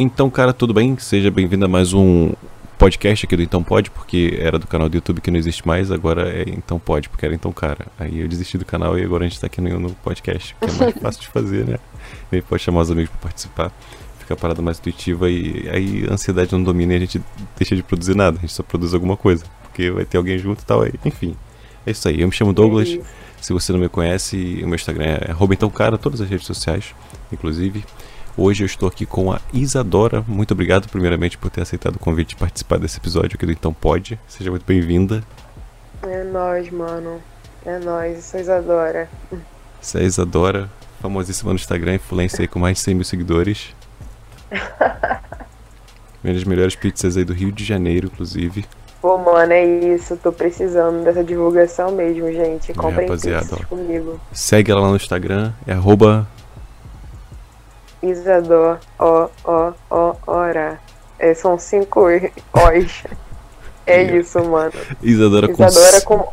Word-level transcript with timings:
Então, 0.00 0.30
cara, 0.30 0.52
tudo 0.52 0.72
bem? 0.72 0.96
Seja 0.96 1.28
bem-vindo 1.28 1.64
a 1.64 1.68
mais 1.68 1.92
um 1.92 2.32
podcast 2.78 3.26
aqui 3.26 3.34
do 3.34 3.42
Então 3.42 3.64
Pode, 3.64 3.90
porque 3.90 4.38
era 4.40 4.56
do 4.56 4.64
canal 4.64 4.88
do 4.88 4.94
YouTube 4.94 5.20
que 5.20 5.28
não 5.28 5.36
existe 5.36 5.66
mais, 5.66 5.90
agora 5.90 6.30
é 6.30 6.44
Então 6.50 6.78
Pode, 6.78 7.08
porque 7.08 7.26
era 7.26 7.34
Então 7.34 7.50
Cara. 7.50 7.88
Aí 7.98 8.20
eu 8.20 8.28
desisti 8.28 8.56
do 8.56 8.64
canal 8.64 8.96
e 8.96 9.02
agora 9.02 9.24
a 9.24 9.28
gente 9.28 9.40
tá 9.40 9.48
aqui 9.48 9.60
no, 9.60 9.80
no 9.80 9.90
podcast, 9.94 10.54
que 10.54 10.70
é 10.70 10.72
mais 10.72 10.94
fácil 11.02 11.22
de 11.22 11.26
fazer, 11.26 11.66
né? 11.66 11.78
Gente 12.32 12.44
pode 12.44 12.62
chamar 12.62 12.82
os 12.82 12.92
amigos 12.92 13.10
pra 13.10 13.22
participar, 13.22 13.72
fica 14.20 14.34
a 14.34 14.36
parada 14.36 14.62
mais 14.62 14.78
intuitiva 14.78 15.28
e 15.28 15.68
aí 15.68 16.06
a 16.08 16.14
ansiedade 16.14 16.52
não 16.52 16.62
domina 16.62 16.92
e 16.92 16.96
a 16.96 17.00
gente 17.00 17.20
deixa 17.56 17.74
de 17.74 17.82
produzir 17.82 18.14
nada, 18.14 18.38
a 18.38 18.40
gente 18.40 18.52
só 18.52 18.62
produz 18.62 18.94
alguma 18.94 19.16
coisa, 19.16 19.44
porque 19.64 19.90
vai 19.90 20.04
ter 20.04 20.16
alguém 20.16 20.38
junto 20.38 20.62
e 20.62 20.64
tal, 20.64 20.82
aí, 20.82 20.92
enfim. 21.04 21.34
É 21.84 21.90
isso 21.90 22.06
aí, 22.06 22.20
eu 22.20 22.28
me 22.28 22.32
chamo 22.32 22.52
Douglas, 22.52 22.96
se 23.40 23.52
você 23.52 23.72
não 23.72 23.80
me 23.80 23.88
conhece, 23.88 24.60
o 24.62 24.66
meu 24.68 24.76
Instagram 24.76 25.06
é 25.06 25.32
arroba 25.32 25.54
então 25.54 25.68
cara, 25.68 25.98
todas 25.98 26.20
as 26.20 26.28
redes 26.28 26.46
sociais, 26.46 26.94
inclusive. 27.32 27.82
Hoje 28.40 28.62
eu 28.62 28.66
estou 28.66 28.88
aqui 28.88 29.04
com 29.04 29.32
a 29.32 29.40
Isadora. 29.52 30.24
Muito 30.28 30.52
obrigado, 30.52 30.88
primeiramente, 30.88 31.36
por 31.36 31.50
ter 31.50 31.60
aceitado 31.62 31.96
o 31.96 31.98
convite 31.98 32.30
de 32.30 32.36
participar 32.36 32.78
desse 32.78 32.96
episódio 32.98 33.34
aqui 33.34 33.44
do 33.44 33.50
Então 33.50 33.72
Pode. 33.74 34.18
Seja 34.28 34.48
muito 34.50 34.64
bem-vinda. 34.64 35.24
É 36.02 36.22
nóis, 36.22 36.70
mano. 36.70 37.20
É 37.66 37.78
nóis, 37.80 38.14
eu 38.16 38.22
sou 38.22 38.40
Isadora. 38.40 39.08
Você 39.80 39.98
é 39.98 40.00
a 40.02 40.04
Isadora, 40.04 40.70
famosíssima 41.02 41.50
no 41.50 41.56
Instagram, 41.56 41.94
influência 41.96 42.40
aí 42.42 42.46
com 42.48 42.60
mais 42.60 42.76
de 42.76 42.84
100 42.84 42.94
mil 42.94 43.04
seguidores. 43.04 43.74
Uma 46.22 46.34
das 46.34 46.44
melhores 46.44 46.76
pizzas 46.76 47.16
aí 47.16 47.24
do 47.24 47.32
Rio 47.32 47.50
de 47.50 47.64
Janeiro, 47.64 48.06
inclusive. 48.12 48.64
Pô, 49.02 49.18
mano, 49.18 49.52
é 49.52 49.64
isso. 49.94 50.16
Tô 50.16 50.30
precisando 50.32 51.02
dessa 51.04 51.24
divulgação 51.24 51.90
mesmo, 51.90 52.30
gente. 52.32 52.72
Comprem 52.72 53.00
É, 53.06 53.08
rapaziada, 53.08 53.44
pizzas 53.44 53.60
ó. 53.62 53.66
comigo. 53.66 54.20
Segue 54.32 54.70
ela 54.70 54.80
lá 54.82 54.90
no 54.90 54.96
Instagram, 54.96 55.52
é 55.66 55.72
arroba 55.72 56.26
Isador, 58.02 58.78
ó, 58.98 59.28
ó, 59.44 59.72
ó, 59.90 60.14
ora. 60.26 60.78
É, 61.18 61.34
são 61.34 61.58
cinco 61.58 62.06
O's. 62.08 63.04
É 63.86 64.02
isso, 64.02 64.42
mano. 64.44 64.72
Isadora 65.02 65.48
com, 65.48 65.64
Isadora 65.64 65.98
c- 66.00 66.04
com 66.06 66.28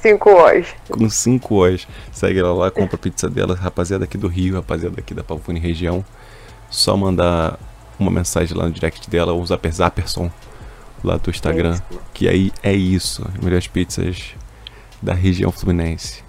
cinco 0.00 0.30
O's. 0.30 0.66
com 0.88 1.08
5 1.10 1.54
O's. 1.54 1.88
Segue 2.12 2.38
ela 2.38 2.52
lá, 2.52 2.70
compra 2.70 2.96
a 2.96 2.98
pizza 2.98 3.28
dela, 3.30 3.54
rapaziada 3.54 4.04
aqui 4.04 4.16
do 4.18 4.28
Rio, 4.28 4.54
rapaziada 4.56 5.00
aqui 5.00 5.14
da 5.14 5.24
Pavune 5.24 5.58
região. 5.58 6.04
Só 6.70 6.96
mandar 6.96 7.58
uma 7.98 8.10
mensagem 8.10 8.56
lá 8.56 8.64
no 8.64 8.70
direct 8.72 9.08
dela, 9.10 9.32
ou 9.32 9.40
usar 9.40 9.58
Zapperson 9.70 10.30
lá 11.02 11.16
do 11.16 11.30
Instagram. 11.30 11.76
É. 11.92 11.96
Que 12.14 12.28
aí 12.28 12.52
é 12.62 12.72
isso, 12.72 13.26
melhores 13.42 13.66
pizzas 13.66 14.34
da 15.00 15.14
região 15.14 15.50
fluminense. 15.50 16.21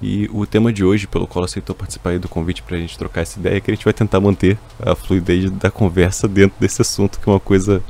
E 0.00 0.28
o 0.32 0.44
tema 0.44 0.72
de 0.72 0.84
hoje, 0.84 1.06
pelo 1.06 1.26
qual 1.26 1.44
aceitou 1.44 1.74
participar 1.74 2.18
do 2.18 2.28
convite 2.28 2.62
pra 2.62 2.76
gente 2.76 2.98
trocar 2.98 3.22
essa 3.22 3.38
ideia, 3.38 3.56
é 3.56 3.60
que 3.60 3.70
a 3.70 3.74
gente 3.74 3.84
vai 3.84 3.94
tentar 3.94 4.20
manter 4.20 4.58
a 4.78 4.94
fluidez 4.94 5.50
da 5.50 5.70
conversa 5.70 6.28
dentro 6.28 6.56
desse 6.60 6.82
assunto, 6.82 7.18
que 7.18 7.28
é 7.28 7.32
uma 7.32 7.40
coisa 7.40 7.82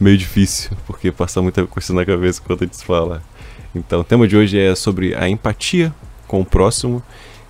meio 0.00 0.18
difícil, 0.18 0.76
porque 0.86 1.12
passa 1.12 1.40
muita 1.40 1.64
coisa 1.66 1.92
na 1.94 2.04
cabeça 2.04 2.42
quando 2.44 2.62
a 2.62 2.66
gente 2.66 2.84
fala. 2.84 3.22
Então, 3.74 4.00
o 4.00 4.04
tema 4.04 4.26
de 4.26 4.36
hoje 4.36 4.58
é 4.58 4.74
sobre 4.74 5.14
a 5.14 5.28
empatia 5.28 5.94
com 6.26 6.40
o 6.40 6.44
próximo 6.44 7.02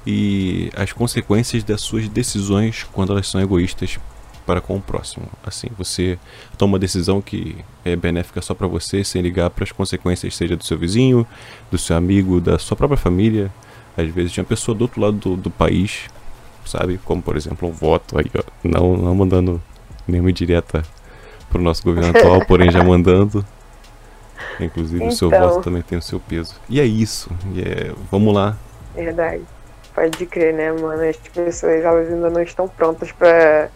e 0.07 0.71
as 0.77 0.93
consequências 0.93 1.65
das 1.65 1.81
suas 1.81 2.09
decisões 2.09 2.87
quando 2.93 3.13
elas 3.13 3.29
são 3.29 3.41
egoístas 3.41 3.99
para 4.47 4.61
com 4.61 4.77
o 4.77 4.81
próximo. 4.81 5.27
Assim, 5.45 5.69
você 5.79 6.19
toma 6.59 6.75
uma 6.75 6.79
decisão 6.79 7.23
que 7.23 7.57
é 7.85 7.97
benéfica 7.97 8.43
só 8.43 8.53
para 8.53 8.67
você, 8.67 9.03
sem 9.03 9.23
ligar 9.23 9.49
para 9.51 9.65
as 9.65 9.73
consequências, 9.73 10.37
seja 10.37 10.57
do 10.57 10.65
seu 10.65 10.79
vizinho, 10.79 11.27
do 11.71 11.79
seu 11.79 11.97
amigo, 11.97 12.41
da 12.41 12.59
sua 12.59 12.77
própria 12.77 12.99
família. 12.99 13.51
Às 13.97 14.09
vezes 14.09 14.33
tinha 14.33 14.45
pessoa 14.45 14.77
do 14.77 14.83
outro 14.83 15.01
lado 15.01 15.17
do, 15.17 15.37
do 15.37 15.51
país, 15.51 16.09
sabe? 16.67 16.99
Como 17.05 17.23
por 17.23 17.37
exemplo 17.37 17.69
um 17.69 17.73
voto 17.73 18.19
aí, 18.19 18.27
ó. 18.37 18.43
Não, 18.63 18.97
não 18.97 19.15
mandando 19.15 19.63
nenhuma 20.07 20.33
direta 20.33 20.83
pro 21.51 21.61
nosso 21.63 21.83
governo 21.85 22.11
atual, 22.17 22.45
porém 22.47 22.71
já 22.71 22.83
mandando. 22.83 23.45
Inclusive 24.61 25.05
o 25.07 25.13
seu 25.13 25.29
Então. 25.29 25.49
voto 25.49 25.63
também 25.63 25.83
tem 25.83 25.99
o 25.99 26.03
seu 26.03 26.19
peso. 26.21 26.55
E 26.69 26.81
é 26.81 26.85
isso. 26.85 27.31
E 27.55 27.61
é, 27.61 27.93
vamos 28.11 28.35
lá. 28.35 28.57
Verdade. 28.95 29.43
Pode 29.95 30.27
crer, 30.27 30.53
né, 30.55 30.73
mano? 30.73 31.03
As 31.09 31.17
pessoas 31.17 31.85
elas 31.85 32.09
ainda 32.09 32.29
não 32.31 32.43
estão 32.43 32.67
prontas 32.69 33.13
pra 33.13 33.69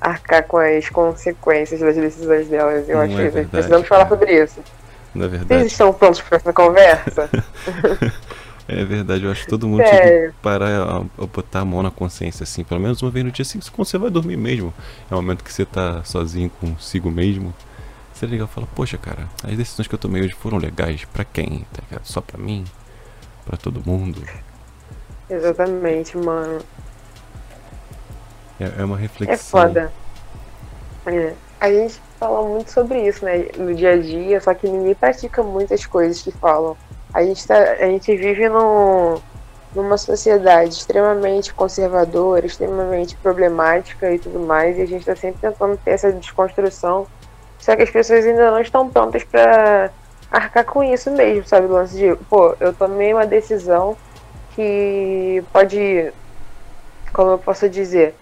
arcar 0.00 0.42
com 0.44 0.56
as 0.58 0.88
consequências 0.88 1.80
das 1.80 1.96
decisões 1.96 2.48
delas. 2.48 2.88
Eu 2.88 2.96
Não 2.96 3.04
acho 3.04 3.12
é 3.12 3.16
que 3.16 3.22
verdade, 3.22 3.48
precisamos 3.48 3.86
falar 3.88 4.04
cara. 4.06 4.16
sobre 4.18 4.42
isso. 4.42 4.60
Na 5.14 5.26
Vocês 5.28 5.38
verdade. 5.40 5.66
estão 5.66 5.92
prontos 5.92 6.20
pra 6.22 6.36
essa 6.36 6.52
conversa? 6.52 7.30
É 8.68 8.84
verdade, 8.84 9.24
eu 9.24 9.30
acho 9.30 9.44
que 9.44 9.48
todo 9.50 9.68
mundo 9.68 9.84
tinha 9.84 10.00
que 10.00 10.32
parar 10.42 10.82
a, 10.82 11.26
botar 11.26 11.60
a 11.60 11.64
mão 11.64 11.82
na 11.84 11.90
consciência, 11.90 12.42
assim, 12.42 12.64
pelo 12.64 12.80
menos 12.80 13.00
uma 13.00 13.10
vez 13.12 13.24
no 13.24 13.30
dia, 13.30 13.42
assim, 13.42 13.60
quando 13.72 13.86
você 13.86 13.96
vai 13.96 14.10
dormir 14.10 14.36
mesmo. 14.36 14.74
É 15.08 15.14
o 15.14 15.18
momento 15.18 15.44
que 15.44 15.52
você 15.52 15.64
tá 15.64 16.02
sozinho 16.02 16.50
consigo 16.50 17.08
mesmo. 17.10 17.54
Você 18.12 18.24
é 18.24 18.28
legal 18.28 18.48
e 18.50 18.54
fala, 18.54 18.66
poxa, 18.74 18.98
cara, 18.98 19.28
as 19.44 19.56
decisões 19.56 19.86
que 19.86 19.94
eu 19.94 19.98
tomei 19.98 20.22
hoje 20.22 20.34
foram 20.34 20.58
legais 20.58 21.04
pra 21.04 21.24
quem? 21.24 21.64
Tá 21.72 21.82
ligado? 21.88 22.06
Só 22.06 22.20
pra 22.20 22.38
mim? 22.38 22.64
Pra 23.44 23.56
todo 23.56 23.80
mundo? 23.86 24.20
Exatamente, 25.30 26.16
mano. 26.16 26.60
É, 28.58 28.80
é 28.80 28.84
uma 28.84 28.96
É 28.96 29.00
reflexão. 29.02 29.60
foda. 29.60 29.92
É. 31.06 31.34
A 31.60 31.70
gente 31.70 32.00
fala 32.18 32.46
muito 32.48 32.70
sobre 32.70 33.06
isso, 33.06 33.24
né? 33.24 33.46
No 33.56 33.74
dia 33.74 33.92
a 33.92 33.96
dia, 33.98 34.40
só 34.40 34.52
que 34.54 34.68
ninguém 34.68 34.94
pratica 34.94 35.42
muitas 35.42 35.86
coisas 35.86 36.20
que 36.20 36.30
falam. 36.32 36.76
A 37.16 37.22
gente, 37.24 37.46
tá, 37.48 37.56
a 37.56 37.86
gente 37.86 38.14
vive 38.14 38.46
num, 38.46 39.14
numa 39.74 39.96
sociedade 39.96 40.68
extremamente 40.74 41.54
conservadora, 41.54 42.44
extremamente 42.44 43.16
problemática 43.16 44.12
e 44.12 44.18
tudo 44.18 44.38
mais, 44.40 44.76
e 44.76 44.82
a 44.82 44.86
gente 44.86 45.06
tá 45.06 45.16
sempre 45.16 45.40
tentando 45.40 45.78
ter 45.78 45.92
essa 45.92 46.12
desconstrução. 46.12 47.06
Só 47.58 47.74
que 47.74 47.80
as 47.84 47.88
pessoas 47.90 48.22
ainda 48.26 48.50
não 48.50 48.60
estão 48.60 48.90
prontas 48.90 49.24
pra 49.24 49.88
arcar 50.30 50.62
com 50.66 50.82
isso 50.84 51.10
mesmo, 51.10 51.46
sabe? 51.48 51.64
O 51.68 51.72
lance 51.72 51.96
de, 51.96 52.14
pô, 52.28 52.54
eu 52.60 52.74
tomei 52.74 53.14
uma 53.14 53.26
decisão 53.26 53.96
que 54.54 55.42
pode, 55.54 56.12
como 57.14 57.30
eu 57.30 57.38
posso 57.38 57.66
dizer, 57.66 58.14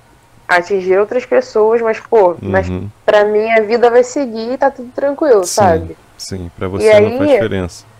atingir 0.47 0.99
outras 1.01 1.27
pessoas, 1.27 1.83
mas, 1.83 1.99
pô, 1.99 2.37
mas 2.41 2.69
Uhum. 2.69 2.89
pra 3.05 3.25
mim 3.25 3.51
a 3.51 3.61
vida 3.61 3.91
vai 3.91 4.05
seguir 4.05 4.53
e 4.53 4.57
tá 4.57 4.71
tudo 4.71 4.93
tranquilo, 4.95 5.43
Sim. 5.43 5.53
sabe? 5.53 5.97
Sim, 6.17 6.49
pra 6.57 6.69
você 6.69 6.87
E 6.93 7.01
não 7.01 7.19
faz 7.19 7.21
aí- 7.23 7.33
diferença. 7.33 7.94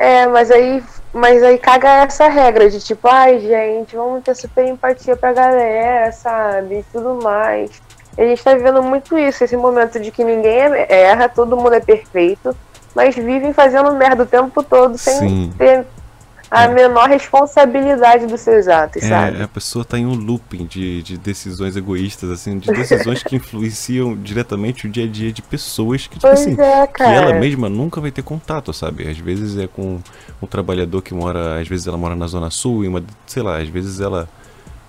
É, 0.00 0.26
mas 0.26 0.50
aí, 0.50 0.82
mas 1.12 1.42
aí 1.42 1.58
caga 1.58 2.04
essa 2.04 2.26
regra 2.26 2.70
de 2.70 2.80
tipo, 2.80 3.06
ai 3.06 3.38
gente, 3.38 3.94
vamos 3.94 4.24
ter 4.24 4.34
super 4.34 4.66
empatia 4.66 5.14
pra 5.14 5.34
galera, 5.34 6.10
sabe? 6.10 6.78
E 6.78 6.82
tudo 6.84 7.22
mais. 7.22 7.70
E 8.16 8.22
a 8.22 8.26
gente 8.26 8.42
tá 8.42 8.54
vivendo 8.54 8.82
muito 8.82 9.18
isso, 9.18 9.44
esse 9.44 9.58
momento 9.58 10.00
de 10.00 10.10
que 10.10 10.24
ninguém 10.24 10.58
é- 10.58 10.86
erra, 11.02 11.28
todo 11.28 11.54
mundo 11.54 11.74
é 11.74 11.80
perfeito, 11.80 12.56
mas 12.94 13.14
vivem 13.14 13.52
fazendo 13.52 13.92
merda 13.92 14.22
o 14.22 14.26
tempo 14.26 14.62
todo 14.62 14.96
sem 14.96 15.18
Sim. 15.18 15.54
ter 15.58 15.86
a 16.50 16.64
É. 16.64 16.68
menor 16.74 17.08
responsabilidade 17.08 18.26
dos 18.26 18.40
seus 18.40 18.66
atos, 18.66 19.04
sabe? 19.04 19.38
É, 19.38 19.42
a 19.44 19.48
pessoa 19.48 19.84
tá 19.84 19.96
em 19.98 20.04
um 20.04 20.14
looping 20.14 20.66
de, 20.66 21.02
de 21.02 21.16
decisões 21.16 21.76
egoístas, 21.76 22.28
assim, 22.30 22.58
de 22.58 22.72
decisões 22.72 23.22
que 23.22 23.36
influenciam 23.36 24.16
diretamente 24.16 24.86
o 24.86 24.90
dia 24.90 25.04
a 25.04 25.08
dia 25.08 25.32
de 25.32 25.42
pessoas 25.42 26.06
que, 26.08 26.14
tipo 26.18 26.22
Pois 26.26 26.40
assim, 26.40 26.60
é, 26.60 26.86
que 26.86 27.02
ela 27.02 27.32
mesma 27.34 27.68
nunca 27.68 28.00
vai 28.00 28.10
ter 28.10 28.22
contato, 28.22 28.72
sabe? 28.72 29.08
Às 29.08 29.18
vezes 29.18 29.56
é 29.58 29.66
com 29.68 30.00
um 30.42 30.46
trabalhador 30.46 31.02
que 31.02 31.14
mora, 31.14 31.60
às 31.60 31.68
vezes 31.68 31.86
ela 31.86 31.96
mora 31.96 32.16
na 32.16 32.26
Zona 32.26 32.50
Sul, 32.50 32.84
em 32.84 32.88
uma, 32.88 33.02
sei 33.26 33.42
lá, 33.42 33.58
às 33.58 33.68
vezes 33.68 34.00
ela, 34.00 34.28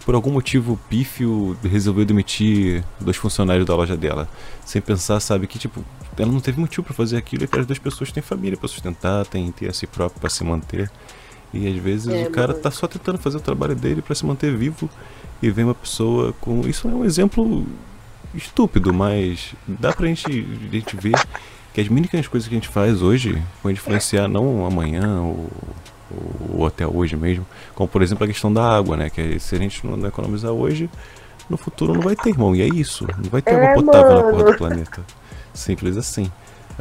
por 0.03 0.15
algum 0.15 0.31
motivo 0.31 0.79
pífio, 0.89 1.55
resolveu 1.63 2.05
demitir 2.05 2.83
dois 2.99 3.17
funcionários 3.17 3.67
da 3.67 3.75
loja 3.75 3.95
dela. 3.95 4.27
Sem 4.65 4.81
pensar, 4.81 5.19
sabe, 5.19 5.45
que 5.45 5.59
tipo, 5.59 5.85
ela 6.17 6.31
não 6.31 6.39
teve 6.39 6.59
motivo 6.59 6.83
pra 6.83 6.93
fazer 6.95 7.17
aquilo 7.17 7.43
e 7.43 7.45
aquelas 7.45 7.67
duas 7.67 7.77
pessoas 7.77 8.11
têm 8.11 8.23
família 8.23 8.57
pra 8.57 8.67
sustentar, 8.67 9.25
têm 9.27 9.51
ter 9.51 9.69
a 9.69 9.73
si 9.73 9.85
próprio 9.85 10.19
pra 10.19 10.29
se 10.29 10.43
manter. 10.43 10.89
E 11.53 11.67
às 11.67 11.75
vezes 11.77 12.07
É, 12.07 12.23
o 12.27 12.31
cara 12.31 12.49
mano. 12.49 12.59
tá 12.61 12.71
só 12.71 12.87
tentando 12.87 13.17
fazer 13.17 13.37
o 13.37 13.41
trabalho 13.41 13.75
dele 13.75 14.01
pra 14.01 14.15
se 14.15 14.25
manter 14.25 14.55
vivo 14.55 14.89
e 15.41 15.49
vem 15.51 15.65
uma 15.65 15.75
pessoa 15.75 16.33
com. 16.39 16.61
Isso 16.61 16.87
é 16.87 16.91
um 16.91 17.03
exemplo 17.05 17.65
estúpido, 18.33 18.93
mas 18.93 19.53
dá 19.67 19.91
pra 19.91 20.07
gente, 20.07 20.25
a 20.27 20.73
gente 20.75 20.95
ver 20.95 21.15
que 21.73 21.81
as 21.81 21.87
mínimas 21.87 22.27
coisas 22.27 22.47
que 22.47 22.55
a 22.55 22.57
gente 22.57 22.69
faz 22.69 23.01
hoje 23.01 23.41
vão 23.61 23.71
influenciar 23.71 24.27
não 24.27 24.65
amanhã 24.65 25.21
ou, 25.21 25.49
ou, 26.53 26.65
até 26.65 26.85
hoje 26.87 27.15
mesmo, 27.15 27.45
como 27.75 27.87
por 27.89 28.01
exemplo 28.01 28.23
a 28.23 28.27
questão 28.27 28.51
da 28.51 28.63
água, 28.77 28.95
né? 28.97 29.09
Que 29.09 29.39
se 29.39 29.55
a 29.55 29.57
gente 29.57 29.85
não 29.85 30.07
economizar 30.07 30.51
hoje, 30.51 30.89
no 31.49 31.57
futuro 31.57 31.93
não 31.93 32.01
vai 32.01 32.15
ter, 32.15 32.29
irmão. 32.29 32.55
E 32.55 32.61
é 32.61 32.67
isso, 32.67 33.05
não 33.21 33.29
vai 33.29 33.41
ter 33.41 33.51
É, 33.51 33.71
água 33.71 33.83
potável 33.83 34.15
na 34.15 34.21
porra 34.23 34.37
mano. 34.37 34.51
do 34.51 34.57
planeta. 34.57 35.01
Simples 35.53 35.97
assim. 35.97 36.31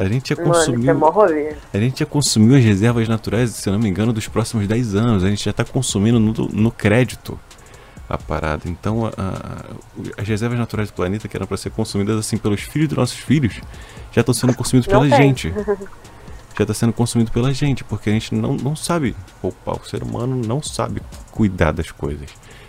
A 0.03 0.09
gente 0.09 0.31
já 0.35 0.37
Mano, 0.43 0.53
isso 0.53 0.63
é 0.63 0.67
consumiu. 0.75 0.95
mó 0.95 1.11
rolê. 1.11 1.55
A 1.75 1.79
gente 1.79 2.01
já 2.01 2.07
consumiu 2.07 2.57
as 2.57 2.65
reservas 2.65 3.07
naturais, 3.09 3.51
se 3.51 3.69
eu 3.69 3.73
não 3.75 3.81
me 3.81 3.89
engano, 3.89 4.13
dos 4.13 4.27
próximos 4.29 4.67
10 4.67 4.95
anos. 4.95 5.25
A 5.25 5.29
gente 5.29 5.45
já 5.45 5.51
está 5.51 5.65
consumindo 5.65 6.19
no, 6.19 6.33
no 6.33 6.71
crédito 6.73 7.39
a 8.09 8.17
parada. 8.17 8.63
Então, 8.67 9.07
a- 9.07 9.13
a- 9.19 9.65
as 10.23 10.27
reservas 10.27 10.59
naturais 10.59 10.89
do 10.91 10.95
planeta, 10.95 11.29
que 11.29 11.37
eram 11.37 11.47
para 11.47 11.57
ser 11.57 11.71
consumidas 11.71 12.17
assim 12.19 12.39
pelos 12.39 12.61
filhos 12.63 12.89
dos 12.89 12.97
nossos 12.99 13.19
filhos, 13.19 13.61
já 14.13 14.21
estão 14.21 14.33
sendo 14.35 14.55
consumidos 14.55 14.91
Não 14.91 15.01
pela 15.03 15.17
tem. 15.17 15.27
gente. 15.29 15.53
Já 16.59 16.65
está 16.65 16.75
sendo 16.75 16.93
consumido 16.93 17.31
pela 17.31 17.55
gente, 17.55 17.83
porque 17.85 18.11
a 18.11 18.13
gente 18.13 18.35
não, 18.35 18.55
não 18.55 18.77
sabe 18.77 19.17
poupar. 19.41 19.77
O 19.77 19.85
ser 19.89 20.03
humano 20.03 20.37
não 20.47 20.63
sabe 20.63 21.01
cuidar 21.31 21.73
das 21.73 21.91
coisas. 21.91 22.29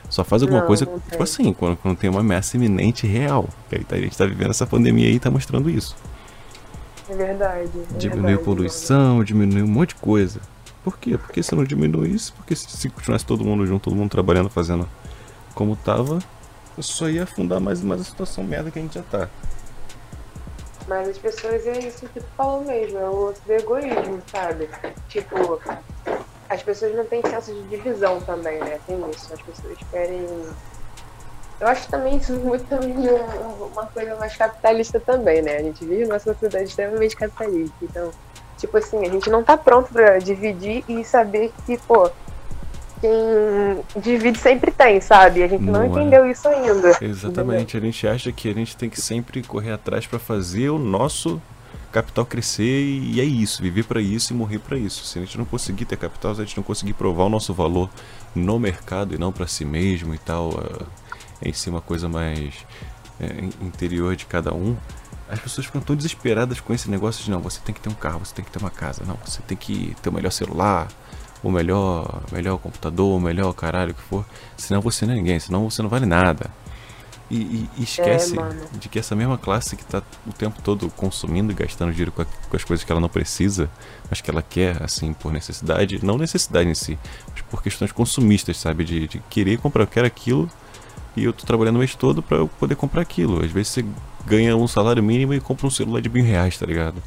Só 0.09 0.23
faz 0.23 0.43
alguma 0.43 0.61
Não, 0.61 0.67
coisa, 0.67 0.85
não 0.85 0.97
tipo 0.99 1.21
assim, 1.21 1.51
quando, 1.51 1.75
quando 1.75 1.97
tem 1.97 2.09
uma 2.09 2.21
ameaça 2.21 2.55
iminente 2.55 3.05
real. 3.05 3.49
Que 3.69 3.75
aí 3.77 3.83
tá- 3.83 3.95
a 3.97 3.99
gente 3.99 4.17
tá 4.17 4.25
vivendo 4.25 4.51
essa 4.51 4.65
pandemia 4.65 5.07
aí 5.09 5.15
e 5.15 5.19
tá 5.19 5.29
mostrando 5.29 5.69
isso. 5.69 5.93
É 7.11 7.15
verdade. 7.15 7.69
é 7.93 7.97
Diminuiu 7.97 8.27
verdade, 8.27 8.45
poluição, 8.45 9.23
diminuiu 9.23 9.65
um 9.65 9.67
monte 9.67 9.89
de 9.89 9.95
coisa. 9.95 10.39
Por 10.83 10.97
quê? 10.97 11.17
Porque 11.17 11.43
se 11.43 11.53
não 11.53 11.63
diminuísse, 11.63 12.31
porque 12.31 12.55
se, 12.55 12.69
se 12.69 12.89
continuasse 12.89 13.25
todo 13.25 13.43
mundo 13.43 13.65
junto, 13.67 13.83
todo 13.83 13.95
mundo 13.95 14.09
trabalhando, 14.09 14.49
fazendo 14.49 14.87
como 15.53 15.75
tava, 15.75 16.19
só 16.79 17.09
ia 17.09 17.23
afundar 17.23 17.59
mais, 17.59 17.81
mais 17.81 18.01
a 18.01 18.03
situação 18.03 18.43
merda 18.43 18.71
que 18.71 18.79
a 18.79 18.81
gente 18.81 18.95
já 18.95 19.03
tá. 19.03 19.29
Mas 20.87 21.09
as 21.09 21.17
pessoas 21.17 21.67
é 21.67 21.79
isso 21.79 22.07
que 22.07 22.19
tu 22.19 22.25
falou 22.35 22.63
mesmo, 22.63 22.97
é 22.97 23.09
o 23.09 23.33
do 23.45 23.53
egoísmo, 23.53 24.21
sabe? 24.31 24.69
Tipo, 25.09 25.59
as 26.49 26.63
pessoas 26.63 26.95
não 26.95 27.05
têm 27.05 27.21
senso 27.21 27.53
de 27.53 27.63
divisão 27.69 28.19
também, 28.21 28.59
né? 28.59 28.79
Tem 28.87 28.97
isso. 29.09 29.33
As 29.33 29.41
pessoas 29.41 29.77
querem. 29.91 30.25
Eu 31.61 31.67
acho 31.67 31.87
também 31.89 32.17
isso 32.17 32.33
muito 32.33 32.65
também 32.65 32.91
um- 32.97 33.65
uma 33.71 33.85
coisa 33.85 34.15
mais 34.15 34.35
capitalista 34.35 34.99
também, 34.99 35.41
né? 35.43 35.57
A 35.57 35.61
gente 35.63 35.85
vive 35.85 36.05
numa 36.05 36.17
sociedade 36.19 36.65
extremamente 36.69 37.15
capitalista. 37.15 37.75
Então, 37.83 38.09
tipo 38.57 38.75
assim, 38.77 39.05
a 39.05 39.09
gente 39.09 39.29
não 39.29 39.43
tá 39.43 39.55
pronto 39.55 39.93
pra 39.93 40.17
dividir 40.17 40.83
e 40.89 41.03
saber 41.05 41.53
que, 41.65 41.77
pô, 41.77 42.09
quem 42.99 44.01
divide 44.01 44.39
sempre 44.39 44.71
tem, 44.71 44.99
sabe? 45.01 45.43
A 45.43 45.47
gente 45.47 45.63
não, 45.63 45.73
Não 45.73 45.83
é. 45.83 45.87
entendeu 45.87 46.25
isso 46.29 46.47
ainda. 46.47 46.97
Exatamente, 47.01 47.77
a 47.77 47.79
gente 47.79 48.07
acha 48.07 48.31
que 48.31 48.49
a 48.49 48.53
gente 48.53 48.75
tem 48.75 48.89
que 48.89 48.99
sempre 48.99 49.41
correr 49.43 49.71
atrás 49.71 50.05
pra 50.07 50.19
fazer 50.19 50.69
o 50.69 50.77
nosso 50.79 51.41
capital 51.91 52.25
crescer 52.25 52.63
e 52.63 53.19
é 53.19 53.23
isso, 53.23 53.61
viver 53.61 53.83
pra 53.83 53.99
isso 54.01 54.33
e 54.33 54.35
morrer 54.35 54.59
pra 54.59 54.77
isso. 54.77 55.03
Se 55.05 55.19
a 55.19 55.21
gente 55.21 55.37
não 55.37 55.45
conseguir 55.45 55.85
ter 55.85 55.97
capital, 55.97 56.33
se 56.33 56.41
a 56.41 56.45
gente 56.45 56.55
não 56.57 56.63
conseguir 56.63 56.93
provar 56.93 57.25
o 57.25 57.29
nosso 57.29 57.53
valor 57.53 57.89
no 58.33 58.57
mercado 58.59 59.13
e 59.13 59.17
não 59.17 59.31
pra 59.31 59.45
si 59.45 59.65
mesmo 59.65 60.13
e 60.15 60.17
tal, 60.17 60.51
ah, 60.57 60.85
em 61.41 61.53
si 61.53 61.69
uma 61.69 61.81
coisa 61.81 62.07
mais 62.09 62.53
é, 63.19 63.25
in- 63.43 63.65
interior 63.67 64.15
de 64.15 64.25
cada 64.25 64.53
um, 64.53 64.75
as 65.29 65.39
pessoas 65.39 65.65
ficam 65.65 65.81
tão 65.81 65.95
desesperadas 65.95 66.59
com 66.59 66.73
esse 66.73 66.89
negócio 66.89 67.23
de 67.23 67.31
não, 67.31 67.39
você 67.39 67.59
tem 67.63 67.73
que 67.73 67.79
ter 67.81 67.89
um 67.89 67.93
carro, 67.93 68.19
você 68.19 68.33
tem 68.35 68.43
que 68.43 68.51
ter 68.51 68.59
uma 68.59 68.69
casa, 68.71 69.03
não, 69.05 69.17
você 69.25 69.41
tem 69.41 69.57
que 69.57 69.95
ter 70.01 70.09
o 70.09 70.13
melhor 70.13 70.31
celular, 70.31 70.88
o 71.41 71.49
melhor, 71.49 72.21
melhor 72.31 72.57
computador, 72.57 73.17
o 73.17 73.19
melhor 73.19 73.53
caralho 73.53 73.93
que 73.93 74.01
for, 74.01 74.25
senão 74.57 74.81
você 74.81 75.05
não 75.05 75.13
é 75.13 75.15
ninguém, 75.17 75.39
senão 75.39 75.69
você 75.69 75.81
não 75.81 75.89
vale 75.89 76.05
nada. 76.05 76.49
E, 77.29 77.38
e- 77.38 77.69
esquece 77.83 78.35
mano. 78.35 78.59
de 78.73 78.89
que 78.89 78.99
essa 78.99 79.15
mesma 79.15 79.38
classe 79.38 79.77
que 79.77 79.85
tá 79.85 80.03
o 80.27 80.33
tempo 80.33 80.61
todo 80.61 80.89
consumindo 80.89 81.49
e 81.53 81.55
gastando 81.55 81.91
dinheiro 81.91 82.11
com, 82.11 82.23
a- 82.23 82.25
com 82.25 82.57
as 82.57 82.63
coisas 82.65 82.83
que 82.83 82.91
ela 82.91 82.99
não 82.99 83.07
precisa, 83.07 83.69
mas 84.09 84.19
que 84.19 84.29
ela 84.29 84.41
quer, 84.41 84.83
assim, 84.83 85.13
por 85.13 85.31
necessidade, 85.31 86.03
não 86.05 86.17
necessidade 86.17 86.67
em 86.69 86.75
si, 86.75 86.99
mas 87.31 87.41
por 87.43 87.63
questões 87.63 87.93
consumistas, 87.93 88.57
sabe? 88.57 88.83
De, 88.83 89.07
de 89.07 89.19
querer 89.29 89.57
comprar, 89.59 89.83
eu 89.83 89.88
quero 89.88 90.05
aquilo 90.05 90.49
e 91.15 91.25
eu 91.25 91.33
tô 91.33 91.45
trabalhando 91.45 91.75
o 91.75 91.79
mês 91.79 91.95
todo 91.95 92.21
pra 92.21 92.37
eu 92.37 92.47
poder 92.47 92.75
comprar 92.75 93.01
aquilo. 93.01 93.43
Às 93.43 93.51
vezes 93.51 93.69
você 93.69 93.85
ganha 94.25 94.55
um 94.55 94.67
salário 94.67 95.03
mínimo 95.03 95.33
e 95.33 95.39
compra 95.39 95.67
um 95.67 95.71
celular 95.71 96.01
de 96.01 96.09
mil 96.09 96.23
reais, 96.23 96.57
tá 96.57 96.65
ligado? 96.65 97.01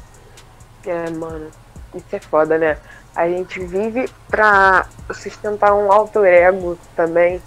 É, 0.85 1.09
mano, 1.09 1.47
isso 1.93 2.05
é 2.11 2.19
foda, 2.19 2.57
né? 2.57 2.77
A 3.15 3.27
gente 3.27 3.59
vive 3.59 4.09
pra 4.27 4.87
sustentar 5.13 5.73
um 5.73 5.91
alter 5.91 6.25
ego 6.25 6.77
também, 6.95 7.41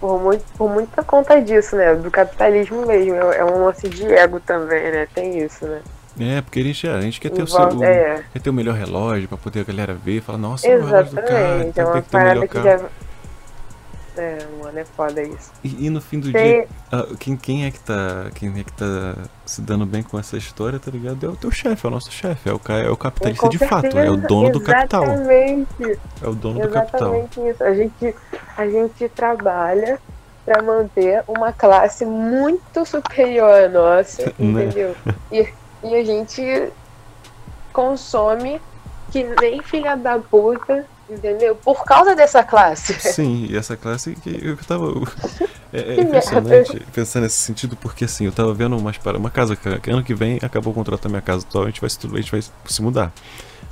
por, 0.00 0.20
muito, 0.20 0.44
por 0.56 0.70
muita 0.70 1.02
conta 1.02 1.40
disso, 1.40 1.76
né? 1.76 1.94
Do 1.94 2.10
capitalismo 2.10 2.86
mesmo. 2.86 3.14
É, 3.14 3.38
é 3.38 3.44
um 3.44 3.64
lance 3.64 3.88
de 3.88 4.04
ego 4.04 4.40
também, 4.40 4.90
né? 4.90 5.08
Tem 5.14 5.38
isso, 5.38 5.66
né? 5.66 5.80
É, 6.20 6.40
porque 6.42 6.60
a 6.60 6.62
gente, 6.62 6.88
a 6.88 7.00
gente 7.00 7.20
quer 7.20 7.30
ter 7.30 7.42
o, 7.42 7.46
seu, 7.46 7.82
é. 7.82 8.22
quer 8.32 8.40
ter 8.40 8.50
o 8.50 8.52
melhor 8.52 8.74
relógio 8.74 9.28
pra 9.28 9.38
poder 9.38 9.60
a 9.60 9.64
galera 9.64 9.94
ver 9.94 10.18
e 10.18 10.20
falar, 10.20 10.38
nossa, 10.38 10.66
o 10.68 10.70
relógio 10.70 11.14
do 11.14 11.22
cara, 11.22 11.64
Exatamente. 11.64 11.80
É 11.80 11.84
uma 11.84 11.92
tem 11.92 12.02
que 12.02 12.08
ter 12.10 12.16
o 12.16 12.20
melhor 12.20 12.42
que 12.42 12.48
carro. 12.48 12.64
já. 12.64 12.88
É, 14.16 14.38
mano, 14.62 14.78
é 14.78 14.84
foda 14.84 15.22
isso. 15.22 15.50
E, 15.64 15.86
e 15.86 15.90
no 15.90 16.00
fim 16.00 16.20
do 16.20 16.30
dia, 16.30 16.68
ah, 16.90 17.06
quem, 17.18 17.36
quem 17.36 17.64
é 17.64 17.70
que 17.70 17.80
tá. 17.80 18.30
Quem 18.34 18.50
é 18.60 18.62
que 18.62 18.72
tá 18.72 19.16
se 19.46 19.62
dando 19.62 19.86
bem 19.86 20.02
com 20.02 20.18
essa 20.18 20.36
história, 20.36 20.78
tá 20.78 20.90
ligado? 20.90 21.24
É 21.24 21.28
o 21.28 21.36
teu 21.36 21.50
chefe, 21.50 21.86
é 21.86 21.88
o 21.88 21.92
nosso 21.92 22.12
chefe, 22.12 22.48
é 22.48 22.52
o, 22.52 22.60
é 22.74 22.90
o 22.90 22.96
capitalista 22.96 23.42
Com 23.42 23.48
de 23.48 23.58
fato, 23.58 23.98
é 23.98 24.10
o 24.10 24.16
dono 24.16 24.50
do 24.52 24.60
capital. 24.60 25.04
Exatamente. 25.04 25.98
É 26.22 26.28
o 26.28 26.34
dono 26.34 26.60
do 26.60 26.68
capital. 26.68 27.14
Exatamente 27.14 27.40
isso. 27.40 27.64
A 27.64 27.74
gente, 27.74 28.14
a 28.56 28.68
gente 28.68 29.08
trabalha 29.08 29.98
para 30.44 30.62
manter 30.62 31.22
uma 31.26 31.52
classe 31.52 32.04
muito 32.04 32.84
superior 32.84 33.64
à 33.64 33.68
nossa, 33.68 34.24
Né? 34.38 34.64
entendeu? 34.64 34.94
E, 35.30 35.48
e 35.84 35.94
a 35.94 36.04
gente 36.04 36.70
consome 37.72 38.60
que 39.10 39.24
nem 39.40 39.62
filha 39.62 39.96
da 39.96 40.18
puta, 40.18 40.84
entendeu? 41.14 41.54
Por 41.56 41.84
causa 41.84 42.14
dessa 42.14 42.42
classe. 42.42 42.94
Sim, 43.00 43.46
e 43.50 43.56
essa 43.56 43.76
classe 43.76 44.14
que 44.16 44.38
eu 44.42 44.56
tava. 44.58 44.92
É, 45.72 45.94
é 45.96 46.00
impressionante 46.02 46.80
pensar 46.92 47.20
nesse 47.20 47.36
sentido, 47.36 47.76
porque 47.76 48.04
assim, 48.04 48.26
eu 48.26 48.32
tava 48.32 48.52
vendo 48.52 48.76
umas 48.76 48.98
para 48.98 49.16
uma 49.18 49.30
casa 49.30 49.56
que, 49.56 49.90
ano 49.90 50.02
que 50.02 50.14
vem 50.14 50.38
acabou 50.42 50.72
o 50.72 50.74
contrato 50.74 51.02
da 51.02 51.08
minha 51.08 51.22
casa 51.22 51.46
atual, 51.48 51.64
a 51.64 51.66
gente 51.68 51.80
vai 51.80 51.90
se, 51.90 51.98
a 52.02 52.16
gente 52.16 52.30
vai 52.30 52.42
se 52.42 52.82
mudar. 52.82 53.12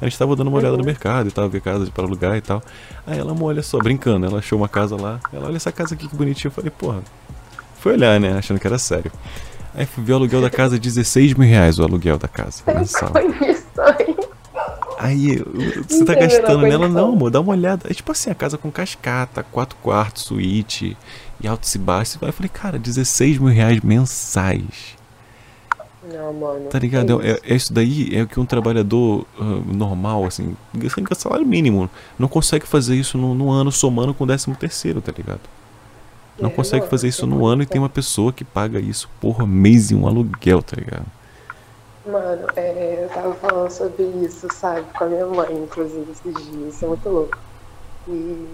A 0.00 0.04
gente 0.06 0.18
tava 0.18 0.34
dando 0.34 0.48
uma 0.48 0.56
olhada 0.56 0.76
no 0.76 0.80
Uhum. 0.82 0.86
mercado 0.86 1.28
e 1.28 1.30
tal, 1.30 1.48
ver 1.48 1.60
casa 1.60 1.90
para 1.90 2.04
alugar 2.04 2.34
e 2.36 2.40
tal. 2.40 2.62
Aí 3.06 3.18
ela, 3.18 3.36
olha 3.38 3.62
só, 3.62 3.76
brincando, 3.78 4.24
ela 4.24 4.38
achou 4.38 4.58
uma 4.58 4.68
casa 4.68 4.96
lá. 4.96 5.20
Ela, 5.30 5.46
olha 5.48 5.56
essa 5.56 5.70
casa 5.70 5.94
aqui 5.94 6.08
que 6.08 6.16
bonitinha. 6.16 6.48
Eu 6.48 6.54
falei, 6.54 6.70
porra. 6.70 7.02
Fui 7.78 7.92
olhar, 7.92 8.18
né? 8.18 8.36
Achando 8.38 8.58
que 8.58 8.66
era 8.66 8.78
sério. 8.78 9.12
Aí 9.74 9.84
fui 9.86 10.02
ver 10.02 10.12
o 10.12 10.16
aluguel 10.16 10.40
da 10.40 10.50
casa, 10.50 10.78
16 10.78 11.34
mil 11.34 11.48
reais 11.48 11.78
o 11.78 11.82
aluguel 11.82 12.18
da 12.18 12.28
casa 12.28 12.62
Sem 12.64 12.74
condições. 12.74 14.16
Aí, 15.02 15.42
você 15.88 16.04
tá 16.04 16.14
gastando 16.14 16.66
nela? 16.66 16.86
Não, 16.86 17.14
amor, 17.14 17.30
dá 17.30 17.40
uma 17.40 17.52
olhada. 17.52 17.90
É 17.90 17.94
tipo 17.94 18.12
assim, 18.12 18.30
a 18.30 18.34
casa 18.34 18.58
com 18.58 18.70
cascata, 18.70 19.42
quatro 19.42 19.78
quartos, 19.82 20.24
suíte, 20.24 20.94
e 21.40 21.48
altos 21.48 21.74
e 21.74 21.78
baixos. 21.78 22.18
Aí 22.22 22.28
eu 22.28 22.32
falei, 22.34 22.50
cara, 22.50 22.78
16 22.78 23.38
mil 23.38 23.48
reais 23.48 23.80
mensais. 23.80 24.98
Não, 26.02 26.32
mano. 26.34 26.68
Tá 26.68 26.78
ligado? 26.78 27.22
É, 27.22 27.32
isso. 27.32 27.40
é 27.44 27.54
isso 27.54 27.72
daí 27.72 28.14
é 28.14 28.22
o 28.22 28.26
que 28.26 28.38
um 28.38 28.44
trabalhador 28.44 29.26
ah, 29.38 29.62
normal, 29.66 30.26
assim, 30.26 30.54
sem 30.74 31.04
salário 31.14 31.46
mínimo, 31.46 31.88
não 32.18 32.28
consegue 32.28 32.66
fazer 32.66 32.96
isso 32.96 33.16
no, 33.16 33.34
no 33.34 33.50
ano 33.50 33.72
somando 33.72 34.12
com 34.12 34.24
o 34.24 34.26
décimo 34.26 34.54
terceiro, 34.56 35.00
tá 35.00 35.12
ligado? 35.16 35.40
Não 36.38 36.50
É, 36.50 36.52
consegue 36.52 36.80
mano, 36.82 36.90
fazer 36.90 37.08
isso 37.08 37.20
sem 37.20 37.28
no 37.28 37.46
ano 37.46 37.62
e 37.62 37.66
tem 37.66 37.80
uma 37.80 37.88
pessoa 37.88 38.32
que 38.32 38.44
paga 38.44 38.78
isso 38.80 39.08
por 39.20 39.46
mês 39.46 39.90
em 39.90 39.94
um 39.94 40.06
aluguel, 40.06 40.62
tá 40.62 40.76
ligado? 40.76 41.06
Mano, 42.06 42.48
é, 42.56 43.04
eu 43.04 43.08
tava 43.10 43.34
falando 43.34 43.70
sobre 43.70 44.04
isso, 44.24 44.48
sabe? 44.52 44.86
Com 44.96 45.04
a 45.04 45.06
minha 45.08 45.26
mãe, 45.26 45.52
inclusive, 45.52 46.10
esses 46.10 46.46
dias. 46.50 46.74
Isso 46.74 46.84
é 46.84 46.88
muito 46.88 47.08
louco. 47.08 47.38
E 48.08 48.48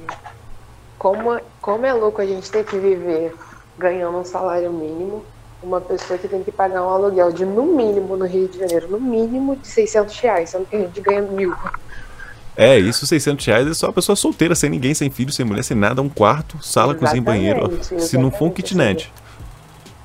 como, 0.99 1.41
como 1.61 1.87
é 1.87 1.93
louco 1.93 2.21
a 2.21 2.26
gente 2.26 2.50
ter 2.50 2.65
que 2.65 2.76
viver 2.79 3.35
ganhando 3.79 4.19
um 4.19 4.25
salário 4.25 4.73
mínimo, 4.73 5.25
uma 5.62 5.81
pessoa 5.81 6.19
que 6.19 6.29
tem 6.29 6.43
que 6.43 6.50
pagar 6.50 6.83
um 6.83 6.88
aluguel 6.88 7.33
de, 7.33 7.45
no 7.45 7.65
mínimo, 7.65 8.17
no 8.17 8.26
Rio 8.26 8.49
de 8.49 8.59
Janeiro, 8.59 8.88
no 8.88 9.00
mínimo 9.00 9.57
de 9.57 9.69
600 9.69 10.19
reais, 10.19 10.50
sendo 10.50 10.67
que 10.67 10.76
a 10.76 10.81
gente 10.81 11.00
ganha 11.00 11.23
mil. 11.23 11.55
É, 12.57 12.79
isso 12.79 13.07
600 13.07 13.45
reais 13.45 13.69
é 13.69 13.75
só 13.75 13.87
uma 13.87 13.93
pessoa 13.93 14.17
solteira, 14.17 14.55
sem 14.55 14.71
ninguém, 14.71 14.95
sem 14.95 15.11
filho, 15.11 15.31
sem 15.31 15.45
mulher, 15.45 15.62
sem 15.62 15.76
nada, 15.76 16.00
um 16.00 16.09
quarto, 16.09 16.59
sala, 16.62 16.95
cozinha 16.95 17.19
e 17.19 17.21
banheiro. 17.21 17.71
Exatamente, 17.71 18.05
Se 18.05 18.17
não 18.17 18.31
for 18.31 18.47
um 18.47 18.49
exatamente, 18.49 18.62
kitnet. 18.62 19.12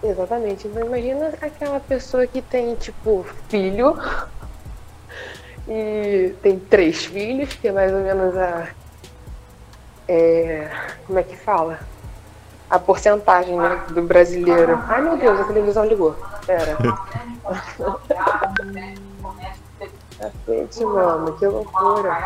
Exatamente. 0.04 0.68
Então 0.68 0.86
imagina 0.86 1.34
aquela 1.42 1.80
pessoa 1.80 2.26
que 2.26 2.42
tem, 2.42 2.76
tipo, 2.76 3.26
filho 3.50 3.96
e 5.68 6.34
tem 6.42 6.60
três 6.60 7.06
filhos, 7.06 7.54
que 7.54 7.68
é 7.68 7.72
mais 7.72 7.94
ou 7.94 8.00
menos 8.00 8.36
a. 8.36 8.68
é, 10.08 10.70
como 11.06 11.20
é 11.20 11.24
que 11.24 11.38
fala? 11.38 11.80
A 12.70 12.80
porcentagem 12.80 13.58
né, 13.58 13.84
do 13.90 14.02
brasileiro. 14.02 14.82
Ai 14.88 15.02
meu 15.02 15.18
Deus, 15.18 15.40
a 15.40 15.44
televisão 15.44 15.86
ligou. 15.86 16.16
Pera. 16.46 16.78
Cacete, 20.18 20.86
mano, 20.86 21.34
que 21.38 21.46
loucura. 21.46 22.18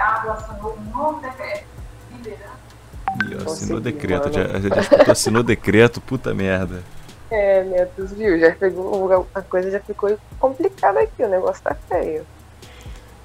E 3.15 3.33
assinou 3.33 3.45
Consegui, 3.45 3.79
decreto, 3.81 4.29
mano. 4.29 4.33
já, 4.33 5.03
já 5.05 5.11
assinou 5.11 5.43
decreto, 5.43 6.01
puta 6.01 6.33
merda. 6.33 6.83
É, 7.31 7.63
Netos, 7.63 8.11
viu? 8.13 8.39
Já 8.39 8.51
pegou. 8.51 9.27
A 9.33 9.41
coisa 9.41 9.71
já 9.71 9.79
ficou 9.79 10.17
complicada 10.39 10.99
aqui, 10.99 11.23
o 11.23 11.29
negócio 11.29 11.63
tá 11.63 11.75
feio. 11.87 12.25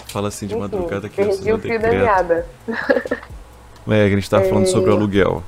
Fala 0.07 0.29
assim 0.29 0.47
de 0.47 0.55
Enfim, 0.55 0.63
madrugada 0.63 1.09
que 1.09 1.17
perdi 1.17 1.53
o 1.53 1.59
fio 1.59 1.81
da 1.81 1.89
meada. 1.89 2.47
É, 3.89 4.07
que 4.07 4.15
a 4.15 4.21
gente 4.21 4.29
falando 4.29 4.65
É. 4.65 4.67
sobre 4.67 4.91
o 4.91 4.93
aluguel. 4.93 5.43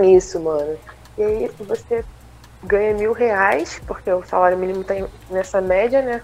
Isso, 0.00 0.40
mano. 0.40 0.78
E 1.18 1.22
aí 1.22 1.50
você 1.58 2.04
ganha 2.62 2.94
mil 2.94 3.12
reais, 3.12 3.80
porque 3.86 4.10
o 4.10 4.24
salário 4.24 4.56
mínimo 4.56 4.84
tá 4.84 4.94
nessa 5.28 5.60
média, 5.60 6.00
né? 6.00 6.22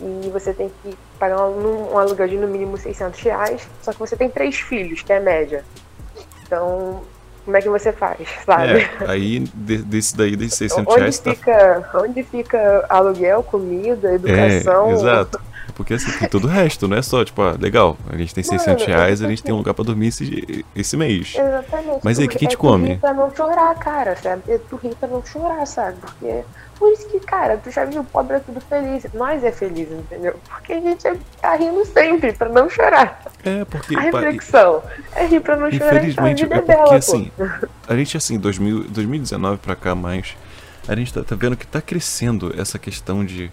E 0.00 0.30
você 0.30 0.52
tem 0.52 0.70
que 0.82 0.96
pagar 1.18 1.48
um, 1.48 1.92
um 1.92 1.98
aluguel 1.98 2.28
de 2.28 2.36
no 2.36 2.46
mínimo 2.46 2.76
600 2.76 3.20
reais, 3.20 3.68
só 3.82 3.92
que 3.92 3.98
você 3.98 4.14
tem 4.14 4.30
três 4.30 4.56
filhos, 4.56 5.02
que 5.02 5.12
é 5.12 5.16
a 5.16 5.20
média. 5.20 5.64
Então, 6.46 7.02
como 7.48 7.56
é 7.56 7.62
que 7.62 7.68
você 7.70 7.92
faz, 7.94 8.28
sabe? 8.44 8.72
É, 8.80 8.90
aí 9.06 9.38
de- 9.38 9.78
desse 9.78 10.14
daí, 10.14 10.36
desses 10.36 10.58
600 10.68 10.92
onde, 10.92 11.00
reais, 11.00 11.18
tá 11.18 11.30
fica, 11.30 11.90
onde 11.94 12.22
fica 12.22 12.84
aluguel, 12.90 13.42
comida, 13.42 14.10
É, 14.10 14.14
educação? 14.16 14.90
exato. 14.92 15.40
Porque 15.74 15.94
assim, 15.94 16.10
tem 16.18 16.28
todo 16.28 16.44
o 16.44 16.46
resto, 16.46 16.86
não 16.86 16.98
é 16.98 17.00
só, 17.00 17.24
tipo, 17.24 17.40
ah, 17.40 17.56
legal, 17.58 17.96
a 18.10 18.16
gente 18.18 18.34
tem 18.34 18.44
600 18.44 18.82
Mano, 18.86 18.94
reais, 18.98 19.22
a 19.22 19.28
gente 19.28 19.42
tem 19.42 19.54
um 19.54 19.58
lugar 19.58 19.72
pra 19.72 19.82
dormir 19.82 20.08
esse, 20.08 20.62
esse 20.76 20.94
mês. 20.94 21.36
Exatamente. 21.38 22.00
Mas 22.02 22.18
aí, 22.18 22.26
o 22.26 22.28
tu- 22.28 22.32
que 22.32 22.38
que 22.38 22.44
a 22.44 22.48
gente 22.50 22.54
é 22.54 22.58
tu 22.58 22.60
come? 22.60 22.88
rir 22.88 22.98
pra 22.98 23.14
não 23.14 23.34
chorar, 23.34 23.74
cara, 23.76 24.14
sabe? 24.16 24.42
É 24.48 24.58
tu 24.58 24.76
rir 24.76 24.94
pra 24.96 25.08
não 25.08 25.24
chorar, 25.24 25.64
sabe? 25.66 25.96
Porque. 26.02 26.44
Por 26.78 26.92
isso 26.92 27.08
que, 27.08 27.18
cara, 27.18 27.56
tu 27.56 27.70
já 27.70 27.84
viu 27.84 28.02
o 28.02 28.04
pobre 28.04 28.36
é 28.36 28.40
tudo 28.40 28.60
feliz. 28.60 29.04
Nós 29.12 29.42
é 29.42 29.50
feliz, 29.50 29.90
entendeu? 29.90 30.38
Porque 30.48 30.72
a 30.72 30.80
gente 30.80 31.02
tá 31.40 31.56
rindo 31.56 31.84
sempre 31.84 32.32
pra 32.32 32.48
não 32.48 32.70
chorar. 32.70 33.20
É, 33.44 33.64
porque. 33.64 33.96
A 33.96 34.00
reflexão 34.00 34.82
é 35.16 35.26
rir 35.26 35.40
pra 35.40 35.56
não 35.56 35.70
chorar. 35.72 35.96
Infelizmente, 35.96 36.44
então, 36.44 36.56
é 36.56 36.60
porque 36.60 36.72
bela, 36.72 36.96
assim, 36.96 37.32
pô. 37.36 37.44
a 37.88 37.96
gente 37.96 38.16
assim, 38.16 38.38
2000, 38.38 38.84
2019 38.84 39.58
pra 39.58 39.74
cá 39.74 39.94
mais, 39.94 40.36
a 40.86 40.94
gente 40.94 41.12
tá, 41.12 41.24
tá 41.24 41.34
vendo 41.34 41.56
que 41.56 41.66
tá 41.66 41.82
crescendo 41.82 42.54
essa 42.56 42.78
questão 42.78 43.24
de 43.24 43.50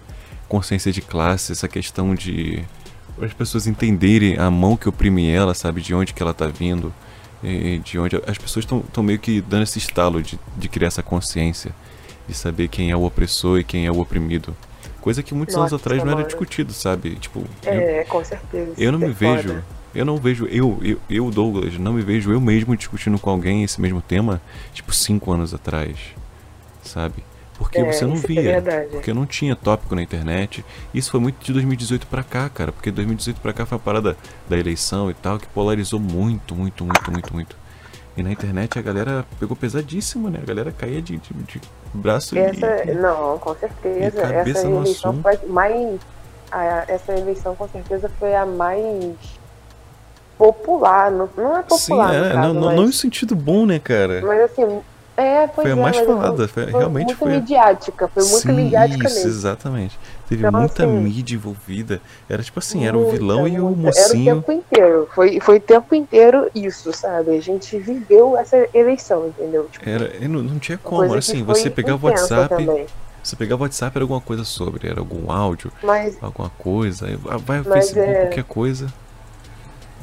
consciência 0.48 0.92
de 0.92 1.02
classe, 1.02 1.50
essa 1.50 1.66
questão 1.66 2.14
de 2.14 2.64
as 3.20 3.32
pessoas 3.32 3.66
entenderem 3.66 4.38
a 4.38 4.50
mão 4.50 4.76
que 4.76 4.88
oprime 4.88 5.28
ela, 5.28 5.54
sabe, 5.54 5.80
de 5.80 5.94
onde 5.94 6.12
que 6.12 6.22
ela 6.22 6.34
tá 6.34 6.46
vindo, 6.46 6.92
de 7.82 7.98
onde 7.98 8.16
as 8.26 8.38
pessoas 8.38 8.64
estão 8.64 9.02
meio 9.02 9.18
que 9.18 9.40
dando 9.40 9.62
esse 9.62 9.78
estalo 9.78 10.22
de, 10.22 10.38
de 10.56 10.68
criar 10.68 10.88
essa 10.88 11.02
consciência, 11.02 11.72
de 12.28 12.34
saber 12.34 12.68
quem 12.68 12.90
é 12.90 12.96
o 12.96 13.04
opressor 13.04 13.58
e 13.58 13.64
quem 13.64 13.86
é 13.86 13.90
o 13.92 14.00
oprimido. 14.00 14.56
Coisa 15.00 15.22
que 15.22 15.34
muitos 15.34 15.54
anos 15.54 15.70
Nossa, 15.72 15.82
atrás 15.82 16.02
não 16.02 16.12
era 16.12 16.24
discutido, 16.24 16.72
sabe? 16.72 17.14
Tipo, 17.16 17.44
eu- 17.64 17.72
É, 17.72 18.04
com 18.04 18.24
certeza. 18.24 18.72
eu 18.76 18.90
não 18.90 18.98
me 18.98 19.06
é 19.10 19.14
foda. 19.14 19.36
vejo, 19.36 19.64
eu 19.94 20.04
não 20.04 20.16
vejo, 20.16 20.46
eu, 20.46 20.78
eu, 20.82 20.98
eu, 21.08 21.30
Douglas, 21.30 21.78
não 21.78 21.92
me 21.92 22.02
vejo 22.02 22.32
eu 22.32 22.40
mesmo 22.40 22.76
discutindo 22.76 23.18
com 23.18 23.30
alguém 23.30 23.62
esse 23.62 23.80
mesmo 23.80 24.00
tema, 24.02 24.40
tipo, 24.74 24.92
cinco 24.92 25.30
anos 25.32 25.54
atrás, 25.54 25.96
sabe? 26.82 27.22
Porque 27.56 27.78
É, 27.78 27.84
você 27.92 28.04
não 28.04 28.14
é 28.16 28.18
via, 28.18 28.42
verdade. 28.42 28.88
porque 28.90 29.14
não 29.14 29.24
tinha 29.24 29.56
tópico 29.56 29.94
na 29.94 30.02
internet. 30.02 30.62
Isso 30.92 31.10
foi 31.10 31.20
muito 31.20 31.42
de 31.42 31.52
2018 31.54 32.06
pra 32.06 32.22
cá, 32.22 32.48
cara, 32.50 32.70
porque 32.70 32.90
2018 32.90 33.40
pra 33.40 33.52
cá 33.52 33.64
foi 33.64 33.76
a 33.76 33.78
parada 33.78 34.16
da 34.48 34.58
eleição 34.58 35.10
e 35.10 35.14
tal, 35.14 35.38
que 35.38 35.46
polarizou 35.46 35.98
muito, 35.98 36.54
muito, 36.54 36.84
muito, 36.84 37.10
muito, 37.10 37.32
muito. 37.32 37.56
E 38.16 38.22
na 38.22 38.32
internet 38.32 38.78
a 38.78 38.82
galera 38.82 39.24
pegou 39.38 39.54
pesadíssimo, 39.56 40.30
né? 40.30 40.38
A 40.42 40.46
galera 40.46 40.72
caía 40.72 41.02
de, 41.02 41.18
de, 41.18 41.34
de 41.34 41.60
braço 41.92 42.36
Essa, 42.36 42.84
e... 42.84 42.94
não, 42.94 43.38
com 43.38 43.54
certeza. 43.54 44.22
Essa 44.22 44.64
no 44.68 44.76
eleição 44.78 45.12
foi 45.22 45.38
mais. 45.48 46.00
a- 46.50 46.84
essa 46.88 47.12
eleição 47.12 47.54
com 47.54 47.68
certeza 47.68 48.10
foi 48.18 48.34
a 48.34 48.46
mais 48.46 49.14
popular. 50.38 51.10
Não, 51.10 51.28
não 51.36 51.56
é 51.58 51.62
Sim, 51.62 51.92
popular, 51.92 52.08
no 52.14 52.24
é, 52.24 52.32
caso, 52.32 52.54
não, 52.54 52.60
mas, 52.66 52.76
não 52.76 52.84
em 52.84 52.92
sentido 52.92 53.34
bom, 53.34 53.66
né, 53.66 53.78
cara? 53.78 54.22
mas 54.22 54.40
assim. 54.42 54.80
É, 55.18 55.48
Foi 55.48 55.64
a 55.64 55.68
é, 55.70 55.74
mais 55.74 55.96
mas 55.96 56.06
falada, 56.06 56.46
foi- 56.46 56.64
realmente 56.66 57.06
muito 57.06 57.18
foi 57.18 57.32
a- 57.32 57.40
midiática, 57.40 58.06
foi 58.08 58.22
muito 58.24 58.48
Sim, 58.48 58.52
midiática 58.52 59.06
isso, 59.08 59.14
mesmo. 59.14 59.30
exatamente. 59.30 59.98
Teve 60.28 60.46
Então, 60.46 60.58
muita 60.60 60.84
assim, 60.84 60.92
mídia 60.92 61.34
envolvida. 61.36 62.00
Era 62.28 62.42
tipo 62.42 62.58
assim, 62.58 62.84
era 62.84 62.96
o 62.96 63.02
Muita, 63.02 63.16
vilão 63.16 63.46
e 63.46 63.60
o 63.60 63.64
muita. 63.66 63.80
mocinho. 63.82 64.30
Era 64.30 64.38
o 64.38 64.42
tempo 64.42 64.52
inteiro. 64.52 65.08
Foi, 65.14 65.40
foi 65.40 65.56
o 65.58 65.60
tempo 65.60 65.94
inteiro 65.94 66.50
isso, 66.54 66.92
sabe? 66.92 67.36
A 67.36 67.40
gente 67.40 67.78
viveu 67.78 68.36
essa 68.36 68.68
eleição, 68.74 69.28
entendeu? 69.28 69.68
Tipo, 69.70 69.88
Era, 69.88 70.12
não, 70.28 70.42
não 70.42 70.58
tinha 70.58 70.76
como, 70.78 71.14
assim, 71.14 71.44
você 71.44 71.70
pegava 71.70 72.04
o 72.06 72.10
WhatsApp, 72.10 72.56
também. 72.64 72.86
você 73.22 73.36
pegava 73.36 73.62
o 73.62 73.64
WhatsApp 73.64 73.96
era 73.96 74.02
alguma 74.04 74.20
coisa 74.20 74.42
sobre, 74.44 74.88
era 74.88 74.98
algum 74.98 75.30
áudio, 75.30 75.70
Mas 75.82 76.16
alguma 76.20 76.50
coisa, 76.58 77.06
vai 77.44 77.58
ao 77.58 77.64
Facebook, 77.64 78.08
é- 78.08 78.20
qualquer 78.22 78.44
coisa. 78.44 78.92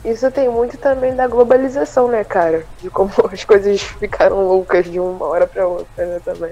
Isso 0.05 0.29
tem 0.31 0.49
muito 0.49 0.77
também 0.77 1.15
da 1.15 1.27
globalização, 1.27 2.07
né, 2.09 2.23
cara? 2.25 2.65
De 2.81 2.89
como 2.89 3.09
as 3.31 3.43
coisas 3.45 3.81
ficaram 3.81 4.45
loucas 4.47 4.89
de 4.89 4.99
uma 4.99 5.25
hora 5.25 5.47
pra 5.47 5.65
outra, 5.67 6.05
né, 6.05 6.19
também. 6.23 6.51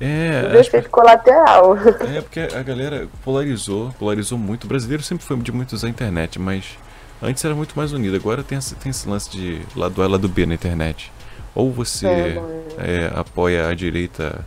É, 0.00 0.50
Um 0.54 0.58
efeito 0.58 0.88
colateral. 0.90 1.76
É, 1.76 2.20
porque 2.20 2.40
a 2.40 2.62
galera 2.62 3.08
polarizou, 3.24 3.90
polarizou 3.98 4.38
muito. 4.38 4.64
O 4.64 4.68
brasileiro 4.68 5.02
sempre 5.02 5.24
foi 5.24 5.36
de 5.38 5.50
muito 5.50 5.72
usar 5.72 5.88
a 5.88 5.90
internet, 5.90 6.38
mas 6.38 6.78
antes 7.22 7.44
era 7.44 7.54
muito 7.54 7.74
mais 7.76 7.92
unido. 7.92 8.16
Agora 8.16 8.42
tem 8.42 8.58
esse, 8.58 8.74
tem 8.76 8.90
esse 8.90 9.08
lance 9.08 9.30
de 9.30 9.60
lado 9.74 10.00
A 10.02 10.06
e 10.06 10.08
lado 10.08 10.28
B 10.28 10.46
na 10.46 10.54
internet. 10.54 11.10
Ou 11.54 11.72
você 11.72 12.06
É, 12.06 12.40
é, 12.78 13.12
apoia 13.14 13.68
a 13.68 13.74
direita 13.74 14.44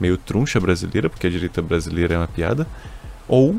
meio 0.00 0.16
truncha 0.16 0.58
brasileira, 0.60 1.10
porque 1.10 1.26
a 1.26 1.30
direita 1.30 1.60
brasileira 1.60 2.14
é 2.14 2.18
uma 2.18 2.28
piada, 2.28 2.66
ou 3.26 3.56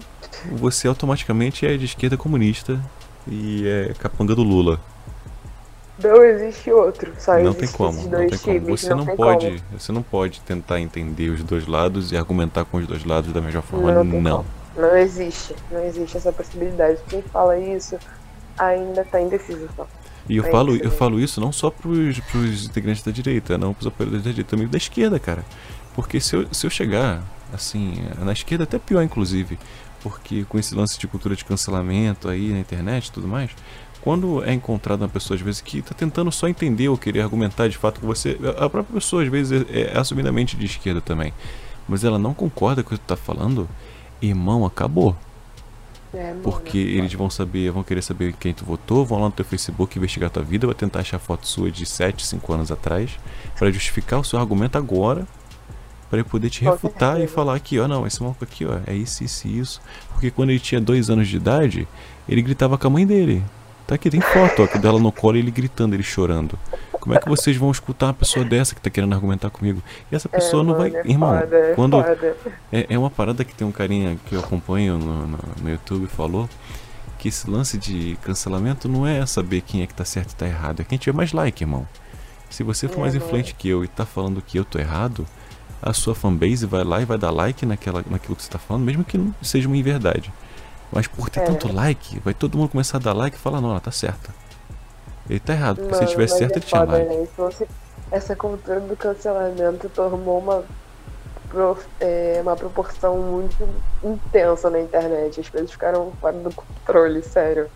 você 0.54 0.88
automaticamente 0.88 1.66
é 1.66 1.78
de 1.78 1.86
esquerda 1.86 2.18
comunista 2.18 2.80
e 3.28 3.68
é 3.68 3.94
capanga 4.00 4.34
do 4.34 4.42
Lula. 4.42 4.80
Não 6.03 6.24
existe 6.24 6.72
outro. 6.72 7.13
Só 7.18 7.34
não 7.34 7.51
existe 7.51 7.60
tem 7.60 7.70
como, 7.70 8.01
não 8.10 8.27
tem 8.27 8.38
como. 8.39 8.77
Você 8.77 8.94
não 8.94 9.06
tem 9.06 9.15
pode, 9.15 9.48
como. 9.48 9.79
você 9.79 9.91
não 9.91 10.03
pode 10.03 10.41
tentar 10.41 10.79
entender 10.79 11.29
os 11.29 11.44
dois 11.44 11.68
lados 11.68 12.12
e 12.12 12.18
argumentar 12.18 12.65
com 12.65 12.77
os 12.77 12.88
dois 12.88 13.03
lados 13.03 13.34
da 13.34 13.41
mesma 13.41 13.62
forma. 13.62 14.03
Não 14.03 14.22
não. 14.22 14.46
Não 14.75 14.98
existe. 14.98 15.56
Não 15.72 15.84
existe 15.84 16.18
essa 16.18 16.32
possibilidade. 16.32 17.00
Quem 17.10 17.22
fala 17.22 17.58
isso 17.58 17.98
ainda 18.58 19.03
tá 19.03 19.20
indeciso 19.22 19.68
só. 19.75 19.88
E 20.27 20.38
eu 20.38 20.46
É 20.46 20.51
falo, 20.51 20.75
isso 20.75 20.84
eu 20.84 20.91
falo 20.91 21.20
isso 21.20 21.41
não 21.41 21.51
só 21.51 21.70
pros, 21.70 22.20
pros 22.20 22.65
integrantes 22.65 23.03
da 23.03 23.12
direita, 23.12 23.58
não 23.58 23.74
pros 23.74 23.88
apoiadores 23.88 24.24
da 24.24 24.29
direita, 24.29 24.50
também 24.50 24.68
da 24.68 24.77
esquerda, 24.77 25.20
cara. 25.20 25.44
Porque 25.96 26.20
se 26.22 26.36
eu, 26.36 26.48
se 26.53 26.65
eu 26.65 26.70
chegar, 26.70 27.24
assim, 27.51 27.96
na 28.20 28.32
esquerda 28.32 28.63
até 28.63 28.77
pior, 28.77 29.01
inclusive, 29.01 29.58
porque 30.01 30.46
com 30.46 30.60
esse 30.60 30.75
lance 30.75 31.00
de 31.00 31.08
cultura 31.08 31.36
de 31.36 31.44
cancelamento 31.44 32.29
aí 32.29 32.50
na 32.50 32.60
internet 32.60 33.08
e 33.08 33.12
tudo 33.12 33.27
mais, 33.27 33.51
quando 34.01 34.44
é 34.44 34.53
encontrado 34.53 35.01
uma 35.01 35.10
pessoa, 35.10 35.36
às 35.36 35.41
vezes, 35.41 35.62
que 35.62 35.82
tá 35.82 35.94
tentando 35.94 36.32
só 36.32 36.48
entender 36.48 36.89
ou 36.89 36.98
querer 36.98 37.22
argumentar 37.22 37.68
de 37.68 37.77
fato 37.77 38.00
com 38.00 38.08
você, 38.08 38.38
a 38.58 38.70
própria 38.70 38.96
pessoa, 38.96 39.24
às 39.24 39.29
vezes, 39.29 39.65
é, 39.70 39.94
é 39.94 39.98
assumidamente 39.98 40.56
de 40.56 40.65
esquerda 40.65 41.01
também, 41.01 41.34
mas 41.88 42.03
ela 42.03 42.18
não 42.18 42.34
concorda 42.34 42.84
com 42.84 42.94
o 42.94 42.98
que 42.98 43.03
tu 43.03 43.08
tá 43.08 43.15
falando, 43.15 43.68
irmão, 44.22 44.65
acabou. 44.65 45.15
É, 46.13 46.34
Porque 46.41 46.77
eles 46.77 47.13
vão 47.13 47.29
saber, 47.29 47.72
vão 47.72 47.84
querer 47.84 48.01
saber 48.01 48.34
quem 48.34 48.51
tu 48.51 48.65
votou, 48.65 49.06
vão 49.06 49.20
lá 49.20 49.25
no 49.25 49.32
teu 49.32 49.46
Facebook 49.46 49.98
investigar 49.98 50.32
tua 50.32 50.41
vida, 50.41 50.65
vai 50.65 50.75
tentar 50.75 51.01
achar 51.01 51.20
foto 51.20 51.48
sua 51.48 51.70
de 51.70 51.86
7, 51.86 52.25
5 52.25 52.53
anos 52.53 52.72
atrás, 52.72 53.12
pra 53.56 53.70
justificar 53.70 54.20
o 54.20 54.24
seu 54.24 54.39
argumento 54.39 54.77
agora, 54.77 55.27
ele 56.12 56.24
poder 56.24 56.50
te 56.50 56.63
Com 56.63 56.72
refutar 56.72 57.22
e 57.22 57.27
falar 57.27 57.56
aqui, 57.56 57.77
ó, 57.79 57.88
não, 57.88 58.08
esse 58.08 58.22
maluco 58.22 58.44
aqui, 58.44 58.65
ó, 58.65 58.79
é 58.88 58.96
isso, 58.96 59.24
isso 59.24 59.48
e 59.48 59.60
isso. 59.60 59.82
Porque 60.12 60.32
quando 60.32 60.50
ele 60.50 60.60
tinha 60.60 60.82
2 60.82 61.10
anos 61.10 61.27
de 61.27 61.38
idade, 61.38 61.88
ele 62.27 62.41
gritava 62.41 62.77
com 62.77 62.88
a 62.88 62.89
mãe 62.89 63.06
dele. 63.06 63.44
Tá 63.89 63.96
aqui, 63.96 64.08
tem 64.08 64.22
foto, 64.22 64.62
ó, 64.62 64.67
que 64.67 64.77
dela 64.77 65.00
no 65.00 65.12
colo 65.12 65.36
e 65.36 65.39
ele 65.39 65.50
gritando, 65.50 65.96
ele 65.96 66.03
chorando. 66.03 66.60
Como 66.91 67.15
é 67.15 67.19
que 67.19 67.27
vocês 67.27 67.58
vão 67.58 67.72
escutar 67.72 68.05
uma 68.05 68.13
pessoa 68.13 68.46
dessa 68.46 68.75
que 68.75 68.81
tá 68.81 68.88
querendo 68.88 69.15
argumentar 69.15 69.50
comigo? 69.50 69.81
E 70.12 70.15
essa 70.15 70.29
pessoa 70.29 70.62
é, 70.62 70.65
não 70.67 70.77
mano, 70.77 70.91
vai. 70.91 71.01
é 71.01 71.08
Irmão, 71.10 71.39
foda, 71.39 71.58
é 71.58 71.74
quando, 71.74 72.00
é, 72.72 72.86
é 72.88 73.00
uma 73.00 73.10
parada 73.10 73.43
que 73.43 73.55
tem 73.55 73.67
um 73.67 73.72
carinha 73.72 74.15
que 74.27 74.36
eu 74.36 74.41
acompanho 74.41 75.00
no, 75.00 75.25
no, 75.25 75.39
no 75.63 75.69
YouTube 75.72 76.05
falou 76.05 76.48
que 77.17 77.29
esse 77.29 77.50
lance 77.50 77.79
de 77.79 78.15
cancelamento 78.22 78.88
não 78.88 79.08
é 79.08 79.25
saber 79.25 79.62
quem 79.62 79.81
é 79.81 79.88
que 79.88 79.96
tá 79.96 80.05
certo 80.05 80.34
e 80.34 80.36
tá 80.36 80.46
errado, 80.46 80.81
é 80.81 80.86
quem 80.86 81.00
tiver 81.00 81.17
mais 81.17 81.34
like, 81.34 81.63
irmão. 81.63 81.88
Se 82.48 82.62
você 82.62 82.88
for 82.88 82.98
É, 82.98 83.01
mais 83.01 83.15
influente 83.15 83.55
que 83.55 83.67
eu 83.67 83.84
e 83.84 83.88
tá 83.88 84.05
falando 84.05 84.39
que 84.39 84.60
eu 84.60 84.63
tô 84.63 84.77
errado, 84.77 85.25
a 85.81 85.93
sua 85.93 86.13
fanbase 86.13 86.67
vai 86.67 86.84
lá 86.84 87.01
e 87.01 87.05
vai 87.05 87.17
dar 87.17 87.31
like 87.31 87.65
naquela, 87.65 88.05
naquilo 88.08 88.36
que 88.36 88.43
você 88.43 88.51
tá 88.51 88.60
falando, 88.60 88.84
mesmo 88.84 89.03
que 89.03 89.17
não 89.17 89.34
seja 89.41 89.67
uma 89.67 89.77
inverdade. 89.77 90.31
Mas 90.91 91.08
por 91.08 91.29
ter 91.29 91.41
É. 91.41 91.43
tanto 91.43 91.72
like, 91.72 92.19
vai 92.19 92.34
todo 92.34 92.58
mundo 92.58 92.69
começar 92.72 92.98
a 92.98 93.01
dar 93.01 93.13
like 93.13 93.38
e 93.38 93.39
falar, 93.39 93.62
não, 93.62 93.72
ela 93.72 93.79
tá 93.79 93.91
certa. 93.91 94.34
Ele 95.29 95.39
tá 95.39 95.53
errado, 95.53 95.77
porque 95.77 95.93
se 95.93 96.00
ele 96.00 96.05
Mano, 96.05 96.12
tivesse 96.12 96.38
certo, 96.39 96.53
é 96.53 96.58
ele 96.58 96.65
tinha 96.65 96.81
foda, 96.81 96.91
like. 96.98 97.15
né? 97.15 97.27
Você- 97.38 97.67
essa 98.12 98.36
cultura 98.36 98.79
do 98.79 98.98
cancelamento 98.98 99.88
tomou 99.89 100.39
uma, 100.39 100.63
pro- 101.50 101.77
é, 102.00 102.39
uma 102.41 102.55
proporção 102.55 103.17
muito 103.19 103.55
intensa 104.03 104.69
na 104.72 104.79
internet. 104.79 105.39
As 105.39 105.50
coisas 105.50 105.72
ficaram 105.72 106.12
fora 106.19 106.36
do 106.38 106.50
controle, 106.53 107.22
sério. 107.22 107.69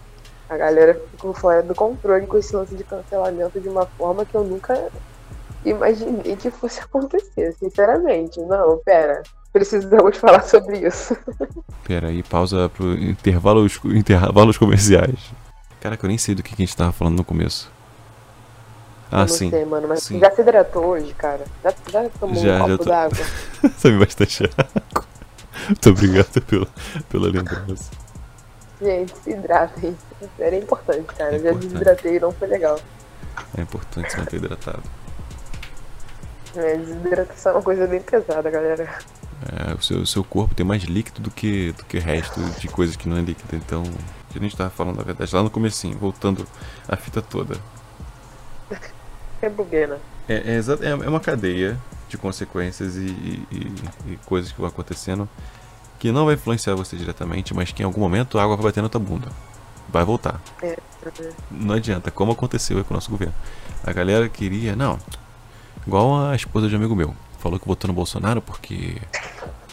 A 0.49 0.57
galera 0.57 0.99
ficou 1.11 1.33
fora 1.35 1.61
do 1.61 1.75
controle 1.75 2.25
com 2.25 2.37
esse 2.37 2.55
lance 2.55 2.75
de 2.75 2.83
cancelamento 2.83 3.59
de 3.61 3.69
uma 3.69 3.85
forma 3.85 4.25
que 4.25 4.35
eu 4.35 4.43
nunca 4.43 4.91
imaginei 5.63 6.35
que 6.35 6.49
fosse 6.49 6.79
acontecer, 6.81 7.53
sinceramente. 7.53 8.39
Não, 8.41 8.77
pera. 8.79 9.21
Precisamos 9.53 10.17
falar 10.17 10.41
sobre 10.43 10.79
isso. 10.79 11.15
Pera 11.85 12.07
aí, 12.07 12.23
pausa 12.23 12.69
pro 12.69 12.93
intervalos, 12.95 13.79
intervalos 13.85 14.57
comerciais. 14.57 15.19
Caraca, 15.79 16.03
eu 16.03 16.07
nem 16.07 16.17
sei 16.17 16.33
do 16.33 16.41
que, 16.41 16.53
a 16.55 16.57
gente 16.57 16.75
tava 16.75 16.91
falando 16.91 17.17
no 17.17 17.23
começo. 17.23 17.71
Ah, 19.11 19.19
não 19.19 19.27
sim. 19.27 19.51
sei, 19.51 19.63
mano, 19.63 19.87
mas 19.87 20.01
sim. 20.01 20.19
já 20.19 20.31
se 20.31 20.41
hidratou 20.41 20.85
hoje, 20.87 21.13
cara? 21.13 21.45
Já, 21.63 21.71
já 21.91 22.09
tomou 22.19 22.35
Já, 22.35 22.55
um 22.55 22.59
copo 22.61 22.77
tô- 22.79 22.89
d'água? 22.89 23.25
Sabe 23.77 23.97
bastante 23.99 24.43
água. 24.43 25.05
Muito 25.67 25.89
obrigado 25.91 26.41
pela, 26.41 26.67
pela 27.09 27.27
lembrança. 27.27 27.91
Gente, 28.81 29.13
se 29.19 29.29
hidratem. 29.29 29.95
Era 30.39 30.55
importante, 30.57 31.05
cara. 31.15 31.33
É 31.33 31.35
Eu 31.37 31.43
já 31.43 31.49
importante. 31.51 31.67
desidratei 31.73 32.15
e 32.15 32.19
não 32.19 32.31
foi 32.31 32.47
legal. 32.47 32.79
É 33.55 33.61
importante 33.61 34.11
se 34.11 34.17
manter 34.17 34.37
hidratado. 34.37 34.83
É, 36.55 36.75
desidratação 36.77 37.51
é 37.51 37.55
uma 37.55 37.61
coisa 37.61 37.85
bem 37.87 38.01
pesada, 38.01 38.49
galera. 38.49 38.89
É, 39.69 39.73
o, 39.73 39.81
seu, 39.81 39.97
o 39.99 40.05
seu 40.07 40.23
corpo 40.23 40.55
tem 40.55 40.65
mais 40.65 40.83
líquido 40.83 41.21
do 41.21 41.31
que, 41.31 41.71
do 41.73 41.83
que 41.85 41.99
resto 41.99 42.39
de 42.59 42.67
coisas 42.67 42.95
que 42.95 43.07
não 43.09 43.17
é 43.17 43.21
líquido. 43.21 43.55
Então, 43.55 43.83
a 44.35 44.39
gente 44.39 44.55
tava 44.55 44.69
falando, 44.69 44.97
na 44.97 45.03
verdade, 45.03 45.33
lá 45.35 45.43
no 45.43 45.49
comecinho, 45.49 45.97
voltando 45.97 46.45
a 46.87 46.95
fita 46.95 47.21
toda. 47.21 47.57
É 49.41 49.49
buguena. 49.49 49.97
É, 50.27 50.35
é, 50.35 50.57
é- 50.59 50.89
é 51.05 51.09
uma 51.09 51.19
cadeia 51.19 51.77
de 52.07 52.17
consequências 52.17 52.95
e, 52.95 53.07
e- 53.51 53.73
e- 54.07 54.19
coisas 54.25 54.51
que 54.51 54.59
vão 54.59 54.69
acontecendo 54.69 55.27
que 55.99 56.11
não 56.11 56.25
vai 56.25 56.35
influenciar 56.35 56.75
você 56.75 56.95
diretamente, 56.95 57.53
mas 57.53 57.71
que 57.71 57.81
em 57.81 57.85
algum 57.85 57.99
momento 58.01 58.37
a 58.39 58.43
água 58.43 58.55
vai 58.55 58.65
bater 58.65 58.81
na 58.81 58.89
tua 58.89 58.99
bunda. 59.01 59.29
Vai 59.89 60.03
voltar. 60.05 60.39
É. 60.61 60.77
Não 61.51 61.75
adianta, 61.75 62.09
como 62.09 62.31
aconteceu 62.31 62.77
aí 62.77 62.83
com 62.83 62.93
o 62.93 62.97
nosso 62.97 63.11
governo. 63.11 63.33
A 63.85 63.91
galera 63.91 64.27
queria, 64.29 64.75
não, 64.75 64.97
igual 65.85 66.25
a 66.27 66.35
esposa 66.35 66.67
de 66.69 66.75
um 66.75 66.77
amigo 66.77 66.95
meu, 66.95 67.13
falou 67.43 67.59
que 67.59 67.67
votou 67.67 67.89
no 67.89 67.93
Bolsonaro 67.93 68.41
porque 68.41 69.01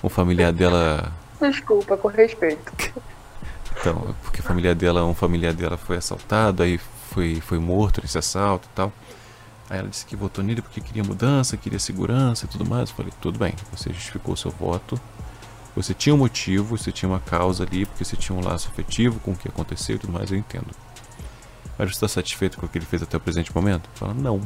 um 0.03 0.09
familiar 0.09 0.53
dela. 0.53 1.13
Desculpa, 1.41 1.97
com 1.97 2.09
respeito. 2.09 2.73
Então, 3.79 4.15
porque 4.23 4.41
a 4.41 4.43
família 4.43 4.75
dela, 4.75 5.05
um 5.05 5.15
familiar 5.15 5.55
dela 5.55 5.77
foi 5.77 5.97
assaltado, 5.97 6.65
aí 6.65 6.79
foi, 7.13 7.41
foi 7.41 7.61
morto 7.61 8.01
nesse 8.03 8.19
assalto 8.19 8.69
e 8.71 8.75
tal. 8.75 8.93
Aí 9.71 9.79
ela 9.79 9.89
disse 9.89 10.05
que 10.05 10.17
votou 10.17 10.43
nele 10.43 10.61
porque 10.61 10.81
queria 10.81 11.05
mudança, 11.05 11.57
queria 11.57 11.79
segurança 11.79 12.45
e 12.45 12.49
tudo 12.49 12.69
mais. 12.69 12.91
Eu 12.91 12.97
falei, 12.97 13.13
tudo 13.21 13.39
bem, 13.39 13.55
você 13.73 13.91
justificou 13.93 14.35
o 14.35 14.37
seu 14.37 14.51
voto. 14.51 15.01
Você 15.77 15.95
tinha 15.95 16.13
um 16.13 16.19
motivo, 16.19 16.77
você 16.77 16.91
tinha 16.91 17.09
uma 17.09 17.21
causa 17.21 17.63
ali, 17.63 17.87
porque 17.87 18.05
você 18.05 18.17
tinha 18.17 18.37
um 18.37 18.45
laço 18.45 18.69
afetivo 18.69 19.21
com 19.21 19.31
o 19.31 19.37
que 19.37 19.47
aconteceu 19.47 19.95
e 19.95 19.99
tudo 20.01 20.13
mais, 20.13 20.33
eu 20.33 20.37
entendo. 20.37 20.67
Mas 21.79 21.91
você 21.91 21.95
está 21.95 22.09
satisfeito 22.09 22.59
com 22.59 22.67
o 22.67 22.69
que 22.69 22.77
ele 22.77 22.85
fez 22.85 23.03
até 23.03 23.17
o 23.17 23.21
presente 23.21 23.55
momento? 23.55 23.89
Fala, 23.95 24.13
não. 24.13 24.41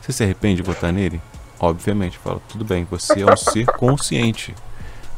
Você 0.00 0.12
se 0.12 0.22
arrepende 0.22 0.56
de 0.56 0.62
votar 0.62 0.92
nele? 0.92 1.20
Obviamente, 1.58 2.18
fala, 2.18 2.40
tudo 2.48 2.64
bem, 2.64 2.84
você 2.90 3.22
é 3.22 3.32
um 3.32 3.36
ser 3.36 3.66
consciente. 3.66 4.54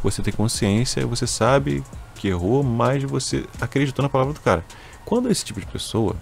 Você 0.03 0.23
tem 0.23 0.33
consciência 0.33 1.07
você 1.07 1.27
sabe 1.27 1.83
que 2.15 2.29
errou, 2.29 2.63
mas 2.63 3.03
você 3.03 3.45
acreditou 3.61 4.03
na 4.03 4.09
palavra 4.09 4.35
do 4.35 4.41
cara. 4.41 4.65
Quando 5.05 5.31
esse 5.31 5.45
tipo 5.45 5.61
de 5.61 5.67
pessoa, 5.67 6.17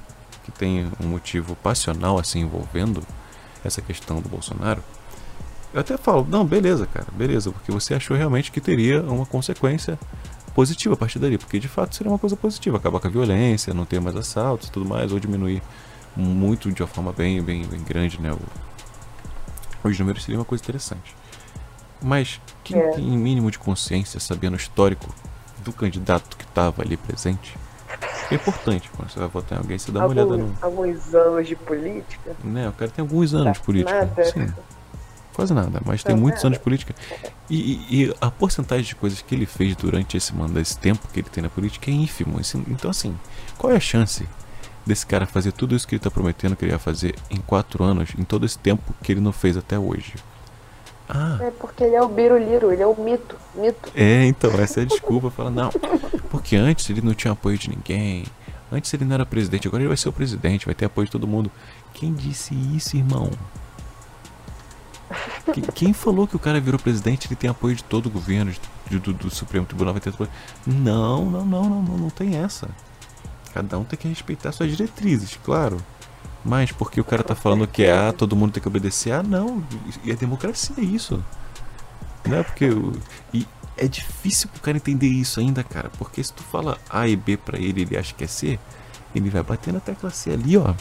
que 0.44 0.52
tem 0.52 0.90
um 1.02 1.06
motivo 1.06 1.56
passional 1.56 2.18
assim 2.18 2.40
envolvendo 2.40 3.02
essa 3.64 3.80
questão 3.80 4.20
do 4.20 4.28
Bolsonaro, 4.28 4.82
eu 5.72 5.80
até 5.80 5.96
falo, 5.96 6.26
não, 6.28 6.44
beleza, 6.44 6.86
cara, 6.86 7.06
beleza, 7.12 7.50
porque 7.50 7.72
você 7.72 7.94
achou 7.94 8.16
realmente 8.16 8.52
que 8.52 8.60
teria 8.60 9.02
uma 9.02 9.26
consequência 9.26 9.98
positiva 10.54 10.94
a 10.94 10.96
partir 10.96 11.18
dali, 11.18 11.36
porque 11.36 11.58
de 11.58 11.66
fato 11.66 11.96
seria 11.96 12.12
uma 12.12 12.18
coisa 12.18 12.36
positiva, 12.36 12.76
acabar 12.76 13.00
com 13.00 13.08
a 13.08 13.10
violência, 13.10 13.74
não 13.74 13.84
ter 13.84 14.00
mais 14.00 14.14
assaltos 14.14 14.68
e 14.68 14.70
tudo 14.70 14.86
mais, 14.86 15.10
ou 15.10 15.18
diminuir 15.18 15.60
muito 16.16 16.70
de 16.70 16.80
uma 16.80 16.88
forma 16.88 17.12
bem, 17.12 17.42
bem, 17.42 17.66
bem 17.66 17.82
grande, 17.82 18.20
né? 18.20 18.32
O, 18.32 18.38
os 19.90 19.98
números 19.98 20.22
seria 20.24 20.38
uma 20.38 20.44
coisa 20.44 20.62
interessante. 20.62 21.14
Mas 22.02 22.40
quem 22.62 22.78
É. 22.78 22.90
tem 22.92 23.04
mínimo 23.04 23.50
de 23.50 23.58
consciência, 23.58 24.20
sabendo 24.20 24.54
o 24.54 24.56
histórico 24.56 25.14
do 25.64 25.72
candidato 25.72 26.36
que 26.36 26.44
estava 26.44 26.82
ali 26.82 26.96
presente, 26.96 27.56
é 28.30 28.34
importante 28.34 28.90
quando 28.96 29.10
você 29.10 29.18
vai 29.18 29.28
votar 29.28 29.58
em 29.58 29.62
alguém, 29.62 29.78
você 29.78 29.90
dá 29.92 30.00
uma 30.00 30.08
olhada 30.08 30.32
Alguns, 30.32 30.50
no. 30.50 30.56
alguns 30.66 31.14
anos 31.14 31.48
de 31.48 31.56
política. 31.56 32.36
Né, 32.42 32.68
o 32.68 32.72
cara 32.72 32.90
tem 32.90 33.02
alguns 33.02 33.32
anos 33.34 33.54
de 33.54 33.60
política. 33.64 33.98
Nada. 34.04 34.24
Sim. 34.24 34.52
Quase 35.34 35.52
nada, 35.52 35.80
mas 35.84 36.02
tem 36.04 36.14
muitos 36.14 36.38
nada. 36.42 36.48
anos 36.48 36.58
de 36.58 36.64
política. 36.64 36.94
E, 37.50 38.04
e- 38.04 38.14
a 38.20 38.30
porcentagem 38.30 38.84
de 38.84 38.94
coisas 38.94 39.20
que 39.20 39.34
ele 39.34 39.46
fez 39.46 39.74
durante 39.74 40.16
esse 40.16 40.32
esse 40.60 40.78
tempo 40.78 41.08
que 41.12 41.20
ele 41.20 41.28
tem 41.28 41.42
na 41.42 41.48
política 41.50 41.90
é 41.90 41.94
ínfimo. 41.94 42.40
Esse- 42.40 42.56
Então, 42.68 42.90
assim, 42.90 43.18
qual 43.58 43.72
é 43.72 43.76
a 43.76 43.80
chance 43.80 44.28
desse 44.86 45.06
cara 45.06 45.26
fazer 45.26 45.52
tudo 45.52 45.74
isso 45.74 45.86
que 45.88 45.94
ele 45.94 46.00
tá 46.02 46.10
prometendo 46.10 46.54
que 46.56 46.64
ele 46.64 46.72
ia 46.72 46.78
fazer 46.78 47.14
em 47.30 47.38
quatro 47.38 47.82
anos, 47.82 48.10
em 48.18 48.24
todo 48.24 48.44
esse 48.44 48.58
tempo 48.58 48.94
que 49.02 49.12
ele 49.12 49.20
não 49.20 49.32
fez 49.32 49.56
até 49.56 49.78
hoje? 49.78 50.14
Ah, 51.08 51.38
É 51.40 51.50
porque 51.50 51.84
ele 51.84 51.94
é 51.94 52.02
o 52.02 52.08
Biruliro, 52.08 52.72
ele 52.72 52.82
é 52.82 52.86
o 52.86 52.94
mito. 52.98 53.36
Mito. 53.54 53.90
é, 53.94 54.24
então, 54.26 54.50
essa 54.60 54.80
é 54.80 54.82
a 54.82 54.86
desculpa. 54.86 55.30
Fala, 55.30 55.50
não, 55.50 55.70
porque 56.30 56.56
antes 56.56 56.88
ele 56.90 57.00
não 57.02 57.12
tinha 57.14 57.32
apoio 57.32 57.58
de 57.58 57.68
ninguém. 57.70 58.24
Antes 58.72 58.92
ele 58.94 59.04
não 59.04 59.14
era 59.14 59.26
presidente, 59.26 59.68
agora 59.68 59.82
ele 59.82 59.88
vai 59.88 59.96
ser 59.96 60.08
o 60.08 60.12
presidente, 60.12 60.64
vai 60.66 60.74
ter 60.74 60.86
apoio 60.86 61.04
de 61.06 61.12
todo 61.12 61.26
mundo. 61.28 61.50
Quem 61.92 62.12
disse 62.12 62.54
isso, 62.74 62.96
irmão? 62.96 63.30
Que- 65.52 65.60
Quem 65.72 65.92
falou 65.92 66.26
que 66.26 66.34
o 66.34 66.38
cara 66.38 66.58
virou 66.60 66.80
presidente 66.80 67.28
ele 67.28 67.36
tem 67.36 67.48
apoio 67.50 67.76
de 67.76 67.84
todo 67.84 68.06
o 68.06 68.10
governo, 68.10 68.52
de- 68.90 68.98
do, 68.98 69.12
do 69.12 69.30
Supremo 69.30 69.66
Tribunal 69.66 69.92
vai 69.92 70.00
ter 70.00 70.08
apoio? 70.10 70.30
Não, 70.66 71.24
não, 71.30 71.44
não, 71.44 71.64
não, 71.68 71.82
não, 71.82 71.98
não 71.98 72.10
tem 72.10 72.36
essa. 72.36 72.68
Cada 73.54 73.78
um 73.78 73.84
tem 73.84 73.96
que 73.98 74.08
respeitar 74.08 74.50
suas 74.52 74.70
diretrizes, 74.76 75.38
claro. 75.44 75.78
Mas 76.44 76.72
porque 76.72 77.00
o 77.00 77.04
cara 77.04 77.22
tá 77.22 77.34
falando 77.34 77.66
que 77.66 77.84
é 77.84 77.92
ah, 77.92 78.12
todo 78.12 78.34
mundo 78.36 78.52
tem 78.52 78.60
que 78.60 78.68
obedecer, 78.68 79.12
ah, 79.12 79.22
não, 79.22 79.64
e 80.02 80.10
é 80.10 80.14
democracia 80.14 80.74
isso. 80.84 81.24
Não 82.26 82.38
é 82.38 82.42
porque. 82.42 82.68
o- 82.68 82.92
E 83.32 83.46
é 83.78 83.86
difícil 83.88 84.48
pro 84.50 84.60
cara 84.60 84.76
entender 84.76 85.06
isso 85.06 85.40
ainda, 85.40 85.62
cara. 85.64 85.90
Porque 85.98 86.22
se 86.22 86.32
tu 86.32 86.42
fala 86.42 86.76
A 86.90 87.06
e 87.08 87.16
B 87.16 87.36
pra 87.36 87.58
ele 87.58 87.82
ele 87.82 87.96
acha 87.96 88.12
que 88.14 88.24
é 88.24 88.26
C, 88.26 88.58
ele 89.14 89.30
vai 89.30 89.42
bater 89.42 89.72
na 89.72 89.80
tecla 89.80 90.10
C 90.10 90.32
ali, 90.32 90.56
ó. 90.58 90.74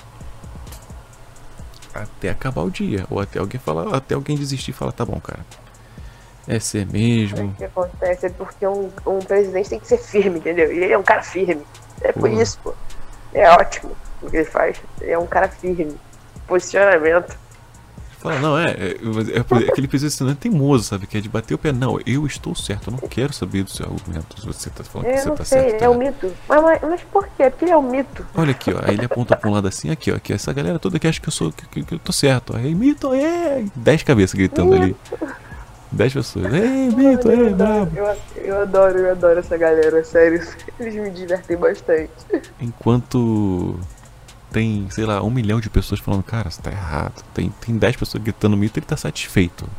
Até 1.93 2.29
acabar 2.29 2.63
o 2.63 2.71
dia. 2.71 3.05
Ou 3.09 3.19
até 3.19 3.39
alguém 3.39 3.59
falar, 3.59 3.95
até 3.95 4.15
alguém 4.15 4.35
desistir 4.35 4.71
e 4.71 4.73
falar, 4.73 4.91
tá 4.91 5.05
bom, 5.05 5.19
cara. 5.19 5.45
É 6.47 6.59
C 6.59 6.83
mesmo. 6.85 7.45
O 7.49 7.53
que 7.53 7.63
acontece 7.63 8.25
é 8.25 8.29
porque 8.29 8.65
um, 8.67 8.89
um 9.05 9.19
presidente 9.19 9.69
tem 9.69 9.79
que 9.79 9.87
ser 9.87 9.97
firme, 9.99 10.39
entendeu? 10.39 10.73
E 10.73 10.77
ele 10.83 10.91
é 10.93 10.97
um 10.97 11.03
cara 11.03 11.21
firme. 11.23 11.61
É 12.01 12.11
por 12.11 12.29
Pô. 12.29 12.41
isso, 12.41 12.59
pô. 12.63 12.73
É 13.33 13.49
ótimo 13.49 13.91
o 14.21 14.29
que 14.29 14.37
ele 14.37 14.45
faz. 14.45 14.77
Ele 15.01 15.11
é 15.11 15.17
um 15.19 15.25
cara 15.27 15.47
firme. 15.47 15.95
Posicionamento. 16.47 17.37
Fala, 18.19 18.39
não, 18.39 18.57
é. 18.57 18.71
É, 18.71 18.95
é, 18.95 19.37
é 19.65 19.67
aquele 19.69 19.87
posicionamento 19.87 20.39
teimoso, 20.39 20.83
sabe? 20.85 21.07
Que 21.07 21.17
é 21.17 21.21
de 21.21 21.27
bater 21.27 21.53
o 21.53 21.57
pé. 21.57 21.71
Não, 21.73 21.99
eu 22.05 22.25
estou 22.25 22.55
certo. 22.55 22.87
Eu 22.89 22.91
não 22.91 22.99
quero 23.09 23.33
saber 23.33 23.63
do 23.63 23.71
seu 23.71 23.85
argumento. 23.85 24.39
Se 24.39 24.45
você 24.45 24.69
tá 24.69 24.83
falando 24.83 25.07
que 25.07 25.13
Eu 25.13 25.17
você 25.19 25.29
não 25.29 25.35
tá 25.35 25.43
sei, 25.45 25.61
certo. 25.61 25.79
tá 25.79 25.85
é 25.85 25.89
um 25.89 25.97
mito. 25.97 26.31
Mas, 26.47 26.81
mas, 26.81 27.01
por 27.11 27.27
quê? 27.35 27.49
Porque 27.49 27.65
ele 27.65 27.71
é 27.71 27.77
um 27.77 27.81
mito. 27.81 28.25
Olha 28.35 28.51
aqui, 28.51 28.71
ó. 28.73 28.79
Aí 28.83 28.93
ele 28.93 29.05
aponta 29.05 29.35
pra 29.35 29.49
um 29.49 29.53
lado 29.53 29.67
assim, 29.67 29.89
aqui, 29.89 30.11
ó. 30.11 30.19
Que 30.19 30.31
essa 30.33 30.53
galera 30.53 30.79
toda 30.79 30.97
que 30.99 31.07
acha 31.07 31.19
que 31.19 31.27
eu 31.27 31.33
sou. 31.33 31.51
Que, 31.51 31.65
que- 31.67 31.83
que 31.83 31.95
eu 31.95 31.99
tô 31.99 32.13
certo. 32.13 32.55
Aí, 32.55 32.73
mito, 32.73 33.13
é! 33.13 33.65
Dez 33.75 34.03
cabeças 34.03 34.33
gritando 34.35 34.73
ali. 34.73 34.95
Dez 35.93 36.11
pessoas. 36.11 36.51
Ei, 36.51 36.89
mito, 36.89 37.29
é, 37.29 37.35
eu, 37.35 37.55
brabo. 37.55 37.91
eu, 37.95 38.17
eu 38.43 38.61
adoro, 38.61 38.97
eu 38.97 39.11
adoro 39.11 39.39
essa 39.39 39.55
galera, 39.55 40.03
sério. 40.03 40.45
Eles 40.79 40.95
me 40.95 41.11
divertem 41.11 41.55
bastante. 41.55 42.09
Enquanto 42.59 43.79
tem, 44.51 44.87
sei 44.89 45.05
lá, 45.05 45.21
um 45.21 45.29
milhão 45.29 45.59
de 45.59 45.69
pessoas 45.69 45.99
falando, 45.99 46.23
cara, 46.23 46.49
você 46.49 46.61
tá 46.61 46.71
errado. 46.71 47.23
Tem, 47.33 47.49
tem 47.61 47.77
dez 47.77 47.95
pessoas 47.95 48.23
gritando 48.23 48.57
mito, 48.57 48.79
ele 48.79 48.85
tá 48.87 48.97
satisfeito. 48.97 49.69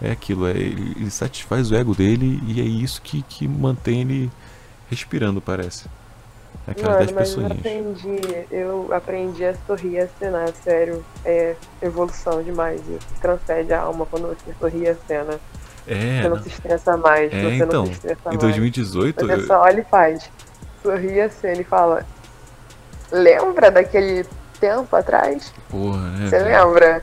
É 0.00 0.12
aquilo, 0.12 0.46
é, 0.46 0.52
ele, 0.52 0.94
ele 0.96 1.10
satisfaz 1.10 1.70
o 1.70 1.74
ego 1.74 1.94
dele 1.94 2.40
e 2.46 2.60
é 2.60 2.64
isso 2.64 3.02
que, 3.02 3.22
que 3.22 3.48
mantém 3.48 4.02
ele 4.02 4.30
respirando, 4.88 5.40
parece. 5.40 5.86
É 6.66 6.70
Aquelas 6.72 6.92
Mano, 6.92 6.98
dez 7.06 7.12
mas 7.12 7.30
eu 7.30 7.36
pessoinhas. 7.48 7.58
aprendi, 7.58 8.46
eu 8.50 8.88
aprendi 8.92 9.44
a 9.44 9.54
sorrir 9.66 9.90
e 9.92 10.00
a 10.00 10.04
acenar, 10.04 10.48
sério. 10.62 11.04
É 11.24 11.54
evolução 11.82 12.42
demais. 12.42 12.80
Transcende 13.20 13.72
a 13.72 13.80
alma 13.82 14.06
quando 14.06 14.28
você 14.28 14.54
sorri 14.60 14.80
e 14.82 14.88
acena. 14.88 15.40
É, 15.86 16.22
Você 16.22 16.28
não 16.28 16.36
não. 16.36 16.42
se 16.42 16.48
estressa 16.50 16.96
mais, 16.96 17.32
É, 17.32 17.40
você 17.42 17.54
então, 17.56 17.66
não 17.80 17.86
se 17.86 17.92
estressa 17.92 18.20
em 18.26 18.28
mais. 18.28 18.38
2018, 18.38 19.26
Você 19.26 19.32
eu- 19.32 19.46
só 19.46 19.60
olha 19.62 19.80
e 19.80 19.84
faz. 19.84 20.30
Sorri 20.82 21.14
e 21.14 21.20
acena 21.20 21.60
e 21.60 21.64
fala. 21.64 22.06
Lembra 23.10 23.70
daquele 23.70 24.24
tempo 24.60 24.94
atrás? 24.94 25.52
porra, 25.68 26.10
né? 26.12 26.28
Você 26.28 26.38
velho? 26.38 26.66
lembra? 26.68 27.02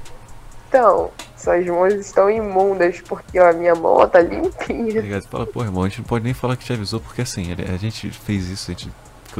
Então, 0.69 1.11
suas 1.35 1.65
mãos 1.65 1.93
estão 1.93 2.29
imundas 2.29 3.01
porque 3.01 3.37
a 3.39 3.51
minha 3.53 3.73
mão 3.75 3.93
ó, 3.95 4.07
tá 4.07 4.19
Tá 4.19 4.21
limpinha. 4.21 5.01
ligado? 5.01 5.23
Você 5.23 5.27
fala, 5.29 5.45
pô, 5.45 5.63
irmão, 5.63 5.83
a 5.83 5.89
gente 5.89 5.99
não 5.99 6.05
pode 6.05 6.23
nem 6.23 6.33
falar 6.33 6.55
que 6.55 6.65
te 6.65 6.73
avisou, 6.73 6.99
porque 6.99 7.21
assim, 7.21 7.47
a 7.53 7.77
gente 7.77 8.09
fez 8.11 8.47
isso, 8.47 8.69
a 8.71 8.73
gente 8.73 8.91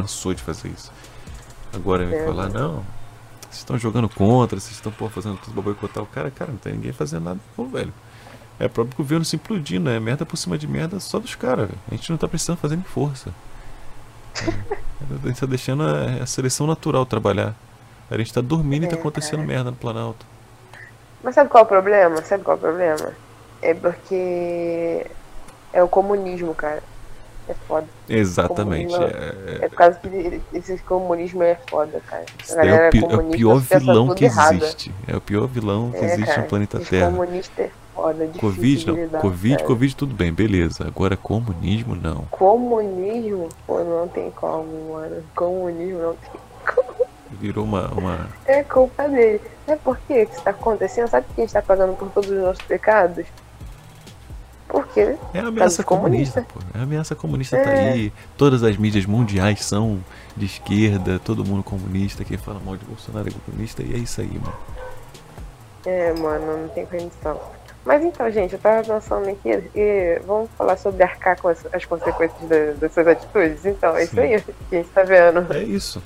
cansou 0.01 0.33
de 0.33 0.43
fazer 0.43 0.69
isso. 0.69 0.91
Agora 1.73 2.05
me 2.05 2.13
É, 2.13 2.17
falar, 2.17 2.49
não, 2.49 2.87
vocês 3.49 3.59
estão 3.59 3.77
jogando 3.79 4.09
contra, 4.09 4.59
vocês 4.59 4.75
estão 4.75 4.91
pô, 4.93 5.09
fazendo 5.09 5.37
tudo 5.39 5.53
pra 5.55 5.63
boicotar 5.63 6.03
o 6.03 6.07
cara, 6.07 6.31
cara, 6.31 6.51
não 6.51 6.59
tem 6.59 6.73
ninguém 6.73 6.93
fazendo 6.93 7.25
nada, 7.25 7.41
não, 7.57 7.69
velho. 7.69 7.93
É 8.59 8.67
o 8.67 8.69
próprio 8.69 8.97
governo 8.97 9.25
se 9.25 9.35
implodindo, 9.37 9.89
é 9.89 9.99
merda 9.99 10.25
por 10.25 10.37
cima 10.37 10.57
de 10.57 10.67
merda 10.67 10.99
só 10.99 11.19
dos 11.19 11.35
caras, 11.35 11.67
velho. 11.69 11.81
A 11.91 11.95
gente 11.95 12.09
não 12.11 12.17
tá 12.17 12.27
precisando 12.29 12.57
fazer 12.59 12.77
nem 12.77 12.85
força. 12.85 13.35
É, 14.99 15.05
a 15.23 15.27
gente 15.27 15.39
tá 15.39 15.45
deixando 15.45 15.83
a, 15.83 16.23
a 16.23 16.25
seleção 16.25 16.67
natural 16.67 17.05
trabalhar. 17.05 17.55
A 18.09 18.17
gente 18.17 18.33
tá 18.33 18.41
dormindo 18.41 18.85
e 18.85 18.87
tá 18.87 18.95
É, 18.95 18.97
acontecendo 18.97 19.43
merda 19.43 19.71
no 19.71 19.77
Planalto. 19.77 20.27
Mas 21.21 21.35
sabe 21.35 21.49
qual 21.49 21.63
é 21.63 21.65
o 21.65 21.67
problema? 21.67 22.23
Sabe 22.23 22.43
qual 22.43 22.55
é 22.55 22.59
o 22.59 22.61
problema? 22.61 23.17
É 23.61 23.73
porque 23.73 25.09
é 25.73 25.83
o 25.83 25.89
comunismo, 25.89 26.55
cara. 26.55 26.83
É 27.49 27.53
foda. 27.67 27.87
Exatamente. 28.09 28.93
Comunismo 28.93 29.17
É, 29.17 29.65
É 29.65 29.69
por 29.69 29.75
causa 29.75 29.99
que 29.99 30.41
esse 30.53 30.77
comunismo 30.79 31.43
é 31.43 31.55
foda, 31.69 32.01
cara. 32.07 32.25
A 32.57 32.65
é, 32.65 32.87
o 32.87 32.91
pi- 32.91 33.05
é 33.09 33.15
o 33.15 33.23
pior 33.29 33.59
vilão 33.59 34.13
que 34.13 34.25
errado. 34.25 34.55
existe. 34.55 34.91
É 35.07 35.15
o 35.15 35.21
pior 35.21 35.47
vilão 35.47 35.91
que 35.91 35.97
É, 35.97 36.05
existe 36.05 36.25
cara, 36.25 36.41
no 36.41 36.47
planeta 36.47 36.79
Terra. 36.81 37.09
comunista 37.11 37.61
é 37.61 37.69
foda, 37.95 38.27
difícil 38.27 38.41
Covid 38.49 38.87
não. 38.87 38.95
lidar, 38.95 39.21
Covid, 39.21 39.55
cara. 39.55 39.67
Covid 39.67 39.95
tudo 39.95 40.13
bem, 40.13 40.33
beleza. 40.33 40.85
Agora 40.85 41.15
comunismo 41.15 41.95
não. 41.95 42.25
Comunismo, 42.31 43.47
pô, 43.65 43.83
não 43.83 44.07
tem 44.09 44.29
como, 44.31 44.93
mano. 44.93 45.23
Comunismo 45.35 45.99
não 45.99 46.15
tem 46.15 46.31
como. 46.75 47.07
Virou 47.39 47.63
uma. 47.65 47.87
uma... 47.93 48.29
É 48.45 48.63
culpa 48.63 49.07
dele. 49.07 49.41
É 49.67 49.75
porque 49.75 50.25
que 50.25 50.33
isso 50.33 50.41
tá 50.43 50.51
acontecendo? 50.51 51.07
Sabe 51.09 51.25
que 51.33 51.41
a 51.41 51.43
gente 51.43 51.53
tá 51.53 51.61
pagando 51.61 51.93
por 51.93 52.09
todos 52.09 52.29
os 52.29 52.37
nossos 52.41 52.61
pecados? 52.63 53.25
Porque 54.67 54.99
É 55.33 55.39
a 55.39 55.47
ameaça 55.47 55.83
comunista, 55.83 56.41
comunistas. 56.41 56.45
pô. 56.53 56.59
É 56.77 56.81
ameaça 56.83 57.15
comunista 57.15 57.57
tá 57.57 57.71
É. 57.71 57.89
aí. 57.93 58.13
Todas 58.37 58.63
as 58.63 58.75
mídias 58.77 59.05
mundiais 59.05 59.63
são 59.63 59.99
de 60.35 60.45
esquerda, 60.45 61.19
todo 61.23 61.45
mundo 61.45 61.63
comunista. 61.63 62.23
Quem 62.25 62.37
fala 62.37 62.59
mal 62.65 62.75
de 62.75 62.83
Bolsonaro 62.85 63.29
é 63.29 63.31
comunista 63.31 63.81
e 63.81 63.93
é 63.93 63.97
isso 63.97 64.19
aí, 64.19 64.27
mano. 64.39 64.53
É, 65.85 66.13
mano, 66.13 66.57
não 66.63 66.67
tem 66.69 66.85
condição. 66.85 67.39
Mas 67.85 68.03
então, 68.03 68.29
gente, 68.29 68.53
eu 68.53 68.59
tava 68.59 68.83
pensando 68.83 69.29
aqui 69.29 69.63
e 69.73 70.19
vamos 70.27 70.49
falar 70.57 70.75
sobre 70.77 71.01
arcar 71.03 71.39
com 71.41 71.47
as, 71.47 71.65
as 71.73 71.85
consequências 71.85 72.41
da- 72.49 72.73
dessas 72.73 73.07
atitudes. 73.07 73.65
Então, 73.65 73.95
é 73.95 74.03
isso 74.03 74.13
Sim. 74.15 74.19
aí 74.19 74.41
que 74.41 74.75
a 74.75 74.79
gente 74.79 74.89
tá 74.89 75.03
vendo. 75.03 75.53
É 75.53 75.63
isso. 75.63 76.03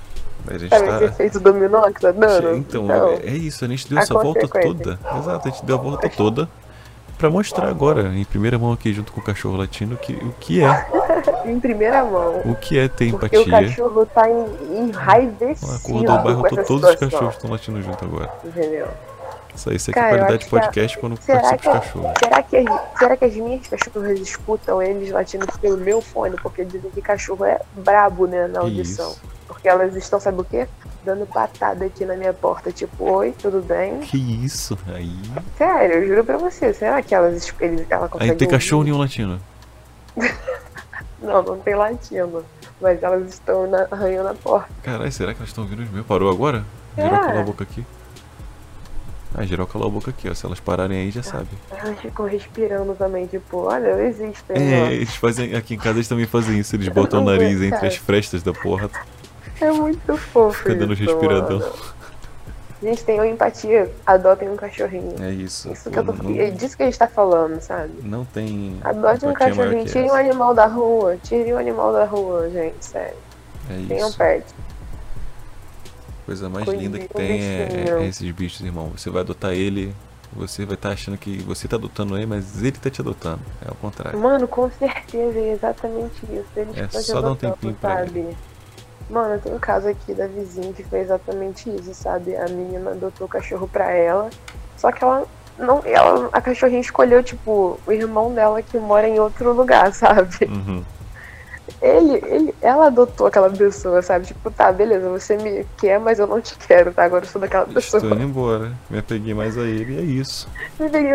A 0.48 0.58
gente 0.58 0.70
Sabe 0.70 0.86
tá. 0.88 0.96
esse 0.98 1.04
efeito 1.06 1.40
dominó 1.40 1.82
que 1.92 2.02
tá 2.02 2.12
dando? 2.12 2.56
Então, 2.58 2.86
Então, 2.86 3.10
é 3.24 3.32
isso, 3.32 3.66
a 3.66 3.68
gente 3.68 3.88
deu 3.90 3.98
a 3.98 4.02
essa 4.02 4.14
volta 4.14 4.48
toda. 4.48 5.00
Exato, 5.18 5.48
a 5.48 5.52
gente 5.52 5.66
deu 5.66 5.76
a 5.76 5.80
volta 5.80 6.10
toda 6.10 6.50
pra 7.22 7.30
mostrar 7.30 7.70
agora, 7.70 8.10
em 8.16 8.26
primeira 8.26 8.58
mão 8.58 8.72
aqui, 8.74 8.92
junto 8.92 9.12
com 9.14 9.22
o 9.22 9.24
cachorro 9.24 9.56
latino, 9.56 9.96
que, 9.96 10.14
o 10.14 10.34
que 10.40 10.64
é. 10.64 10.88
em 11.46 11.60
primeira 11.60 12.04
mão. 12.04 12.42
O 12.46 12.56
que 12.56 12.80
é 12.80 12.88
ter 12.88 13.12
Porque 13.12 13.38
o 13.38 13.42
empatia. 13.44 13.68
cachorro 13.70 14.06
tá 14.08 14.28
em- 14.30 14.86
enraivecido 14.90 15.72
Acordou 15.76 16.16
o 16.16 16.24
bairro 16.24 16.66
todos 16.66 16.90
os 16.90 16.96
cachorros 16.96 17.36
estão 17.36 17.52
latindo 17.52 17.82
junto 17.82 18.04
agora. 18.04 18.30
Entendeu? 18.44 18.88
Isso 19.56 19.70
aí, 19.70 19.76
isso 19.76 19.92
aqui 19.92 20.00
é 20.00 20.08
qualidade 20.10 20.38
de 20.40 20.46
que 20.50 20.56
a- 20.56 20.60
podcast 20.62 20.98
quando 20.98 21.22
Será 21.22 21.42
participa 21.42 21.62
que, 21.62 21.78
os 21.78 21.84
cachorros. 21.86 22.12
será, 22.24 22.44
que 22.44 22.58
as, 22.58 22.98
será 22.98 23.18
que 23.18 23.26
as 23.26 23.36
minhas 23.36 23.68
cachorras 23.68 24.20
escutam 24.20 24.82
eles 24.82 25.12
latindo 25.12 25.46
pelo 25.60 25.78
meu 25.78 26.02
fone? 26.02 26.36
Porque 26.42 26.66
dizem 26.66 26.90
que 26.90 27.02
cachorro 27.02 27.46
é 27.46 27.60
brabo, 27.76 28.26
né, 28.28 28.48
na 28.48 28.62
audição. 28.62 29.12
Isso. 29.12 29.22
Porque 29.48 29.68
elas 29.70 29.96
estão, 29.96 30.20
sabe 30.20 30.42
o 30.42 30.44
quê? 30.44 30.68
Dando 31.04 31.26
patada 31.26 31.86
aqui 31.86 32.06
na 32.06 32.16
minha 32.16 32.32
porta, 32.34 32.72
tipo, 32.72 33.04
oi, 33.12 33.34
tudo 33.42 33.60
bem? 33.62 34.02
Que 34.02 34.18
isso? 34.18 34.78
Aí. 34.94 35.16
Sério, 35.58 35.96
eu 35.96 36.08
juro 36.08 36.24
pra 36.24 36.38
você, 36.38 36.72
será 36.74 37.02
que 37.02 37.16
elas, 37.16 37.36
es- 37.38 37.54
eles, 37.60 37.86
ela 37.90 38.08
consegue 38.08 38.32
Aí 38.32 38.38
tem 38.38 38.48
cachorro 38.48 38.84
nenhum 38.84 38.98
latino. 39.00 39.40
Não, 41.22 41.42
não 41.44 41.60
tem 41.60 41.76
latino. 41.76 42.44
Mas 42.82 43.02
elas 43.04 43.30
estão 43.32 43.70
na, 43.70 43.88
arranhando 43.92 44.30
a 44.30 44.34
porta. 44.34 44.68
Caralho, 44.82 45.12
será 45.12 45.34
que 45.34 45.40
elas 45.40 45.50
estão 45.50 45.64
ouvindo 45.64 45.84
os 45.84 45.90
meus? 45.92 46.04
Parou 46.06 46.32
agora? 46.32 46.66
É. 46.98 47.04
Geral 47.04 47.22
calou 47.22 47.40
a 47.42 47.44
boca 47.44 47.64
aqui. 47.64 47.86
Ah, 49.36 49.46
geral 49.46 49.68
calou 49.68 49.88
a 49.88 49.92
boca 49.92 50.10
aqui, 50.10 50.28
ó. 50.28 50.34
Se 50.34 50.46
elas 50.48 50.60
pararem 50.60 50.98
aí, 51.00 51.12
já 51.12 51.22
sabe. 51.22 51.48
Elas 51.70 52.00
ficam 52.00 52.26
respirando 52.26 52.96
também, 52.96 53.28
tipo, 53.28 53.58
olha, 53.60 53.88
eu 53.90 54.08
existo. 54.08 54.44
É, 54.52 54.94
eles 54.94 55.16
fazem. 55.16 55.56
Aqui 55.56 55.76
em 55.76 55.78
casa 55.78 55.98
eles 56.00 56.08
também 56.08 56.26
fazem 56.26 56.58
isso. 56.60 56.76
Eles 56.76 56.88
botam 56.90 57.22
o 57.22 57.26
nariz 57.26 57.62
entre 57.62 57.86
as 57.88 57.96
frestas 57.98 58.42
da 58.42 58.52
porta. 58.52 59.00
É 59.62 59.72
muito 59.72 60.18
fofo. 60.18 60.58
Fica 60.60 60.76
dando 60.76 60.94
isso, 60.94 61.04
respiradão. 61.04 61.60
mano. 61.60 61.74
Gente, 62.82 63.04
tenham 63.04 63.24
empatia, 63.26 63.92
adotem 64.08 64.50
um 64.50 64.56
cachorrinho. 64.56 65.14
É 65.22 65.30
isso. 65.30 65.72
Isso 65.72 65.92
pô, 65.92 66.02
tô 66.04 66.14
não, 66.14 66.36
É 66.36 66.50
disso 66.50 66.76
que 66.76 66.82
a 66.82 66.88
gente 66.88 66.98
tá 66.98 67.08
falando, 67.08 67.62
sabe? 67.62 67.92
não 68.02 68.26
tem. 68.26 68.80
Adote 68.84 69.24
um 69.26 69.34
cachorrinho, 69.34 69.86
que 69.86 69.92
tire 69.92 70.10
um 70.10 70.16
animal 70.16 70.56
da 70.56 70.66
rua, 70.66 71.16
tire 71.24 71.54
um 71.54 71.58
animal 71.60 71.94
da 71.94 72.06
rua, 72.06 72.50
gente, 72.50 72.84
sério. 72.84 73.16
É 73.70 73.86
Tenham 73.88 74.10
isso. 74.10 74.18
pet. 74.18 74.46
A 76.24 76.26
coisa 76.26 76.50
mais 76.50 76.66
Cuide 76.66 76.84
linda 76.84 76.98
que 76.98 77.08
tem 77.08 77.40
é, 77.40 77.86
é 78.00 78.08
esses 78.08 78.32
bichos, 78.32 78.62
irmão. 78.62 78.92
Você 78.98 79.12
vai 79.12 79.22
adotar 79.22 79.52
ele, 79.52 79.94
você 80.34 80.66
vai 80.66 80.74
estar 80.74 80.90
achando 80.90 81.18
que 81.18 81.38
você 81.44 81.68
tá 81.68 81.76
adotando 81.76 82.18
ele, 82.18 82.26
mas 82.26 82.64
ele 82.64 82.72
tá 82.72 82.90
te 82.90 83.00
adotando. 83.00 83.42
É 83.64 83.70
ao 83.70 83.76
contrário. 83.76 84.18
Mano, 84.20 84.48
com 84.48 84.70
certeza, 84.72 85.38
é 85.38 85.54
exatamente 85.54 86.24
isso. 86.26 86.46
Eles 86.56 86.78
É 86.78 86.88
te 86.88 87.02
só 87.04 87.22
dar 87.22 87.32
um 87.32 87.36
tempinho 87.36 87.76
pra 87.76 87.98
sabe? 88.06 88.36
Mano, 89.12 89.40
tem 89.42 89.54
um 89.54 89.60
caso 89.60 89.90
aqui 89.90 90.14
da 90.14 90.26
vizinha 90.26 90.72
que 90.72 90.84
fez 90.84 91.04
exatamente 91.04 91.70
isso, 91.70 91.94
sabe? 91.94 92.34
A 92.38 92.48
menina 92.48 92.92
adotou 92.92 93.28
o 93.28 93.30
cachorro 93.30 93.68
pra 93.68 93.92
ela, 93.92 94.30
só 94.78 94.90
que 94.90 95.04
ela 95.04 95.28
não. 95.60 95.82
Ela, 95.84 96.30
a 96.32 96.40
cachorrinha 96.40 96.80
escolheu, 96.80 97.22
tipo, 97.22 97.78
o 97.86 97.92
irmão 97.92 98.34
dela 98.34 98.62
que 98.62 98.80
mora 98.80 99.10
em 99.10 99.20
outro 99.20 99.52
lugar, 99.52 99.92
sabe? 99.94 100.46
Uhum. 100.46 100.82
Ele, 101.82 102.14
ele, 102.26 102.56
ela 102.62 102.88
adotou 102.88 103.28
aquela 103.28 103.50
pessoa, 103.50 104.02
sabe? 104.02 104.28
Tipo, 104.28 104.50
tá, 104.50 104.72
beleza, 104.72 105.10
você 105.10 105.36
me 105.36 105.66
quer, 105.78 106.00
mas 106.00 106.20
eu 106.20 106.28
não 106.28 106.40
te 106.40 106.56
quero, 106.58 106.94
tá? 106.94 107.04
Agora 107.04 107.26
eu 107.26 107.30
sou 107.30 107.42
daquela 107.42 107.66
pessoa. 107.66 108.02
Estou 108.02 108.16
indo 108.16 108.24
embora. 108.24 108.72
Me 108.90 109.00
apeguei 109.00 109.34
mais 109.34 109.58
a 109.58 109.62
ele 109.62 109.96
e 109.96 109.98
é 109.98 110.02
isso. 110.02 110.48
Me 110.80 110.90
peguei 110.90 111.12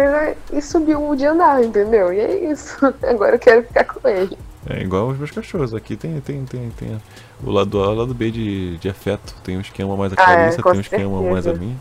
e 0.52 0.60
subiu 0.60 1.14
de 1.14 1.24
andar, 1.24 1.62
entendeu? 1.62 2.12
E 2.12 2.20
é 2.20 2.50
isso. 2.50 2.76
Agora 3.08 3.36
eu 3.36 3.38
quero 3.38 3.62
ficar 3.62 3.84
com 3.84 4.06
ele. 4.06 4.36
É 4.68 4.82
igual 4.82 5.08
os 5.08 5.18
meus 5.18 5.30
cachorros. 5.30 5.72
Aqui 5.72 5.96
tem, 5.96 6.20
tem, 6.20 6.44
tem, 6.44 6.70
tem 6.70 7.00
o 7.44 7.50
lado 7.50 7.82
A 7.82 7.86
e 7.86 7.88
o 7.90 7.94
lado 7.94 8.14
B 8.14 8.30
de, 8.30 8.78
de 8.78 8.88
afeto. 8.88 9.34
Tem 9.42 9.58
uns 9.58 9.70
que 9.70 9.82
amam 9.82 9.96
mais 9.96 10.12
a 10.12 10.16
Ah, 10.16 10.32
é, 10.34 10.34
Clarissa, 10.36 10.62
com 10.62 10.70
tem 10.70 10.80
uns 10.80 10.88
que 10.88 11.00
amam 11.00 11.24
mais 11.24 11.46
a 11.46 11.52
certeza. 11.52 11.60
mim. 11.60 11.76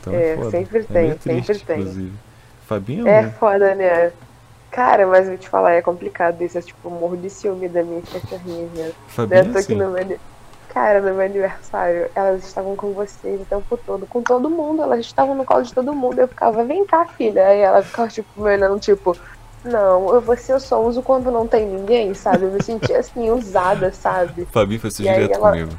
Então 0.00 0.14
É, 0.14 0.32
é, 0.32 0.36
foda. 0.36 0.50
sempre 0.50 0.84
é 0.90 0.94
tem, 0.94 1.02
meio 1.02 1.18
sempre 1.18 1.24
triste, 1.44 1.66
tem. 1.66 1.80
inclusive. 1.80 2.12
Fabinho 2.66 3.06
É 3.06 3.10
é 3.20 3.22
um. 3.22 3.30
foda, 3.30 3.74
né? 3.74 4.12
Cara, 4.70 5.06
mas 5.06 5.26
eu 5.26 5.32
vou 5.32 5.38
te 5.38 5.48
falar, 5.48 5.72
é 5.72 5.82
complicado 5.82 6.40
isso. 6.42 6.58
É 6.58 6.62
tipo, 6.62 6.90
morro 6.90 7.16
de 7.16 7.30
ciúme 7.30 7.68
da 7.68 7.82
minha 7.84 8.02
cachorrinha, 8.02 8.68
né? 8.72 8.92
Fabinho 9.08 9.46
é 9.46 9.48
Eu 9.48 9.52
tô 9.52 9.58
aqui 9.58 9.74
assim. 9.74 9.76
no 9.76 9.90
meu... 9.92 10.02
ani- 10.02 10.20
Cara, 10.68 11.00
no 11.02 11.14
meu 11.14 11.26
aniversário, 11.26 12.10
elas 12.14 12.44
estavam 12.44 12.74
com 12.76 12.94
vocês 12.94 13.40
o 13.42 13.46
tempo 13.46 13.76
todo, 13.76 14.06
com 14.06 14.22
todo 14.22 14.48
mundo, 14.50 14.82
elas 14.82 15.00
estavam 15.00 15.34
no 15.34 15.44
colo 15.44 15.62
de 15.62 15.74
todo 15.74 15.94
mundo. 15.94 16.18
Eu 16.18 16.28
ficava, 16.28 16.64
vem 16.64 16.86
cá, 16.86 17.06
filha. 17.06 17.46
Aí 17.48 17.60
ela 17.60 17.82
ficava, 17.82 18.08
tipo, 18.08 18.28
me 18.42 18.50
olhando, 18.50 18.80
tipo, 18.80 19.14
não, 19.64 20.14
eu, 20.14 20.20
você 20.20 20.52
eu 20.52 20.60
só 20.60 20.82
uso 20.82 21.02
quando 21.02 21.30
não 21.30 21.46
tem 21.46 21.66
ninguém, 21.66 22.14
sabe? 22.14 22.44
Eu 22.44 22.50
me 22.50 22.62
sentia 22.62 22.98
assim, 22.98 23.30
usada, 23.30 23.92
sabe? 23.92 24.46
Fabinho 24.52 24.80
faz 24.80 24.94
isso 24.94 25.02
E 25.02 25.08
aí 25.08 25.14
direto 25.22 25.36
ela- 25.38 25.50
comigo. 25.50 25.70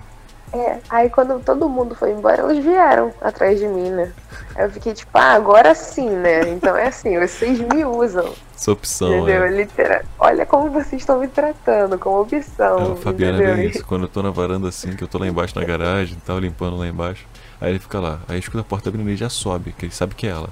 É, 0.55 0.77
aí 0.87 1.09
quando 1.09 1.39
todo 1.43 1.67
mundo 1.67 1.95
foi 1.95 2.11
embora, 2.11 2.41
elas 2.43 2.59
vieram 2.59 3.11
atrás 3.19 3.57
de 3.59 3.67
mim, 3.67 3.89
né? 3.89 4.11
Aí 4.55 4.65
eu 4.65 4.69
fiquei 4.69 4.93
tipo, 4.93 5.09
ah, 5.17 5.31
agora 5.33 5.73
sim, 5.73 6.07
né? 6.11 6.47
Então 6.51 6.77
é 6.77 6.89
assim, 6.89 7.19
vocês 7.19 7.59
me 7.59 7.83
usam, 7.83 8.31
Essa 8.55 8.71
opção, 8.71 9.11
entendeu? 9.17 9.45
é. 9.45 9.49
Litera... 9.49 10.05
Olha 10.19 10.45
como 10.45 10.69
vocês 10.69 11.01
estão 11.01 11.19
me 11.19 11.27
tratando, 11.27 11.97
como 11.97 12.21
opção, 12.21 12.77
É, 12.77 12.83
o 12.83 12.95
Fabiano 12.97 13.41
é 13.41 13.65
isso. 13.65 13.83
Quando 13.83 14.03
eu 14.03 14.07
tô 14.07 14.21
na 14.21 14.29
varanda 14.29 14.69
assim, 14.69 14.95
que 14.95 15.03
eu 15.03 15.07
tô 15.07 15.17
lá 15.17 15.25
embaixo 15.25 15.57
na 15.59 15.65
garagem 15.65 16.17
e 16.19 16.21
tal, 16.21 16.37
limpando 16.37 16.77
lá 16.77 16.85
embaixo. 16.87 17.25
Aí 17.59 17.71
ele 17.71 17.79
fica 17.79 17.99
lá. 17.99 18.19
Aí 18.27 18.37
escuta 18.37 18.59
a 18.59 18.63
porta 18.63 18.89
abrindo 18.89 19.07
e 19.07 19.11
ele 19.13 19.17
já 19.17 19.29
sobe, 19.29 19.71
que 19.71 19.85
ele 19.87 19.93
sabe 19.93 20.13
que 20.13 20.27
é 20.27 20.29
ela. 20.29 20.49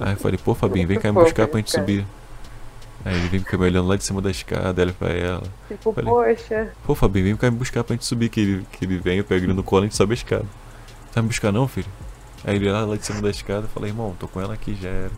Aí 0.00 0.14
eu 0.14 0.16
falei, 0.16 0.36
pô 0.36 0.52
Fabinho, 0.52 0.88
vem 0.88 0.98
cá 0.98 1.12
me 1.12 1.20
buscar 1.20 1.46
pra 1.46 1.58
gente 1.58 1.70
subir. 1.70 2.04
Aí 3.06 3.14
ele 3.14 3.28
vem 3.28 3.38
ficar 3.38 3.56
me 3.56 3.64
olhando 3.66 3.86
lá 3.86 3.94
de 3.96 4.02
cima 4.02 4.20
da 4.20 4.32
escada, 4.32 4.82
olha 4.82 4.92
pra 4.92 5.10
ela. 5.10 5.42
Tipo, 5.68 5.92
Falei. 5.92 6.10
poxa, 6.10 6.72
Pô 6.84 6.92
Fabinho, 6.92 7.24
vem 7.26 7.36
cá 7.36 7.48
me 7.48 7.56
buscar 7.56 7.84
pra 7.84 7.94
gente 7.94 8.04
subir, 8.04 8.28
que 8.28 8.40
ele, 8.40 8.66
que 8.72 8.84
ele 8.84 8.98
vem, 8.98 9.18
eu 9.18 9.24
pego 9.24 9.44
ele 9.44 9.52
no 9.52 9.62
colo 9.62 9.82
e 9.82 9.84
a 9.84 9.88
gente 9.88 9.96
sobe 9.96 10.12
a 10.12 10.14
escada. 10.14 10.44
Tá 11.12 11.22
me 11.22 11.28
buscar 11.28 11.52
não, 11.52 11.68
filho? 11.68 11.86
Aí 12.44 12.56
ele 12.56 12.68
lá, 12.70 12.84
lá 12.84 12.96
de 12.96 13.06
cima 13.06 13.22
da 13.22 13.30
escada, 13.30 13.68
falei, 13.68 13.90
irmão, 13.90 14.16
tô 14.18 14.26
com 14.26 14.40
ela 14.40 14.54
aqui, 14.54 14.74
já 14.74 14.88
era. 14.88 15.10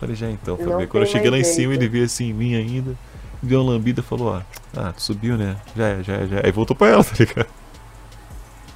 Falei, 0.00 0.16
já 0.16 0.30
então, 0.30 0.56
Fabinho. 0.56 0.88
Quando 0.88 1.02
eu 1.04 1.10
cheguei 1.10 1.30
lá 1.30 1.38
em 1.38 1.44
cima, 1.44 1.72
jeito. 1.74 1.82
ele 1.82 1.88
veio 1.90 2.04
assim 2.06 2.30
em 2.30 2.32
mim 2.32 2.54
ainda, 2.54 2.94
deu 3.42 3.60
uma 3.60 3.72
lambida 3.72 4.00
e 4.00 4.04
falou, 4.04 4.34
ah, 4.34 4.42
ah, 4.74 4.92
tu 4.94 5.02
subiu, 5.02 5.36
né? 5.36 5.56
Já 5.76 5.88
é, 5.88 6.02
já 6.02 6.14
é, 6.14 6.26
já 6.26 6.36
é. 6.38 6.46
Aí 6.46 6.52
voltou 6.52 6.74
pra 6.74 6.88
ela, 6.88 7.04
tá 7.04 7.12
ligado? 7.18 7.46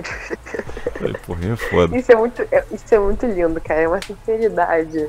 Falei, 0.99 1.17
porra, 1.27 1.47
é 1.53 1.57
foda. 1.57 1.97
isso 1.97 2.13
é 2.13 2.17
muito, 2.17 2.43
é- 2.43 2.65
isso 2.73 2.95
é 2.95 2.99
muito 2.99 3.27
lindo, 3.27 3.59
cara, 3.61 3.81
é 3.81 3.89
uma 3.89 4.01
sinceridade, 4.03 5.09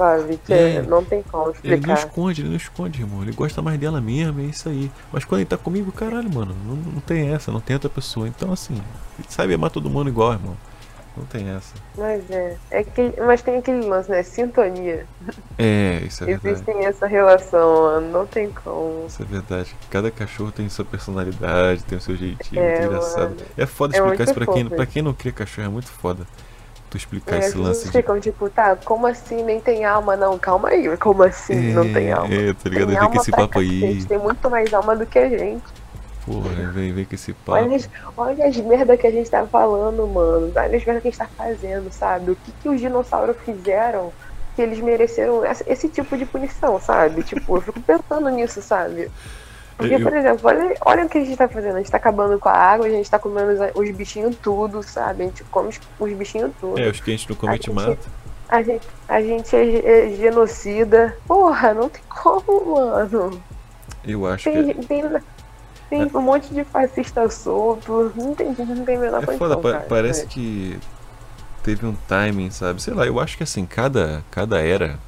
sabe? 0.00 0.40
Que 0.46 0.52
É. 0.54 0.82
não 0.82 1.04
tem 1.04 1.22
como 1.22 1.50
Ele 1.62 1.76
não 1.76 1.76
explicar. 1.76 1.98
esconde, 1.98 2.40
ele 2.40 2.48
não 2.48 2.56
esconde, 2.56 3.00
irmão. 3.02 3.22
Ele 3.22 3.32
gosta 3.32 3.60
mais 3.60 3.78
dela 3.78 4.00
mesmo, 4.00 4.40
é 4.40 4.44
isso 4.44 4.66
aí. 4.68 4.90
Mas 5.12 5.24
quando 5.26 5.40
ele 5.42 5.48
tá 5.50 5.58
comigo, 5.58 5.92
caralho, 5.92 6.32
mano, 6.32 6.56
não, 6.66 6.74
não 6.76 7.00
tem 7.00 7.28
essa, 7.34 7.52
não 7.52 7.60
tem 7.60 7.74
outra 7.74 7.90
pessoa. 7.90 8.26
Então, 8.26 8.50
assim, 8.50 8.74
ele 9.18 9.28
sabe 9.28 9.52
amar 9.52 9.70
todo 9.70 9.90
mundo 9.90 10.08
igual, 10.08 10.32
irmão. 10.32 10.56
Não 11.16 11.24
tem 11.26 11.48
essa. 11.50 11.74
Mas 11.98 12.30
é, 12.30 12.56
é 12.70 12.84
que, 12.84 13.12
mas 13.26 13.42
tem 13.42 13.56
aquele 13.58 13.84
lance, 13.84 14.08
né? 14.10 14.22
Sintonia. 14.22 15.04
É, 15.58 16.00
isso 16.06 16.22
é 16.22 16.28
verdade. 16.28 16.48
Existem 16.54 16.86
essa 16.86 17.06
relação, 17.06 17.82
mano, 17.82 18.10
não 18.12 18.26
tem 18.26 18.48
como. 18.50 19.04
Isso 19.06 19.20
é 19.20 19.26
verdade. 19.26 19.74
Cada 19.90 20.10
cachorro 20.10 20.52
tem 20.52 20.68
sua 20.68 20.84
personalidade, 20.84 21.82
tem 21.82 21.98
o 21.98 22.00
seu 22.00 22.16
jeitinho, 22.16 22.62
É, 22.62 22.86
engraçado. 22.86 23.22
mano. 23.30 23.36
É 23.58 23.66
foda 23.66 23.94
É 23.94 23.98
explicar 23.98 24.06
muito 24.06 24.22
isso 24.22 24.34
pra 24.34 24.46
quem, 24.54 24.66
pra 24.68 24.86
quem 24.86 25.02
não 25.02 25.12
cria 25.12 25.32
cachorro, 25.32 25.66
é 25.66 25.70
muito 25.70 25.88
foda. 25.90 26.24
Tu 26.90 26.96
explicar 26.96 27.36
É, 27.36 27.38
esse 27.38 27.56
lance 27.56 27.88
de. 27.90 27.92
ficam 27.92 28.18
tipo, 28.20 28.50
tá, 28.50 28.76
como 28.76 29.06
assim 29.06 29.42
nem 29.44 29.60
tem 29.60 29.84
alma? 29.84 30.16
Não, 30.16 30.38
calma 30.38 30.70
aí, 30.70 30.96
como 30.98 31.22
assim 31.22 31.72
não 31.72 31.90
tem 31.92 32.12
alma? 32.12 32.34
É, 32.34 32.52
tá 32.52 32.68
ligado? 32.68 32.88
Tem 32.88 32.98
Vem 32.98 33.10
com 33.10 33.16
esse 33.16 33.30
papo 33.30 33.58
aí. 33.60 33.80
cacete, 33.80 34.06
Tem 34.06 34.18
muito 34.18 34.50
mais 34.50 34.74
alma 34.74 34.96
do 34.96 35.06
que 35.06 35.18
a 35.18 35.28
gente. 35.28 35.64
Porra, 36.26 36.50
vem, 36.72 36.92
vem 36.92 37.04
com 37.04 37.14
esse 37.14 37.32
papo. 37.32 37.52
Olha 37.52 37.76
as, 37.76 37.88
olha 38.16 38.46
as 38.46 38.56
merda 38.58 38.96
que 38.96 39.06
a 39.06 39.10
gente 39.10 39.30
tá 39.30 39.46
falando, 39.46 40.06
mano. 40.08 40.52
Olha 40.54 40.76
as 40.76 40.84
merda 40.84 41.00
que 41.00 41.08
a 41.08 41.10
gente 41.10 41.18
tá 41.18 41.28
fazendo, 41.36 41.90
sabe? 41.92 42.32
O 42.32 42.36
que, 42.36 42.52
que 42.52 42.68
os 42.68 42.80
dinossauros 42.80 43.36
fizeram 43.44 44.12
que 44.54 44.62
eles 44.62 44.80
mereceram 44.80 45.42
esse 45.66 45.88
tipo 45.88 46.16
de 46.18 46.26
punição, 46.26 46.78
sabe? 46.80 47.22
Tipo, 47.22 47.56
eu 47.56 47.62
fico 47.62 47.80
pensando 47.80 48.28
nisso, 48.30 48.60
sabe? 48.60 49.10
Porque, 49.80 49.94
Eu- 49.94 50.00
por 50.02 50.16
exemplo, 50.16 50.40
olha, 50.44 50.76
olha 50.84 51.06
o 51.06 51.08
que 51.08 51.18
a 51.18 51.24
gente 51.24 51.36
tá 51.36 51.48
fazendo. 51.48 51.74
A 51.76 51.78
gente 51.78 51.90
tá 51.90 51.96
acabando 51.96 52.38
com 52.38 52.48
a 52.48 52.52
água, 52.52 52.86
a 52.86 52.90
gente 52.90 53.10
tá 53.10 53.18
comendo 53.18 53.52
os, 53.52 53.58
os 53.74 53.90
bichinhos 53.96 54.36
tudo, 54.42 54.82
sabe? 54.82 55.22
A 55.24 55.26
gente 55.26 55.42
come 55.44 55.68
os, 55.70 55.80
os 55.98 56.12
bichinhos 56.12 56.52
tudo. 56.60 56.78
É, 56.78 56.88
os 56.88 57.00
que 57.00 57.10
a 57.10 57.16
gente 57.16 57.28
não 57.28 57.36
come, 57.36 57.52
a 57.52 57.56
gente 57.56 57.70
mata. 57.72 57.98
A 58.48 58.62
gente, 58.62 58.86
a 59.08 59.20
gente 59.22 59.54
é, 59.56 60.08
é 60.08 60.16
genocida. 60.16 61.16
Porra, 61.26 61.72
não 61.72 61.88
tem 61.88 62.02
como, 62.08 62.74
mano. 62.74 63.40
Eu 64.04 64.26
acho 64.26 64.50
que. 64.50 64.74
Tem, 64.74 64.74
tem, 64.74 65.04
tem 65.88 66.10
um 66.14 66.20
monte 66.20 66.52
de 66.52 66.64
fascista 66.64 67.28
solto. 67.30 68.12
Não 68.16 68.34
tem, 68.34 68.48
não 68.58 68.84
tem 68.84 68.96
a 68.96 69.00
menor 69.00 69.22
É 69.22 69.26
condição, 69.26 69.48
foda, 69.50 69.72
cara. 69.72 69.86
parece 69.88 70.26
que 70.26 70.78
teve 71.62 71.86
um 71.86 71.94
timing, 72.08 72.50
sabe? 72.50 72.82
Sei 72.82 72.92
lá, 72.94 73.06
eu 73.06 73.20
acho 73.20 73.36
que 73.36 73.42
assim, 73.42 73.64
cada, 73.66 74.22
cada 74.30 74.60
era 74.60 74.98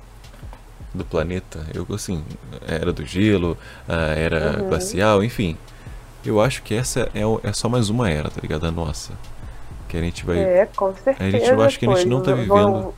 do 0.95 1.05
planeta, 1.05 1.61
eu 1.75 1.87
assim, 1.95 2.23
era 2.67 2.93
do 2.93 3.05
gelo, 3.05 3.57
a 3.89 3.95
era 4.15 4.61
Uhum. 4.61 4.69
glacial, 4.69 5.23
enfim. 5.25 5.57
Eu 6.25 6.41
acho 6.41 6.63
que 6.63 6.75
essa 6.75 7.09
é, 7.15 7.23
é 7.49 7.53
só 7.53 7.69
mais 7.69 7.89
uma 7.91 8.09
era, 8.11 8.29
tá 8.31 8.41
ligado? 8.41 8.67
A 8.67 8.71
nossa. 8.71 9.13
Que 9.89 9.97
a 9.97 10.01
gente 10.01 10.25
vai. 10.25 10.39
É, 10.39 10.67
com 10.77 10.95
certeza. 10.95 11.25
A 11.25 11.31
gente- 11.31 11.51
eu 11.51 11.63
acho 11.63 11.79
que 11.79 11.87
a 11.87 11.95
gente 11.95 12.07
não 12.09 12.21
tá 12.23 12.33
vão- 12.35 12.41
vivendo- 12.45 12.95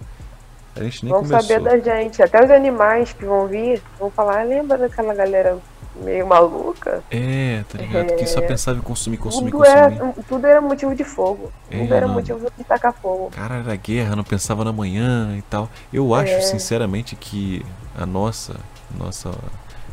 A 0.77 0.83
gente 0.85 1.05
nem 1.05 1.13
vão 1.13 1.23
começou. 1.23 1.49
saber 1.49 1.61
da 1.63 1.79
gente. 1.79 2.23
Até 2.23 2.45
os 2.45 2.51
animais 2.51 3.13
que 3.13 3.25
vão 3.25 3.47
vir 3.47 3.81
vão 3.99 4.11
falar, 4.11 4.43
lembra 4.45 4.77
daquela 4.77 5.15
galera 5.15 5.57
meio 6.03 6.27
maluca? 6.27 7.03
É, 7.11 7.63
tá 7.69 7.79
ligado? 7.79 8.17
Que 8.17 8.27
só 8.27 8.41
pensava 8.43 8.79
em 8.79 8.83
consumir, 8.83 9.17
consumir, 9.17 9.53
Tudo 9.53 9.63
consumir. 9.65 9.79
era, 9.79 10.15
tudo 10.29 10.47
era 10.47 10.61
motivo 10.61 10.95
de 10.95 11.05
fogo. 11.05 11.53
É, 11.71 11.79
Tudo 11.79 11.95
era 11.95 12.07
mano. 12.07 12.19
motivo 12.19 12.51
de 12.59 12.65
tacar 12.65 12.93
fogo. 12.93 13.31
Cara, 13.35 13.57
era 13.57 13.77
guerra, 13.77 14.15
não 14.17 14.25
pensava 14.25 14.65
na 14.65 14.73
manhã 14.73 15.35
e 15.39 15.43
tal. 15.43 15.69
Eu 15.93 16.13
acho, 16.15 16.33
É. 16.33 16.41
sinceramente, 16.41 17.15
que 17.17 17.65
a 17.97 18.07
nossa, 18.07 18.57
nossa 18.99 19.33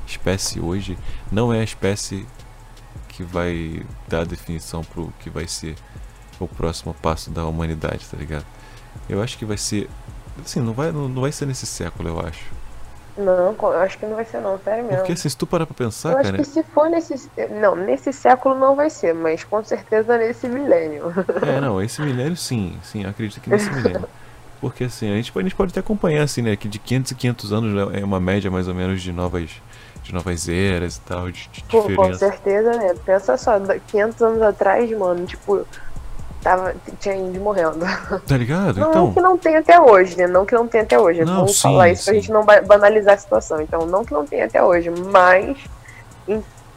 espécie 0.08 0.60
hoje 0.60 0.98
não 1.32 1.54
é 1.54 1.60
a 1.60 1.64
espécie 1.64 2.26
que 3.10 3.24
vai 3.24 3.84
dar 4.08 4.22
a 4.22 4.26
definição 4.26 4.84
pro 4.84 5.14
que 5.20 5.30
vai 5.30 5.48
ser 5.48 5.76
o 6.40 6.48
próximo 6.48 6.94
passo 7.02 7.30
da 7.30 7.46
humanidade, 7.46 8.06
tá 8.10 8.18
ligado? 8.18 8.46
Eu 9.08 9.22
acho 9.22 9.38
que 9.38 9.46
vai 9.46 9.58
ser. 9.58 9.90
Assim, 10.44 10.60
não 10.60 10.74
vai, 10.74 10.92
não, 10.92 11.08
não 11.08 11.22
vai 11.22 11.32
ser 11.32 11.46
nesse 11.46 11.66
século, 11.66 12.10
eu 12.10 12.20
acho. 12.20 12.46
Não, 13.18 13.56
eu 13.60 13.82
acho 13.82 13.98
que 13.98 14.06
não 14.06 14.16
vai 14.16 14.26
ser 14.26 14.40
não, 14.40 14.58
sério 14.60 14.84
mesmo. 14.84 14.98
Porque 15.00 15.12
assim, 15.12 15.28
se 15.28 15.38
tu 15.38 15.46
parar 15.46 15.66
pra 15.66 15.76
pensar, 15.76 16.14
eu 16.14 16.18
acho 16.18 16.32
cara. 16.32 16.38
que 16.38 16.46
se 16.46 16.64
for 16.64 16.90
nesse. 16.90 17.30
Não, 17.60 17.76
nesse 17.76 18.14
século 18.14 18.56
não 18.56 18.76
vai 18.76 18.90
ser, 18.90 19.14
mas 19.14 19.44
com 19.44 19.64
certeza 19.64 20.18
nesse 20.18 20.48
milênio. 20.48 21.14
É, 21.46 21.60
não, 21.60 21.82
esse 21.82 22.02
milênio 22.02 22.38
sim, 22.38 22.80
sim, 22.82 23.06
acredito 23.06 23.42
que 23.42 23.50
nesse 23.50 23.70
milênio. 23.72 24.08
Porque 24.62 24.84
assim, 24.84 25.12
a 25.12 25.16
gente, 25.16 25.32
pode- 25.32 25.46
a 25.46 25.50
gente 25.50 25.58
pode 25.58 25.72
até 25.72 25.80
acompanhar 25.80 26.24
assim, 26.24 26.42
né, 26.44 26.56
que 26.56 26.70
de 26.70 26.78
500 26.80 27.12
e 27.12 27.16
500 27.16 27.52
anos 27.52 27.74
né, 27.74 28.00
é 28.00 28.06
uma 28.06 28.20
média 28.20 28.50
mais 28.52 28.68
ou 28.68 28.76
menos 28.76 29.02
de 29.02 29.12
novas 29.12 29.50
de 30.04 30.14
novas 30.14 30.50
eras 30.50 30.96
e 30.98 31.02
tal, 31.02 31.32
de, 31.32 31.48
de 31.52 31.64
Pô, 31.64 31.84
com 31.84 32.14
certeza, 32.14 32.72
né? 32.72 32.96
Pensa 33.06 33.38
só, 33.38 33.60
da- 33.60 33.78
500 33.78 34.22
anos 34.22 34.42
atrás, 34.42 34.90
mano, 34.98 35.26
tipo, 35.28 35.66
tava, 36.42 36.74
tinha 37.00 37.16
índio 37.16 37.42
morrendo. 37.42 37.86
Tá 38.26 38.36
ligado? 38.36 38.80
Não 38.80 38.90
Então, 38.90 39.14
que 39.14 39.22
não 39.22 39.38
tem 39.38 39.56
até 39.58 39.80
hoje, 39.80 40.18
né? 40.18 40.26
Não 40.26 40.44
que 40.46 40.56
não 40.56 40.68
tem 40.68 40.82
até 40.82 41.00
hoje. 41.00 41.24
Não, 41.24 41.36
Vamos 41.42 41.56
sim, 41.56 41.62
falar 41.62 41.90
isso 41.90 42.06
pra 42.06 42.14
sim. 42.14 42.20
gente 42.20 42.32
não 42.32 42.44
ba- 42.44 42.62
banalizar 42.62 43.14
a 43.14 43.18
situação. 43.18 43.62
Então, 43.62 43.86
não 43.86 44.04
que 44.04 44.12
não 44.12 44.26
tem 44.26 44.42
até 44.42 44.64
hoje, 44.64 44.90
mas 44.90 45.56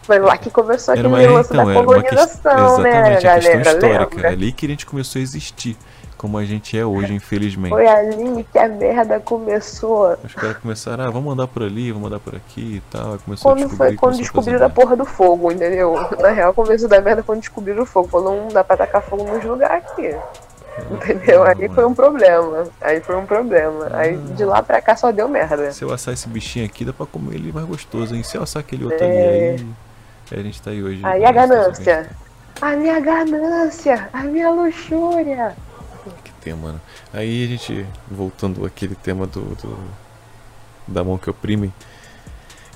foi 0.03 0.19
lá 0.19 0.37
que 0.37 0.51
começou 0.51 0.93
aquele 0.93 1.09
uma, 1.09 1.19
lance 1.23 1.51
então, 1.51 1.65
da 1.65 1.73
colonização, 1.75 2.79
né, 2.81 3.17
a 3.17 3.21
questão 3.21 3.61
galera? 3.61 3.63
histórica. 3.63 4.29
É 4.29 4.33
ali 4.33 4.53
que 4.53 4.67
a 4.67 4.69
gente 4.69 4.85
começou 4.85 5.19
a 5.19 5.23
existir, 5.23 5.79
como 6.25 6.39
a 6.39 6.45
gente 6.47 6.79
é 6.79 6.87
hoje, 6.87 7.13
infelizmente. 7.13 7.69
Foi 7.69 7.87
ali 7.87 8.47
que 8.51 8.59
a 8.59 8.67
merda 8.67 9.21
começou. 9.21 10.17
Os 10.25 10.33
caras 10.33 10.57
começaram, 10.57 11.05
ah, 11.05 11.11
vamos 11.11 11.31
andar 11.31 11.47
por 11.47 11.63
ali, 11.63 11.93
vamos 11.93 12.07
andar 12.07 12.19
por 12.19 12.35
aqui 12.35 12.77
e 12.77 12.83
tal. 12.91 13.19
Começou 13.19 13.53
a 13.53 13.55
Quando 13.55 13.69
foi 13.69 13.89
quando 13.89 13.99
começou 13.99 14.09
a 14.09 14.23
descobriram 14.23 14.59
fazer 14.59 14.73
a 14.73 14.75
porra 14.75 14.97
do 14.97 15.05
fogo, 15.05 15.53
entendeu? 15.53 15.95
Na 16.19 16.31
real, 16.31 16.55
começo 16.55 16.89
da 16.89 16.99
merda 16.99 17.23
quando 17.23 17.41
descobriram 17.41 17.83
o 17.83 17.87
fogo. 17.87 18.09
Falou, 18.09 18.41
não 18.41 18.49
dá 18.49 18.65
pra 18.65 18.75
tacar 18.75 19.03
fogo 19.03 19.23
nos 19.23 19.45
lugares 19.45 19.85
aqui. 19.85 20.17
Entendeu? 20.91 21.43
Aí 21.45 21.69
foi 21.69 21.85
um 21.85 21.95
problema. 21.95 22.65
Aí 22.81 23.03
foi 23.03 23.17
um 23.17 23.27
problema. 23.27 23.91
Aí 23.93 24.17
de 24.17 24.47
lá 24.47 24.63
pra 24.63 24.81
cá 24.81 24.97
só 24.97 25.13
deu 25.13 25.29
merda. 25.29 25.73
Se 25.73 25.85
eu 25.85 25.93
assar 25.93 26.15
esse 26.15 26.27
bichinho 26.27 26.65
aqui, 26.65 26.87
dá 26.87 26.93
pra 26.95 27.05
comer 27.05 27.35
ele 27.35 27.53
mais 27.53 27.67
gostoso, 27.67 28.15
hein? 28.15 28.23
Se 28.23 28.39
eu 28.39 28.43
assar 28.43 28.61
aquele 28.61 28.85
outro 28.85 29.05
É. 29.05 29.57
ali, 29.57 29.67
aí, 30.33 30.41
a 30.41 30.43
gente 30.43 30.63
tá 30.63 30.71
aí 30.71 30.83
hoje. 30.83 31.05
Aí 31.05 31.23
a 31.23 31.31
nessa 31.31 31.47
ganância. 31.47 32.11
A 32.63 32.71
minha 32.71 32.99
ganância, 32.99 34.09
a 34.11 34.23
minha 34.23 34.49
luxúria. 34.49 35.55
Tema, 36.45 36.59
mano. 36.69 36.81
Aí 37.13 37.45
a 37.45 37.49
gente, 37.49 37.87
voltando 38.11 38.65
àquele 38.67 38.95
tema 38.95 39.27
do, 39.27 39.41
do- 39.41 39.79
da 40.87 41.03
mão 41.03 41.17
que 41.17 41.31
oprime. 41.31 41.73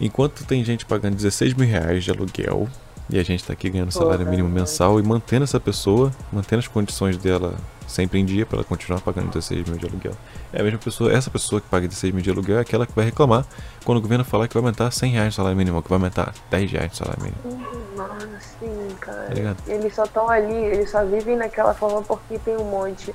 Enquanto 0.01 0.45
tem 0.45 0.65
gente 0.65 0.87
pagando 0.87 1.17
16 1.17 1.55
mil 1.55 1.69
reais 1.69 2.03
de 2.05 2.11
aluguel 2.11 2.67
e 3.11 3.19
a 3.19 3.23
gente 3.23 3.45
tá 3.45 3.53
aqui 3.53 3.69
ganhando 3.69 3.91
salário 3.93 4.21
Porra, 4.21 4.31
mínimo 4.31 4.49
mensal 4.49 4.99
e 4.99 5.03
mantendo 5.03 5.45
essa 5.45 5.59
pessoa, 5.61 6.11
mantendo 6.33 6.61
as 6.61 6.69
condições 6.69 7.17
dela 7.19 7.57
sempre 7.87 8.19
em 8.21 8.25
dia 8.25 8.45
pra 8.47 8.59
ela 8.59 8.65
continuar 8.65 9.01
pagando 9.01 9.29
16 9.29 9.67
mil 9.69 9.79
de 9.79 9.87
aluguel. 9.87 10.13
É 10.53 10.61
a 10.61 10.65
mesma 10.65 10.79
pessoa, 10.79 11.11
essa 11.13 11.31
pessoa 11.31 11.61
que 11.61 11.67
paga 11.69 11.89
16 11.89 12.15
mil 12.15 12.23
de 12.23 12.31
aluguel 12.31 12.59
é 12.59 12.61
aquela 12.61 12.87
que 12.87 12.93
vai 12.95 13.05
reclamar 13.07 13.45
quando 13.85 13.99
o 13.99 14.01
governo 14.01 14.25
falar 14.25 14.47
que 14.47 14.55
vai 14.55 14.63
aumentar 14.63 14.91
100 14.91 15.13
reais 15.13 15.27
no 15.27 15.33
salário 15.33 15.57
mínimo, 15.57 15.83
que 15.83 15.89
vai 15.89 15.97
aumentar 15.97 16.33
10 16.51 16.71
reais 16.71 16.91
no 16.93 16.97
salário 16.97 17.23
mínimo. 17.23 17.69
Mano, 17.97 18.39
sim, 18.61 18.95
cara. 19.01 19.55
Tá? 19.57 19.73
Eles 19.73 19.95
só 19.95 20.05
estão 20.05 20.29
ali, 20.29 20.55
eles 20.55 20.91
só 20.91 21.05
vivem 21.05 21.37
naquela 21.37 21.75
forma 21.75 22.03
porque 22.03 22.39
tem 22.39 22.57
um 22.57 22.71
monte 22.71 23.13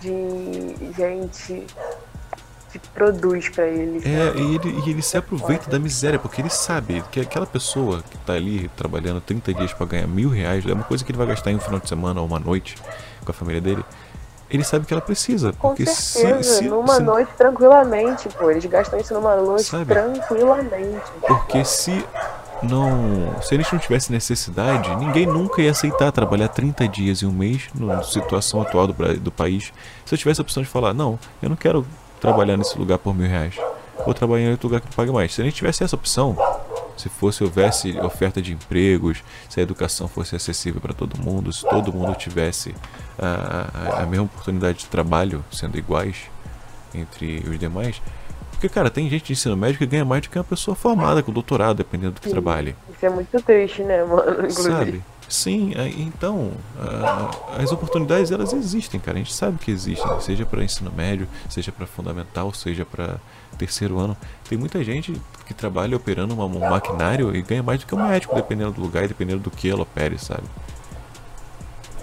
de 0.00 0.76
gente 0.96 1.66
que 2.70 2.78
produz 2.78 3.48
pra 3.48 3.66
eles. 3.66 4.04
É, 4.04 4.26
sabe? 4.26 4.40
e 4.42 4.54
ele, 4.56 4.82
e 4.86 4.90
ele 4.90 5.02
se 5.02 5.16
aproveita 5.16 5.70
da 5.70 5.78
miséria, 5.78 6.18
porque 6.18 6.40
ele 6.42 6.50
sabe 6.50 7.02
que 7.10 7.18
aquela 7.20 7.46
pessoa 7.46 8.02
que 8.10 8.18
tá 8.18 8.34
ali 8.34 8.68
trabalhando 8.76 9.20
30 9.20 9.54
dias 9.54 9.72
pra 9.72 9.86
ganhar 9.86 10.06
mil 10.06 10.28
reais 10.28 10.66
é 10.66 10.72
uma 10.72 10.84
coisa 10.84 11.02
que 11.04 11.10
ele 11.10 11.18
vai 11.18 11.26
gastar 11.26 11.50
em 11.50 11.56
um 11.56 11.60
final 11.60 11.80
de 11.80 11.88
semana 11.88 12.20
ou 12.20 12.26
uma 12.26 12.38
noite 12.38 12.76
com 13.24 13.30
a 13.30 13.34
família 13.34 13.60
dele. 13.60 13.84
Ele 14.50 14.64
sabe 14.64 14.86
que 14.86 14.94
ela 14.94 15.02
precisa. 15.02 15.52
Com 15.52 15.68
porque 15.68 15.84
certeza, 15.86 16.42
se, 16.42 16.58
se, 16.60 16.64
numa 16.68 16.94
se- 16.96 17.02
noite 17.02 17.30
tranquilamente, 17.36 18.28
pô. 18.30 18.50
Eles 18.50 18.64
gastam 18.64 18.98
isso 18.98 19.12
numa 19.12 19.36
noite 19.36 19.64
Sabe? 19.64 19.84
tranquilamente. 19.86 21.02
Porque 21.26 21.64
se 21.66 22.02
não. 22.62 23.40
Se 23.42 23.56
gente 23.56 23.72
não 23.72 23.78
tivesse 23.78 24.10
necessidade, 24.10 24.94
ninguém 24.96 25.26
nunca 25.26 25.62
ia 25.62 25.70
aceitar 25.70 26.10
trabalhar 26.12 26.48
30 26.48 26.88
dias 26.88 27.22
em 27.22 27.26
um 27.26 27.32
mês, 27.32 27.68
na 27.74 28.02
situação 28.02 28.60
atual 28.60 28.86
do, 28.86 29.20
do 29.20 29.30
país. 29.30 29.72
Se 30.04 30.14
eu 30.14 30.18
tivesse 30.18 30.40
a 30.40 30.42
opção 30.42 30.62
de 30.62 30.68
falar, 30.68 30.92
não, 30.92 31.18
eu 31.42 31.48
não 31.48 31.56
quero 31.56 31.86
trabalhar 32.20 32.56
nesse 32.56 32.78
lugar 32.78 32.98
por 32.98 33.14
mil 33.14 33.28
reais. 33.28 33.54
Vou 34.04 34.14
trabalhar 34.14 34.46
em 34.46 34.50
outro 34.52 34.68
lugar 34.68 34.80
que 34.80 34.94
pague 34.94 35.10
mais. 35.10 35.34
Se 35.34 35.40
a 35.40 35.44
gente 35.44 35.54
tivesse 35.54 35.84
essa 35.84 35.96
opção, 35.96 36.36
se 36.96 37.08
fosse 37.08 37.44
houvesse 37.44 37.98
oferta 38.00 38.42
de 38.42 38.52
empregos, 38.52 39.22
se 39.48 39.60
a 39.60 39.62
educação 39.62 40.08
fosse 40.08 40.34
acessível 40.34 40.80
para 40.80 40.92
todo 40.92 41.20
mundo, 41.20 41.52
se 41.52 41.62
todo 41.68 41.92
mundo 41.92 42.14
tivesse 42.14 42.74
a, 43.18 43.98
a, 43.98 44.02
a 44.02 44.06
mesma 44.06 44.26
oportunidade 44.26 44.78
de 44.78 44.86
trabalho 44.86 45.44
sendo 45.50 45.78
iguais 45.78 46.16
entre 46.94 47.44
os 47.48 47.58
demais. 47.58 48.00
Porque, 48.58 48.68
cara, 48.68 48.90
tem 48.90 49.08
gente 49.08 49.26
de 49.26 49.32
ensino 49.34 49.56
médio 49.56 49.78
que 49.78 49.86
ganha 49.86 50.04
mais 50.04 50.20
do 50.22 50.28
que 50.30 50.36
uma 50.36 50.42
pessoa 50.42 50.74
formada 50.74 51.22
com 51.22 51.30
doutorado, 51.32 51.76
dependendo 51.76 52.14
do 52.14 52.20
que 52.20 52.26
Sim. 52.26 52.32
trabalhe. 52.32 52.74
Isso 52.92 53.06
é 53.06 53.08
muito 53.08 53.40
triste, 53.40 53.84
né, 53.84 54.02
mano? 54.02 54.32
Inclusive. 54.32 54.62
Sabe? 54.68 55.02
Sim, 55.28 55.74
aí, 55.76 56.02
então, 56.02 56.50
a- 56.76 57.30
as 57.62 57.70
oportunidades 57.70 58.32
elas 58.32 58.52
existem, 58.52 58.98
cara. 58.98 59.16
A 59.16 59.20
gente 59.20 59.32
sabe 59.32 59.58
que 59.58 59.70
existem, 59.70 60.20
seja 60.20 60.44
para 60.44 60.64
ensino 60.64 60.90
médio, 60.90 61.28
seja 61.48 61.70
para 61.70 61.86
fundamental, 61.86 62.52
seja 62.52 62.84
para 62.84 63.18
terceiro 63.56 63.96
ano. 64.00 64.16
Tem 64.48 64.58
muita 64.58 64.82
gente 64.82 65.14
que 65.46 65.54
trabalha 65.54 65.96
operando 65.96 66.34
uma- 66.34 66.46
um 66.46 66.58
maquinário 66.70 67.36
e 67.36 67.40
ganha 67.42 67.62
mais 67.62 67.78
do 67.78 67.86
que 67.86 67.94
um 67.94 68.08
médico, 68.08 68.34
dependendo 68.34 68.72
do 68.72 68.80
lugar 68.80 69.04
e 69.04 69.08
dependendo 69.08 69.38
do 69.40 69.50
que 69.52 69.70
ela 69.70 69.82
opere, 69.82 70.18
sabe? 70.18 70.42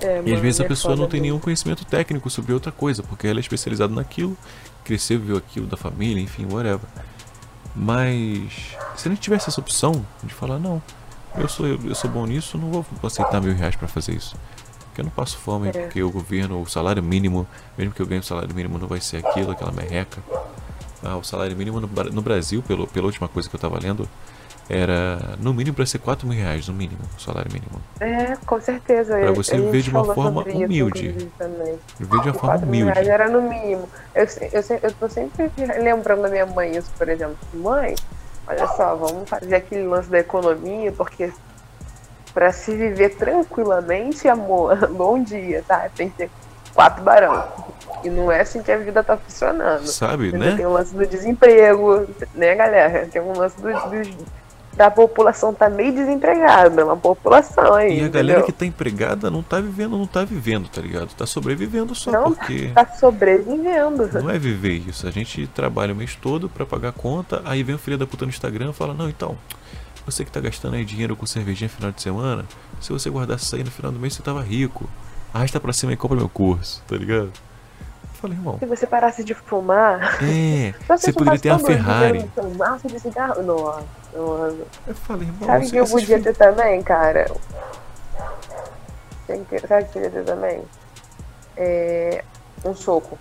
É, 0.01 0.17
E 0.17 0.19
às 0.19 0.25
mano, 0.25 0.41
vezes 0.41 0.61
a 0.61 0.65
é 0.65 0.67
pessoa 0.67 0.95
não 0.95 1.07
tem 1.07 1.19
mesmo. 1.19 1.33
nenhum 1.33 1.39
conhecimento 1.39 1.83
técnico 1.85 2.29
sobre 2.29 2.53
outra 2.53 2.71
coisa, 2.71 3.01
porque 3.01 3.27
ela 3.27 3.39
é 3.39 3.41
especializada 3.41 3.93
naquilo, 3.93 4.37
cresceu, 4.85 5.19
viu 5.19 5.35
aquilo 5.35 5.67
da 5.67 5.75
família, 5.75 6.21
enfim, 6.21 6.45
whatever. 6.45 6.87
Mas 7.75 8.75
se 8.95 9.09
gente 9.09 9.19
tivesse 9.19 9.49
essa 9.49 9.59
opção 9.59 10.05
de 10.23 10.33
falar, 10.33 10.57
não, 10.59 10.81
eu 11.37 11.49
sou, 11.49 11.65
eu 11.65 11.93
sou 11.95 12.09
bom 12.09 12.25
nisso, 12.25 12.57
não 12.57 12.71
vou 12.71 12.85
aceitar 13.03 13.41
mil 13.41 13.53
reais 13.53 13.75
pra 13.75 13.87
fazer 13.87 14.13
isso. 14.13 14.35
Porque 14.85 15.01
eu 15.01 15.05
não 15.05 15.11
passo 15.11 15.37
fome, 15.37 15.67
É. 15.67 15.71
porque 15.71 16.01
o 16.01 16.09
governo, 16.09 16.61
o 16.61 16.65
salário 16.69 17.03
mínimo, 17.03 17.45
mesmo 17.77 17.93
que 17.93 18.01
eu 18.01 18.05
ganhe 18.05 18.21
o 18.21 18.23
salário 18.23 18.55
mínimo, 18.55 18.77
não 18.77 18.87
vai 18.87 19.01
ser 19.01 19.17
aquilo, 19.25 19.51
aquela 19.51 19.71
merreca. 19.73 20.21
Ah, 21.03 21.17
o 21.17 21.23
salário 21.23 21.55
mínimo 21.55 21.81
no, 21.81 21.87
no 21.87 22.21
Brasil, 22.21 22.63
pelo, 22.63 22.87
pela 22.87 23.05
última 23.07 23.27
coisa 23.27 23.49
que 23.49 23.55
eu 23.55 23.59
tava 23.59 23.77
lendo, 23.77 24.07
era 24.69 25.35
no 25.39 25.53
mínimo 25.53 25.75
pra 25.75 25.85
ser 25.85 25.99
4 25.99 26.27
mil 26.27 26.37
reais, 26.37 26.67
no 26.67 26.73
mínimo, 26.73 26.99
o 27.17 27.21
salário 27.21 27.51
mínimo. 27.51 27.81
É, 27.99 28.35
com 28.45 28.59
certeza. 28.59 29.15
Pra 29.17 29.29
A 29.29 29.31
você 29.31 29.57
viver 29.57 29.81
de 29.81 29.89
uma 29.91 30.03
forma 30.05 30.41
humilde. 30.43 31.09
Viver 31.99 32.21
de 32.21 32.29
uma 32.29 32.33
forma 32.33 32.49
4 32.57 32.67
mil 32.67 32.85
reais 32.87 32.97
humilde. 33.07 33.09
era 33.09 33.29
no 33.29 33.41
mínimo. 33.43 33.87
Eu, 34.13 34.25
eu, 34.51 34.79
eu 34.81 34.91
tô 34.93 35.07
sempre 35.09 35.51
lembrando 35.81 36.23
da 36.23 36.29
minha 36.29 36.45
mãe 36.45 36.75
isso, 36.75 36.91
por 36.97 37.07
exemplo. 37.07 37.37
Mãe, 37.53 37.95
olha 38.47 38.67
só, 38.69 38.95
vamos 38.95 39.29
fazer 39.29 39.55
aquele 39.55 39.83
lance 39.83 40.09
da 40.09 40.19
economia, 40.19 40.91
porque 40.91 41.31
pra 42.33 42.51
se 42.51 42.75
viver 42.75 43.15
tranquilamente, 43.15 44.27
amor, 44.27 44.75
bom 44.91 45.21
dia, 45.21 45.63
tá? 45.67 45.89
Tem 45.95 46.09
que 46.09 46.17
ter 46.17 46.29
quatro 46.73 47.03
barão. 47.03 47.43
E 48.03 48.09
não 48.09 48.31
é 48.31 48.41
assim 48.41 48.61
que 48.61 48.71
a 48.71 48.77
vida 48.77 49.03
tá 49.03 49.17
funcionando. 49.17 49.87
Sabe, 49.87 50.27
Entendeu? 50.27 50.51
né? 50.51 50.57
Tem 50.57 50.65
o 50.65 50.73
lance 50.73 50.93
do 50.93 51.05
desemprego, 51.07 52.05
né, 52.35 52.53
galera? 52.53 53.07
Tem 53.11 53.21
um 53.21 53.35
lance 53.35 53.59
do, 53.59 53.69
do- 53.71 54.25
da 54.75 54.91
população 54.91 55.53
tá 55.53 55.69
meio 55.69 55.93
desempregada, 55.93 56.83
uma 56.83 56.97
população 56.97 57.73
aí. 57.73 57.99
E 57.99 58.03
a 58.03 58.07
galera 58.09 58.39
entendeu? 58.39 58.45
que 58.45 58.51
tá 58.51 58.65
empregada 58.65 59.31
não 59.31 59.41
tá 59.41 59.59
vivendo, 59.61 59.97
não 59.97 60.05
tá 60.07 60.23
vivendo, 60.25 60.67
tá 60.67 60.81
ligado? 60.81 61.13
Tá 61.13 61.25
sobrevivendo 61.25 61.95
só 61.95 62.11
Não, 62.11 62.23
porque 62.33 62.71
tá 62.73 62.85
sobrevivendo. 62.85 64.09
não 64.21 64.29
é 64.29 64.37
viver 64.37 64.73
isso. 64.87 65.07
A 65.07 65.11
gente 65.11 65.47
trabalha 65.47 65.93
o 65.93 65.95
mês 65.95 66.15
todo 66.15 66.49
pra 66.49 66.65
pagar 66.65 66.91
conta, 66.91 67.41
aí 67.45 67.63
vem 67.63 67.75
o 67.75 67.79
filho 67.79 67.97
da 67.97 68.05
puta 68.05 68.25
no 68.25 68.29
Instagram 68.29 68.71
e 68.71 68.73
fala: 68.73 68.93
"Não, 68.93 69.07
então, 69.09 69.37
você 70.05 70.25
que 70.25 70.31
tá 70.31 70.39
gastando 70.39 70.75
aí 70.75 70.83
dinheiro 70.83 71.15
com 71.15 71.25
cervejinha 71.25 71.69
no 71.69 71.75
final 71.75 71.91
de 71.91 72.01
semana, 72.01 72.45
se 72.81 72.91
você 72.91 73.09
guardasse 73.09 73.45
isso 73.45 73.55
aí 73.55 73.63
no 73.63 73.71
final 73.71 73.91
do 73.91 73.99
mês 73.99 74.13
você 74.13 74.21
tava 74.21 74.41
rico. 74.41 74.89
Arrasta 75.33 75.59
pra 75.59 75.73
cima 75.73 75.93
e 75.93 75.97
compra 75.97 76.17
meu 76.17 76.29
curso", 76.29 76.83
tá 76.87 76.95
ligado? 76.97 77.31
Falei, 78.13 78.37
irmão, 78.37 78.57
Se 78.59 78.65
você 78.65 78.87
parasse 78.87 79.23
de 79.23 79.33
fumar, 79.33 80.17
é, 80.23 80.73
você 80.87 81.11
poderia 81.13 81.39
ter 81.39 81.49
uma 81.51 81.59
Ferrari. 81.59 82.29
Um 82.37 82.55
maço 82.55 82.87
de 82.87 82.99
cigarro. 82.99 83.43
Nossa, 83.43 83.83
Eu 84.15 84.95
falei, 84.95 85.27
irmão, 85.27 85.45
Sabe 85.47 85.69
que 85.69 85.75
eu 85.77 85.85
podia 85.85 86.21
ter 86.21 86.35
também, 86.35 86.81
cara? 86.81 87.29
Tem 89.27 89.43
que- 89.43 89.59
Sabe 89.59 89.83
o 89.83 89.87
que 89.87 89.97
eu 89.99 90.03
podia 90.03 90.09
ter 90.11 90.23
também? 90.23 90.63
É, 91.57 92.23
um 92.63 92.75
soco. 92.75 93.17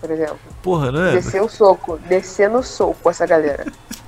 por 0.00 0.10
exemplo. 0.10 0.38
Porra, 0.62 0.92
né? 0.92 1.12
Descer 1.12 1.42
o 1.42 1.48
soco, 1.48 1.96
descer 1.98 2.50
no 2.50 2.62
soco 2.62 3.08
essa 3.10 3.26
galera. 3.26 3.64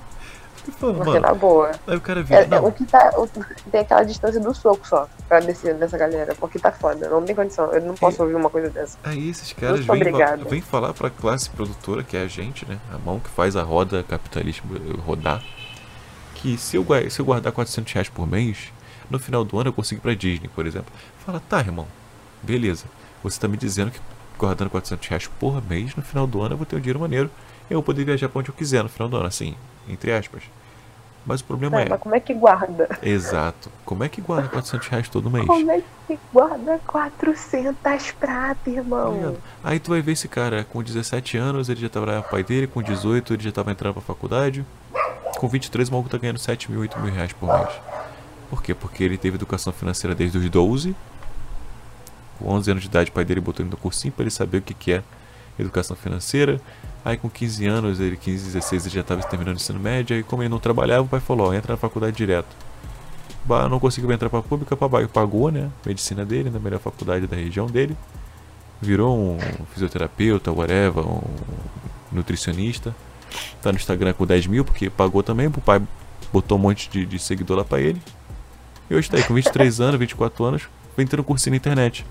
Porque 0.79 0.99
mano, 0.99 1.21
na 1.21 1.33
boa. 1.33 1.71
aí 1.87 1.97
o 1.97 2.01
cara 2.01 2.23
vira. 2.23 2.41
É, 2.41 2.45
é 2.45 2.47
não, 2.47 2.67
o 2.67 2.71
que 2.71 2.85
tá. 2.85 3.11
o- 3.17 3.27
tem 3.71 3.81
aquela 3.81 4.03
distância 4.05 4.39
do 4.39 4.55
soco 4.55 4.87
só 4.87 5.09
pra 5.27 5.41
descer 5.41 5.75
nessa 5.75 5.97
galera. 5.97 6.35
Porque 6.35 6.59
tá 6.59 6.71
foda. 6.71 7.09
Não 7.09 7.25
tem 7.25 7.35
condição. 7.35 7.73
Eu 7.73 7.81
não 7.81 7.95
posso 7.95 8.23
ouvir 8.23 8.35
uma 8.35 8.51
coisa 8.51 8.69
dessa. 8.69 8.99
Aí 9.03 9.31
esses 9.31 9.51
caras 9.55 9.81
vêm, 9.85 10.03
vêm 10.47 10.61
falar 10.61 10.93
pra 10.93 11.09
classe 11.09 11.49
produtora, 11.49 12.03
que 12.05 12.19
é 12.19 12.23
a 12.23 12.27
gente, 12.29 12.67
né? 12.69 12.79
A 12.93 12.99
mão 12.99 13.19
que 13.19 13.31
faz 13.31 13.57
a 13.57 13.63
roda 13.63 14.03
capitalista 14.03 14.63
rodar. 15.07 15.43
Que 16.39 16.57
se 16.57 16.77
eu, 16.77 16.87
se 17.11 17.21
eu 17.21 17.25
guardar 17.25 17.53
400 17.53 17.93
reais 17.93 18.09
por 18.09 18.27
mês, 18.27 18.73
no 19.11 19.19
final 19.19 19.45
do 19.45 19.59
ano 19.59 19.69
eu 19.69 19.73
consigo 19.73 20.01
ir 20.01 20.03
pra 20.03 20.15
Disney, 20.15 20.49
por 20.49 20.67
exemplo. 20.67 20.93
Fala, 21.25 21.41
tá, 21.49 21.61
irmão, 21.61 21.87
beleza. 22.43 22.85
Você 23.23 23.39
tá 23.41 23.49
me 23.49 23.57
dizendo 23.57 23.91
que 23.91 24.01
guardando 24.39 24.71
400 24.71 25.09
reais 25.09 25.27
por 25.27 25.63
mês, 25.69 25.95
no 25.97 26.03
final 26.03 26.27
do 26.27 26.41
ano 26.41 26.55
eu 26.55 26.57
vou 26.57 26.67
ter 26.67 26.77
um 26.77 26.81
dinheiro 26.81 27.01
maneiro. 27.01 27.31
Eu 27.69 27.77
vou 27.77 27.83
poder 27.83 28.05
viajar 28.05 28.29
pra 28.29 28.39
onde 28.41 28.49
eu 28.51 28.55
quiser 28.55 28.83
no 28.83 28.89
final 28.89 29.09
do 29.09 29.17
ano, 29.17 29.27
assim, 29.27 29.55
entre 29.89 30.13
aspas. 30.13 30.43
Mas 31.27 31.41
o 31.41 31.45
problema 31.45 31.77
Tá, 31.77 31.83
é. 31.83 31.89
mas 31.91 32.01
como 32.01 32.15
é 32.15 32.21
que 32.21 32.33
guarda? 32.33 32.89
Exato. 33.03 33.71
Como 33.85 34.03
é 34.05 34.09
que 34.09 34.21
guarda 34.23 34.49
400 34.49 34.89
reais 34.89 35.09
todo 35.11 35.29
mês? 35.31 35.45
Como 35.47 35.71
é 35.71 35.83
que 36.07 36.19
guarda 36.33 36.81
400 36.87 38.13
pratas, 38.13 38.57
Tá 38.65 38.71
irmão? 38.71 39.13
ligado? 39.15 39.39
Aí 39.63 39.79
tu 39.79 39.91
vai 39.91 40.01
ver 40.01 40.13
esse 40.13 40.29
cara 40.29 40.65
com 40.65 40.83
17 40.83 41.37
anos, 41.37 41.69
ele 41.69 41.81
já 41.81 41.89
trabalhava 41.91 42.23
com 42.23 42.29
o 42.29 42.31
pai 42.31 42.45
dele, 42.45 42.67
com 42.69 42.81
18 42.83 43.35
ele 43.35 43.43
já 43.43 43.53
tava 43.53 43.71
entrando 43.73 43.95
pra 43.95 44.03
faculdade. 44.03 44.65
Com 45.39 45.47
23 45.47 45.89
o 45.89 45.93
maluco 45.93 46.11
tá 46.11 46.19
ganhando 46.19 46.39
7 46.39 46.69
mil, 46.69 46.81
8 46.81 46.99
mil 46.99 47.15
reais 47.15 47.33
por 47.33 47.47
mês. 47.47 47.69
Por 48.51 48.61
quê? 48.61 48.75
Porque 48.75 49.05
ele 49.05 49.17
teve 49.17 49.37
educação 49.37 49.73
financeira 49.73 50.13
desde 50.13 50.37
os 50.37 50.51
12. 50.51 50.97
Com 52.41 52.51
11 52.51 52.71
anos 52.73 52.83
de 52.83 52.89
idade 52.89 53.11
o 53.11 53.13
pai 53.13 53.25
dele 53.25 53.41
botou 53.41 53.65
ele 53.65 53.71
no 53.71 53.77
cursinho 53.77 54.13
pra 54.13 54.25
ele 54.25 54.33
saber 54.33 54.59
o 54.59 54.63
que, 54.63 54.75
que 54.75 54.93
é 54.93 55.03
educação 55.57 55.97
financeira. 55.97 56.61
Aí 57.05 57.17
com 57.17 57.31
15 57.31 57.67
anos, 57.67 58.01
ele 58.01 58.17
15, 58.17 58.47
16 58.47 58.87
ele 58.87 58.95
já 58.97 59.05
tava 59.05 59.23
terminando 59.23 59.55
o 59.55 59.61
ensino 59.61 59.79
médio. 59.79 60.17
Aí 60.17 60.25
como 60.25 60.43
ele 60.43 60.49
não 60.49 60.59
trabalhava, 60.59 61.05
o 61.05 61.09
pai 61.09 61.21
falou, 61.21 61.51
ó, 61.51 61.55
entra 61.55 61.75
na 61.75 61.77
faculdade 61.77 62.17
direto. 62.17 62.49
Bah, 63.45 63.69
não 63.69 63.79
conseguiu 63.79 64.11
entrar 64.11 64.29
pra 64.29 64.43
pública, 64.43 64.77
papai 64.77 65.07
pagou, 65.07 65.53
né? 65.53 65.71
Medicina 65.87 66.25
dele, 66.25 66.51
na 66.51 66.59
melhor 66.59 66.81
faculdade 66.81 67.29
da 67.29 67.37
região 67.37 67.67
dele 67.67 67.97
virou 68.81 69.17
um 69.17 69.39
fisioterapeuta, 69.73 70.53
whatever, 70.53 71.07
um 71.07 71.21
nutricionista. 72.13 72.95
Tá 73.63 73.73
no 73.73 73.77
Instagram 73.77 74.13
com 74.13 74.27
10 74.27 74.47
mil, 74.47 74.65
porque 74.65 74.89
pagou 74.91 75.23
também, 75.23 75.47
o 75.47 75.51
pai 75.51 75.81
botou 76.33 76.59
um 76.59 76.61
monte 76.61 76.89
de, 76.91 77.07
de 77.07 77.19
seguidor 77.19 77.59
lá 77.59 77.65
pra 77.65 77.81
ele. 77.81 78.01
E 78.91 78.95
hoje 78.95 79.11
tá 79.11 79.17
aí 79.17 79.23
com 79.23 79.35
23 79.35 79.81
anos, 79.81 79.99
24 79.99 80.45
anos, 80.45 80.69
vem 80.97 81.07
tendo 81.07 81.25
cursinho 81.25 81.53
na 81.53 81.57
internet. 81.57 82.07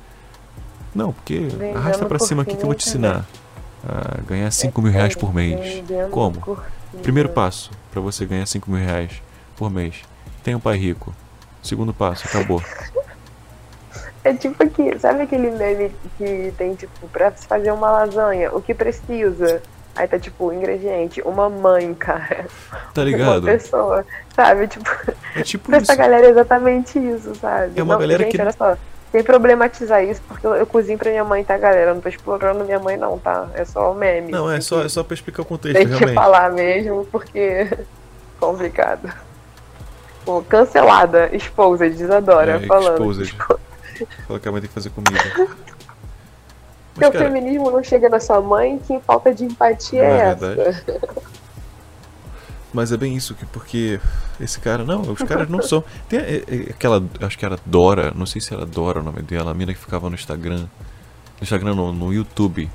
Não, 0.94 1.14
porque 1.14 1.40
Vendendo 1.40 1.78
arrasta 1.78 2.06
pra 2.06 2.20
cima 2.20 2.42
aqui 2.44 2.56
que 2.56 2.62
eu 2.62 2.68
vou 2.68 2.76
te 2.76 2.88
ensinar 2.88 3.26
a 3.88 4.22
ganhar 4.22 4.50
5 4.52 4.82
mil 4.82 4.92
reais 4.92 5.16
por 5.16 5.34
mês. 5.34 5.84
Como? 6.12 6.40
cursinho. 6.40 7.04
Primeiro 7.04 7.30
passo 7.30 7.72
pra 7.92 8.02
você 8.02 8.26
ganhar 8.26 8.46
5 8.46 8.70
mil 8.70 8.84
reais 8.84 9.22
por 9.56 9.70
mês. 9.70 10.02
Tenha 10.44 10.58
um 10.58 10.60
pai 10.60 10.78
rico. 10.78 11.14
Segundo 11.62 11.94
passo, 11.94 12.28
acabou. 12.28 12.62
É 14.24 14.34
tipo 14.34 14.62
aqui, 14.62 15.00
sabe 15.00 15.22
aquele 15.22 15.50
meme 15.52 15.90
que 16.18 16.54
tem, 16.58 16.76
tipo, 16.76 17.08
pra 17.08 17.32
fazer 17.32 17.72
uma 17.72 17.90
lasanha, 17.90 18.54
o 18.54 18.62
que 18.62 18.74
precisa? 18.74 19.62
Aí 19.98 20.08
tá, 20.08 20.20
tipo, 20.20 20.54
ingrediente, 20.54 21.22
uma 21.24 21.50
mãe, 21.50 21.92
cara. 21.96 22.46
Tá 22.94 23.02
Uma 23.02 23.04
ligado? 23.04 23.42
pessoa, 23.46 24.06
sabe? 24.36 24.68
Tipo, 24.68 24.90
É 25.36 25.42
tipo 25.42 25.68
pra 25.70 25.78
isso. 25.80 25.92
essa 25.92 26.00
galera 26.00 26.28
é 26.28 26.30
exatamente 26.30 27.00
isso, 27.00 27.34
sabe? 27.36 27.72
É 27.76 27.82
uma 27.84 27.96
Não, 27.96 28.02
galera 28.02 28.24
gente, 28.24 28.36
que- 28.36 28.42
olha 28.42 28.52
só, 28.52 28.78
sem 29.12 29.24
problematizar 29.24 30.04
isso, 30.04 30.22
porque 30.28 30.46
eu, 30.46 30.66
cozinho 30.68 31.00
pra 31.00 31.10
minha 31.10 31.24
mãe, 31.24 31.44
tá, 31.44 31.58
galera? 31.58 31.92
Eu 31.92 31.96
não 31.96 32.02
tô 32.02 32.10
explorando 32.10 32.64
minha 32.64 32.80
mãe, 32.80 32.96
não, 32.96 33.18
tá? 33.18 33.48
É 33.56 33.66
só 33.66 33.92
meme. 33.94 34.32
Não, 34.32 34.48
é 34.50 34.54
Tem 34.54 34.62
só, 34.62 34.80
que- 34.82 34.86
é 34.86 34.90
só 34.90 35.04
pra 35.04 35.14
explicar 35.16 35.42
o 35.42 35.46
contexto, 35.46 35.76
Tem 35.78 35.88
que 35.88 35.94
realmente. 35.94 36.14
falar 36.16 36.52
mesmo, 36.52 37.06
porque 37.12 37.68
complicado. 38.40 39.12
Pô, 40.24 40.44
cancelada, 40.44 41.30
exposed, 41.34 42.00
Isadora, 42.00 42.58
É, 42.58 42.68
falando. 42.68 42.94
exposed. 43.22 43.36
Fala 44.28 44.40
que 44.40 44.48
a 44.48 44.52
mãe 44.52 44.62
tem 44.62 44.68
que 44.68 44.74
fazer 44.76 44.90
comida. 44.92 45.18
Seu 46.98 47.12
cara, 47.12 47.26
feminismo 47.26 47.70
não 47.72 47.84
chega 47.84 48.10
na 48.10 48.20
sua 48.20 48.42
mãe, 48.42 48.80
que 48.80 49.00
falta 49.02 49.34
de 49.34 49.46
empatia 49.46 50.02
Não 50.02 50.10
é, 50.10 50.20
é 50.20 50.70
essa? 50.70 51.00
mas 52.74 52.92
é 52.92 52.98
bem 52.98 53.16
isso, 53.16 53.34
que 53.34 53.46
porque 53.46 54.00
esse 54.40 54.60
cara, 54.60 54.84
não, 54.84 55.02
os 55.02 55.20
caras 55.24 55.50
não 55.50 55.62
são. 55.62 55.84
Tem 56.08 56.20
é, 56.20 56.44
é, 56.48 56.56
aquela, 56.70 57.04
acho 57.22 57.38
que 57.38 57.46
era 57.46 57.58
Dora, 57.66 58.14
não 58.16 58.26
sei 58.26 58.40
se 58.40 58.54
era 58.54 58.66
Dora 58.66 59.00
o 59.00 59.04
nome 59.04 59.22
dela, 59.22 59.52
a 59.52 59.54
mina 59.54 59.74
que 59.74 59.80
ficava 59.80 60.10
no 60.10 60.16
Instagram. 60.16 60.68
No 61.40 61.44
Instagram, 61.44 61.74
não, 61.74 61.92
no 61.92 62.14
YouTube. 62.14 62.70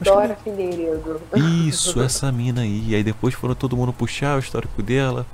Acho 0.00 0.10
que 0.10 0.16
Dora 0.16 0.36
Figueiredo. 0.42 1.20
Isso, 1.36 2.02
essa 2.02 2.32
mina 2.32 2.62
aí. 2.62 2.88
E 2.88 2.94
aí 2.94 3.04
depois 3.04 3.34
foram 3.34 3.54
todo 3.54 3.76
mundo 3.76 3.92
puxar 3.92 4.36
o 4.36 4.40
histórico 4.40 4.82
dela. 4.82 5.24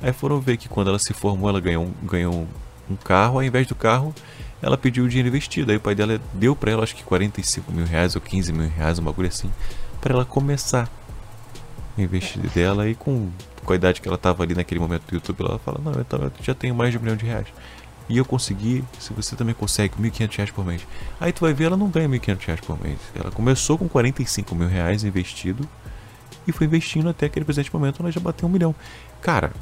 Aí 0.00 0.12
foram 0.12 0.40
ver 0.40 0.56
que 0.56 0.68
quando 0.68 0.88
ela 0.88 0.98
se 0.98 1.12
formou, 1.12 1.48
ela 1.48 1.60
ganhou, 1.60 1.88
ganhou 2.02 2.46
um 2.90 2.96
carro. 2.96 3.36
Ao 3.36 3.42
invés 3.42 3.66
do 3.66 3.74
carro, 3.74 4.14
ela 4.64 4.78
pediu 4.78 5.04
o 5.04 5.08
dinheiro 5.08 5.28
investido. 5.28 5.70
Aí 5.70 5.76
o 5.76 5.80
pai 5.80 5.94
dela 5.94 6.18
deu 6.32 6.56
pra 6.56 6.70
ela, 6.72 6.82
acho 6.82 6.96
que 6.96 7.04
45 7.04 7.70
mil 7.70 7.84
reais 7.84 8.14
ou 8.14 8.20
15 8.20 8.50
mil 8.50 8.66
reais, 8.66 8.98
um 8.98 9.04
bagulho 9.04 9.28
assim, 9.28 9.52
pra 10.00 10.14
ela 10.14 10.24
começar 10.24 10.88
a 11.98 12.00
investir 12.00 12.40
dela. 12.48 12.88
E 12.88 12.94
com, 12.94 13.30
com 13.62 13.72
a 13.74 13.76
idade 13.76 14.00
que 14.00 14.08
ela 14.08 14.16
tava 14.16 14.42
ali 14.42 14.54
naquele 14.54 14.80
momento 14.80 15.02
do 15.06 15.14
YouTube, 15.14 15.44
ela 15.44 15.58
fala: 15.58 15.78
Não, 15.84 15.92
então 16.00 16.18
eu 16.18 16.32
já 16.42 16.54
tenho 16.54 16.74
mais 16.74 16.92
de 16.92 16.96
um 16.96 17.02
milhão 17.02 17.14
de 17.14 17.26
reais. 17.26 17.46
E 18.08 18.16
eu 18.16 18.24
consegui, 18.24 18.82
se 18.98 19.12
você 19.12 19.36
também 19.36 19.54
consegue, 19.54 19.96
1.500 19.96 20.36
reais 20.36 20.50
por 20.50 20.64
mês. 20.64 20.86
Aí 21.20 21.30
tu 21.30 21.42
vai 21.42 21.52
ver, 21.52 21.64
ela 21.64 21.76
não 21.76 21.90
ganha 21.90 22.08
1.500 22.08 22.46
reais 22.46 22.60
por 22.60 22.82
mês. 22.82 22.98
Ela 23.14 23.30
começou 23.30 23.76
com 23.76 23.86
45 23.86 24.54
mil 24.54 24.68
reais 24.68 25.04
investido 25.04 25.68
e 26.46 26.52
foi 26.52 26.66
investindo 26.66 27.08
até 27.10 27.26
aquele 27.26 27.44
presente 27.44 27.72
momento 27.72 28.00
ela 28.00 28.10
já 28.10 28.20
bateu 28.20 28.48
um 28.48 28.52
milhão. 28.52 28.74
Cara. 29.20 29.52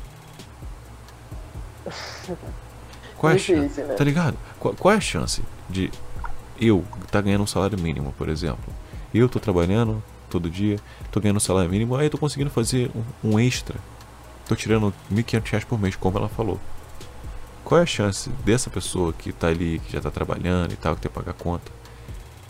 Qual 3.23 3.31
é 3.31 3.35
a 3.35 3.39
Difícil, 3.39 3.63
chance? 3.69 3.83
né? 3.83 3.95
Tá 3.95 4.03
ligado? 4.03 4.37
Qual, 4.59 4.75
qual 4.75 4.93
é 4.93 4.97
a 4.97 5.01
chance 5.01 5.41
de 5.71 5.93
eu 6.61 6.85
tá 7.09 7.21
ganhando 7.21 7.45
um 7.45 7.47
salário 7.47 7.79
mínimo, 7.79 8.13
por 8.19 8.29
exemplo? 8.29 8.75
Eu 9.15 9.29
tô 9.29 9.39
trabalhando 9.39 10.03
todo 10.29 10.51
dia, 10.51 10.77
tô 11.13 11.21
ganhando 11.21 11.37
um 11.37 11.41
salário 11.41 11.71
mínimo, 11.71 11.95
aí 11.95 12.07
eu 12.07 12.11
tô 12.11 12.19
conseguindo 12.19 12.51
fazer 12.51 12.91
um, 13.23 13.31
um 13.35 13.39
extra. 13.39 13.77
Tô 14.49 14.57
tirando 14.57 14.93
1.500 15.13 15.51
reais 15.51 15.65
por 15.65 15.79
mês, 15.81 15.95
como 15.95 16.19
ela 16.19 16.29
falou. 16.29 16.59
Qual 17.65 17.79
é 17.79 17.85
a 17.85 17.87
chance 17.87 18.29
dessa 18.45 18.69
pessoa 18.69 19.13
que 19.13 19.31
tá 19.33 19.47
ali, 19.47 19.81
que 19.87 19.93
já 19.93 20.01
tá 20.01 20.11
trabalhando 20.11 20.73
e 20.73 20.77
tal, 20.77 20.97
que 20.97 21.03
tem 21.03 21.09
que 21.09 21.17
pagar 21.17 21.33
conta, 21.35 21.71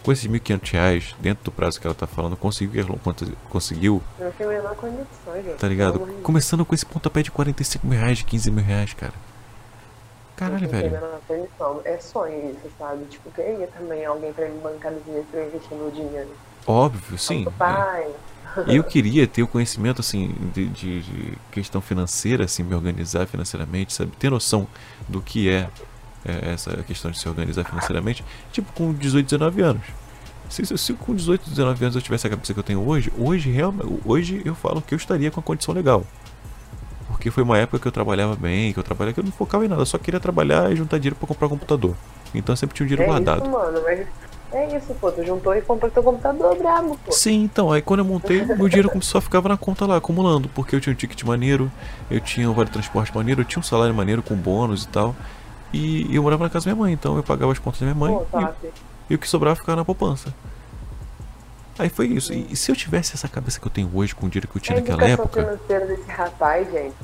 com 0.03 0.11
esses 0.11 0.27
1.500 0.27 0.73
reais, 0.73 1.15
dentro 1.21 1.45
do 1.45 1.53
prazo 1.53 1.79
que 1.79 1.87
ela 1.87 1.95
tá 1.95 2.07
falando, 2.07 2.35
conseguiu, 2.35 2.99
conseguiu 3.51 4.03
Não 4.19 4.33
tem 4.33 4.47
a 4.47 4.51
menor 4.51 4.75
condição, 4.75 5.35
gente. 5.35 5.59
Tá 5.59 5.69
ligado? 5.69 5.99
Começando 6.23 6.65
com 6.65 6.75
esse 6.75 6.87
pontapé 6.87 7.23
de 7.23 7.31
45 7.31 7.87
mil 7.87 7.99
reais, 7.99 8.17
de 8.17 8.25
15 8.25 8.51
mil 8.51 8.65
reais, 8.65 8.95
cara. 8.95 9.13
Caralho, 10.43 10.69
velho. 10.69 10.99
É 11.85 11.99
sonho 11.99 12.51
isso, 12.51 12.71
sabe? 12.79 13.05
Tipo, 13.07 13.31
queria 13.31 13.67
também 13.69 14.05
alguém 14.05 14.33
pra 14.33 14.49
me 14.49 14.59
bancar 14.61 14.93
no 14.93 15.01
dinheiro 15.01 15.27
pra 15.31 15.45
investir 15.45 15.77
meu 15.77 15.91
dinheiro. 15.91 16.29
Óbvio, 16.67 17.19
sim. 17.19 17.45
Pai. 17.59 18.07
Eu 18.67 18.85
queria 18.85 19.27
ter 19.27 19.43
o 19.43 19.49
conhecimento, 19.49 20.01
assim, 20.01 20.35
de, 20.53 20.67
de- 20.69 21.01
de 21.01 21.39
questão 21.51 21.81
financeira, 21.81 22.45
assim, 22.45 22.63
me 22.63 22.75
organizar 22.75 23.27
financeiramente, 23.27 23.95
sabe? 23.95 24.13
Ter 24.19 24.31
noção 24.31 24.67
do 25.09 25.23
que 25.23 25.49
é, 25.49 25.69
é, 26.25 26.53
essa 26.53 26.77
questão 26.83 27.11
de 27.11 27.19
se 27.19 27.27
organizar 27.29 27.65
financeiramente, 27.65 28.23
tipo, 28.53 28.71
com 28.75 28.93
18, 28.93 29.25
19 29.25 29.63
anos. 29.63 29.83
Se, 30.51 30.67
se, 30.67 30.77
se 30.77 30.93
com 30.93 31.15
18, 31.15 31.49
19 31.49 31.83
anos 31.85 31.97
eu 31.97 32.03
tivesse 32.03 32.27
a 32.27 32.31
cabeça 32.31 32.53
que 32.53 32.61
eu 32.61 32.65
tenho 32.65 32.87
hoje, 32.87 33.11
hoje, 33.17 33.51
realmente, 33.51 33.87
hoje 34.05 34.43
eu 34.45 34.55
falo 34.55 34.83
que 34.83 34.93
eu 34.93 34.97
estaria 34.99 35.31
com 35.31 35.41
a 35.41 35.43
condição 35.43 35.73
legal. 35.75 36.05
Porque 37.23 37.31
foi 37.31 37.45
uma 37.45 37.57
época 37.57 37.79
que 37.79 37.87
eu 37.87 37.93
trabalhava 37.93 38.35
bem, 38.35 38.73
que 38.73 38.81
eu 38.81 38.83
trabalhava, 38.83 39.15
que 39.15 39.21
eu 39.21 39.25
não 39.25 39.31
focava 39.31 39.65
em 39.65 39.69
nada, 39.69 39.81
eu 39.81 39.87
só 39.87 39.97
queria 39.97 40.19
trabalhar 40.19 40.73
e 40.73 40.75
juntar 40.75 40.99
dinheiro 40.99 41.15
pra 41.15 41.29
comprar 41.29 41.47
um 41.47 41.51
computador. 41.51 41.95
Então 42.35 42.53
eu 42.53 42.57
sempre 42.57 42.75
tinha 42.75 42.85
um 42.85 42.89
dinheiro 42.89 43.05
É 43.05 43.07
guardado. 43.07 43.43
isso, 43.43 43.51
mano. 43.53 43.81
Mas 43.85 44.09
é 44.51 44.77
isso, 44.77 44.93
pô. 45.01 45.13
Tu 45.13 45.25
juntou 45.25 45.55
e 45.55 45.63
comprou 45.63 45.89
teu 45.89 46.03
computador 46.03 46.59
brabo, 46.59 46.99
pô. 47.07 47.13
Sim, 47.13 47.45
então, 47.45 47.71
aí 47.71 47.81
quando 47.81 48.01
eu 48.01 48.05
montei, 48.05 48.45
meu 48.45 48.69
dinheiro 48.69 48.91
só 49.03 49.21
ficava 49.21 49.49
na 49.49 49.57
conta 49.57 49.87
lá, 49.87 49.99
acumulando, 49.99 50.49
porque 50.49 50.75
eu 50.75 50.81
tinha 50.81 50.93
um 50.93 50.97
ticket 50.97 51.23
maneiro, 51.23 51.71
eu 52.11 52.21
tinha 52.21 52.51
um 52.51 52.55
vale 52.55 52.71
transporte 52.71 53.15
maneiro, 53.15 53.43
eu 53.43 53.45
tinha 53.45 53.61
um 53.61 53.63
salário 53.63 53.95
maneiro 53.95 54.21
com 54.21 54.35
bônus 54.35 54.83
e 54.83 54.89
tal. 54.89 55.15
E 55.73 56.13
eu 56.13 56.25
morava 56.25 56.43
na 56.43 56.51
casa 56.51 56.65
da 56.65 56.75
minha 56.75 56.87
mãe, 56.87 56.93
então 56.93 57.17
eu 57.17 57.23
pagava 57.23 57.53
as 57.53 57.59
contas 57.61 57.79
da 57.79 57.87
minha 57.87 57.95
mãe 57.95 58.13
Pô, 58.33 58.41
e, 58.41 59.13
e 59.13 59.15
o 59.15 59.19
que 59.19 59.29
sobrava 59.29 59.55
ficava 59.55 59.77
na 59.77 59.85
poupança. 59.85 60.35
Aí 61.79 61.89
foi 61.89 62.07
isso. 62.07 62.33
E, 62.33 62.47
e 62.51 62.57
se 62.57 62.71
eu 62.71 62.77
tivesse 62.77 63.15
essa 63.15 63.29
cabeça 63.29 63.59
que 63.61 63.67
eu 63.67 63.71
tenho 63.71 63.91
hoje 63.95 64.15
com 64.15 64.27
o 64.27 64.29
dinheiro 64.29 64.49
que 64.49 64.57
eu 64.57 64.61
tinha 64.61 64.77
naquela 64.79 65.05
época, 65.05 65.59
desse 65.69 66.11
rapaz, 66.11 66.71
gente. 66.71 66.95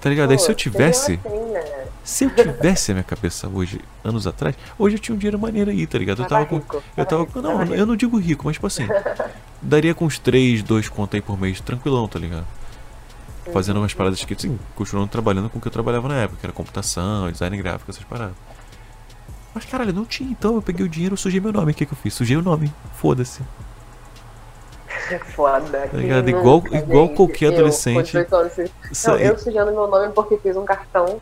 tá 0.00 0.10
ligado? 0.10 0.30
Aí 0.32 0.38
se 0.38 0.44
eu 0.50 0.54
Pô, 0.54 0.54
tivesse, 0.54 1.18
assim, 1.24 1.52
né? 1.52 1.86
se 2.04 2.24
eu 2.24 2.30
tivesse 2.30 2.90
a 2.90 2.94
minha 2.94 3.04
cabeça 3.04 3.48
hoje, 3.48 3.80
anos 4.04 4.26
atrás, 4.26 4.54
hoje 4.78 4.96
eu 4.96 5.00
tinha 5.00 5.14
um 5.14 5.18
dinheiro 5.18 5.38
maneiro 5.38 5.70
aí, 5.70 5.86
tá 5.86 5.98
ligado? 5.98 6.22
Eu 6.22 6.28
tava 6.28 6.44
com, 6.46 6.56
rico, 6.56 6.82
Eu 6.96 7.06
tava. 7.06 7.24
rico, 7.24 7.40
Não, 7.40 7.64
eu 7.74 7.86
não 7.86 7.96
digo 7.96 8.18
rico, 8.18 8.44
mas 8.44 8.54
tipo 8.56 8.66
assim. 8.66 8.86
daria 9.62 9.94
com 9.94 10.04
uns 10.04 10.18
3, 10.18 10.62
2 10.62 10.88
contos 10.88 11.14
aí 11.14 11.20
por 11.22 11.40
mês, 11.40 11.60
tranquilão, 11.60 12.06
tá 12.06 12.18
ligado? 12.18 12.46
Fazendo 13.52 13.78
umas 13.78 13.92
paradas 13.92 14.24
que, 14.24 14.34
assim, 14.34 14.56
continuando 14.76 15.08
trabalhando 15.08 15.50
com 15.50 15.58
o 15.58 15.60
que 15.60 15.66
eu 15.66 15.72
trabalhava 15.72 16.06
na 16.08 16.16
época, 16.16 16.38
que 16.40 16.46
era 16.46 16.52
computação, 16.52 17.30
design 17.30 17.56
gráfico, 17.56 17.90
essas 17.90 18.04
paradas. 18.04 18.34
Mas 19.54 19.64
caralho, 19.64 19.92
não 19.92 20.04
tinha, 20.04 20.30
então 20.30 20.54
eu 20.54 20.62
peguei 20.62 20.84
o 20.86 20.88
dinheiro, 20.88 21.16
sujei 21.16 21.40
meu 21.40 21.52
nome. 21.52 21.72
O 21.72 21.74
que, 21.74 21.84
que 21.84 21.92
eu 21.92 21.96
fiz? 21.96 22.14
Sujei 22.14 22.36
o 22.36 22.42
nome. 22.42 22.72
Foda-se. 22.94 23.40
É 25.10 25.18
foda. 25.18 25.88
Tá 25.90 25.96
ligado? 25.96 26.28
Igual, 26.28 26.62
igual 26.72 27.08
qualquer 27.10 27.46
eu, 27.46 27.52
adolescente. 27.52 27.94
com 27.96 28.02
18 28.02 28.36
anos, 28.36 28.52
não, 29.06 29.16
eu 29.18 29.38
sujando 29.38 29.72
meu 29.72 29.86
nome 29.86 30.12
porque 30.14 30.36
fiz 30.38 30.56
um 30.56 30.64
cartão 30.64 31.20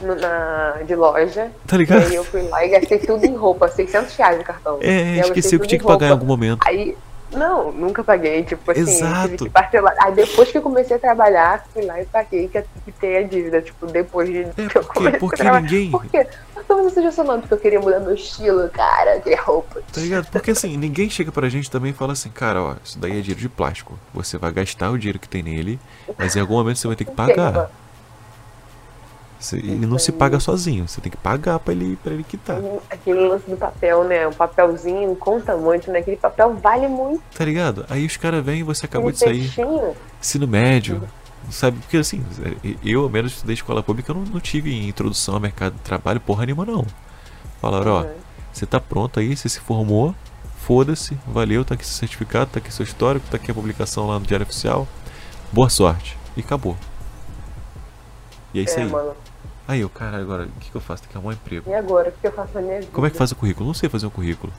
na, 0.00 0.78
de 0.86 0.94
loja. 0.94 1.50
Tá 1.66 1.76
E 1.76 1.78
ligado? 1.78 2.06
aí 2.06 2.14
eu 2.14 2.24
fui 2.24 2.42
lá 2.42 2.64
e 2.64 2.68
gastei 2.68 2.98
tudo 2.98 3.24
em 3.24 3.34
roupa, 3.34 3.68
600 3.68 4.14
reais 4.16 4.38
no 4.38 4.44
cartão. 4.44 4.78
E 4.80 4.86
É, 4.86 5.16
eu 5.16 5.20
esqueceu 5.22 5.34
gastei 5.34 5.58
que 5.58 5.66
tinha 5.68 5.78
que 5.78 5.86
pagar 5.86 6.08
em 6.08 6.10
algum 6.10 6.26
momento. 6.26 6.60
Aí, 6.66 6.96
não, 7.32 7.70
nunca 7.72 8.02
paguei, 8.02 8.42
tipo 8.44 8.70
assim, 8.70 8.80
Exato. 8.80 9.28
tive 9.28 9.36
que 9.44 9.50
parcelar. 9.50 9.94
Aí 10.00 10.14
depois 10.14 10.50
que 10.50 10.56
eu 10.58 10.62
comecei 10.62 10.96
a 10.96 10.98
trabalhar, 10.98 11.66
fui 11.74 11.84
lá 11.84 12.00
e 12.00 12.06
paguei 12.06 12.48
que 12.48 12.62
quitei 12.84 13.18
a 13.18 13.22
dívida, 13.22 13.60
tipo, 13.60 13.86
depois 13.86 14.28
de 14.28 14.38
É, 14.42 14.44
que 14.68 14.78
eu 14.78 14.82
porque, 14.82 14.94
comecei 14.94 15.18
porque 15.18 15.34
a 15.42 15.44
trabalhar. 15.44 15.60
ninguém. 15.70 15.90
Porque 16.68 16.82
você 16.82 17.02
já 17.02 17.10
sonando, 17.10 17.40
porque 17.40 17.54
eu 17.54 17.58
queria 17.58 17.80
mudar 17.80 17.98
meu 17.98 18.14
estilo, 18.14 18.68
cara, 18.68 19.16
eu 19.16 19.22
queria 19.22 19.40
roupa. 19.40 19.80
Tá 19.90 20.00
ligado? 20.02 20.26
Porque 20.30 20.50
assim, 20.50 20.76
ninguém 20.76 21.08
chega 21.08 21.32
pra 21.32 21.48
gente 21.48 21.70
também 21.70 21.90
e 21.92 21.94
fala 21.94 22.12
assim, 22.12 22.28
cara, 22.28 22.62
ó, 22.62 22.74
isso 22.84 22.98
daí 22.98 23.12
é 23.18 23.20
dinheiro 23.22 23.40
de 23.40 23.48
plástico. 23.48 23.98
Você 24.12 24.36
vai 24.36 24.52
gastar 24.52 24.90
o 24.90 24.98
dinheiro 24.98 25.18
que 25.18 25.28
tem 25.28 25.42
nele, 25.42 25.80
mas 26.18 26.36
em 26.36 26.40
algum 26.40 26.54
momento 26.54 26.76
você 26.78 26.86
vai 26.86 26.94
ter 26.96 27.06
que 27.06 27.10
pagar. 27.12 27.70
Você- 29.40 29.56
ele 29.56 29.86
não 29.86 29.98
se 29.98 30.10
paga 30.10 30.40
sozinho, 30.40 30.88
você 30.88 31.00
tem 31.00 31.10
que 31.10 31.16
pagar 31.16 31.60
pra 31.60 31.72
ele, 31.72 31.96
pra 32.02 32.12
ele 32.12 32.24
quitar. 32.24 32.58
Aquele 32.90 33.20
lance 33.28 33.48
do 33.48 33.56
papel, 33.56 34.02
né? 34.04 34.26
O 34.26 34.34
papelzinho 34.34 35.14
conta 35.14 35.56
muito, 35.56 35.90
né? 35.92 36.00
Aquele 36.00 36.16
papel 36.16 36.54
vale 36.54 36.88
muito. 36.88 37.22
Tá 37.36 37.44
ligado? 37.44 37.86
Aí 37.88 38.04
os 38.04 38.16
caras 38.16 38.44
vêm 38.44 38.60
e 38.60 38.62
você 38.64 38.86
acabou 38.86 39.10
Aquele 39.10 39.38
de 39.40 39.48
sair, 39.48 39.64
peixinho. 39.64 39.94
ensino 40.20 40.46
médio, 40.48 41.08
sabe? 41.50 41.78
Porque 41.78 41.96
assim, 41.96 42.24
eu, 42.84 43.02
ao 43.04 43.08
menos 43.08 43.32
estudei 43.32 43.54
escola 43.54 43.82
pública, 43.82 44.10
eu 44.12 44.16
não, 44.16 44.22
não 44.24 44.40
tive 44.40 44.74
introdução 44.86 45.34
ao 45.34 45.40
mercado 45.40 45.74
de 45.74 45.80
trabalho 45.80 46.20
porra 46.20 46.44
nenhuma, 46.46 46.64
não. 46.64 46.86
Falaram, 47.60 47.92
ó, 47.92 48.02
Uhum. 48.02 48.14
você 48.52 48.66
tá 48.66 48.78
pronto 48.80 49.18
aí, 49.20 49.36
você 49.36 49.48
se 49.48 49.60
formou, 49.60 50.14
foda-se, 50.58 51.18
valeu, 51.26 51.64
tá 51.64 51.74
aqui 51.74 51.84
seu 51.86 51.94
certificado, 51.96 52.50
tá 52.52 52.58
aqui 52.58 52.72
seu 52.72 52.84
histórico, 52.84 53.26
tá 53.30 53.36
aqui 53.36 53.50
a 53.50 53.54
publicação 53.54 54.06
lá 54.06 54.18
no 54.18 54.26
Diário 54.26 54.44
Oficial, 54.44 54.86
boa 55.52 55.68
sorte. 55.68 56.16
E 56.36 56.40
acabou. 56.40 56.76
E 58.54 58.60
é 58.60 58.62
isso 58.62 58.78
É, 58.78 58.82
aí. 58.82 58.88
mano. 58.88 59.12
Aí 59.66 59.80
eu, 59.80 59.88
caralho, 59.90 60.22
agora, 60.22 60.44
o 60.44 60.60
que, 60.60 60.70
que 60.70 60.74
eu 60.76 60.80
faço? 60.80 61.02
Tem 61.02 61.10
que 61.10 61.16
arrumar 61.18 61.32
um 61.32 61.34
emprego. 61.34 61.68
E 61.70 61.74
agora? 61.74 62.08
O 62.08 62.12
que 62.12 62.26
eu 62.26 62.32
faço 62.32 62.54
na 62.54 62.60
minha 62.62 62.80
vida? 62.80 62.90
Como 62.92 63.06
é 63.06 63.10
que 63.10 63.16
faz 63.16 63.32
o 63.32 63.36
currículo? 63.36 63.66
Não 63.66 63.74
sei 63.74 63.88
fazer 63.88 64.06
um 64.06 64.10
currículo. 64.10 64.50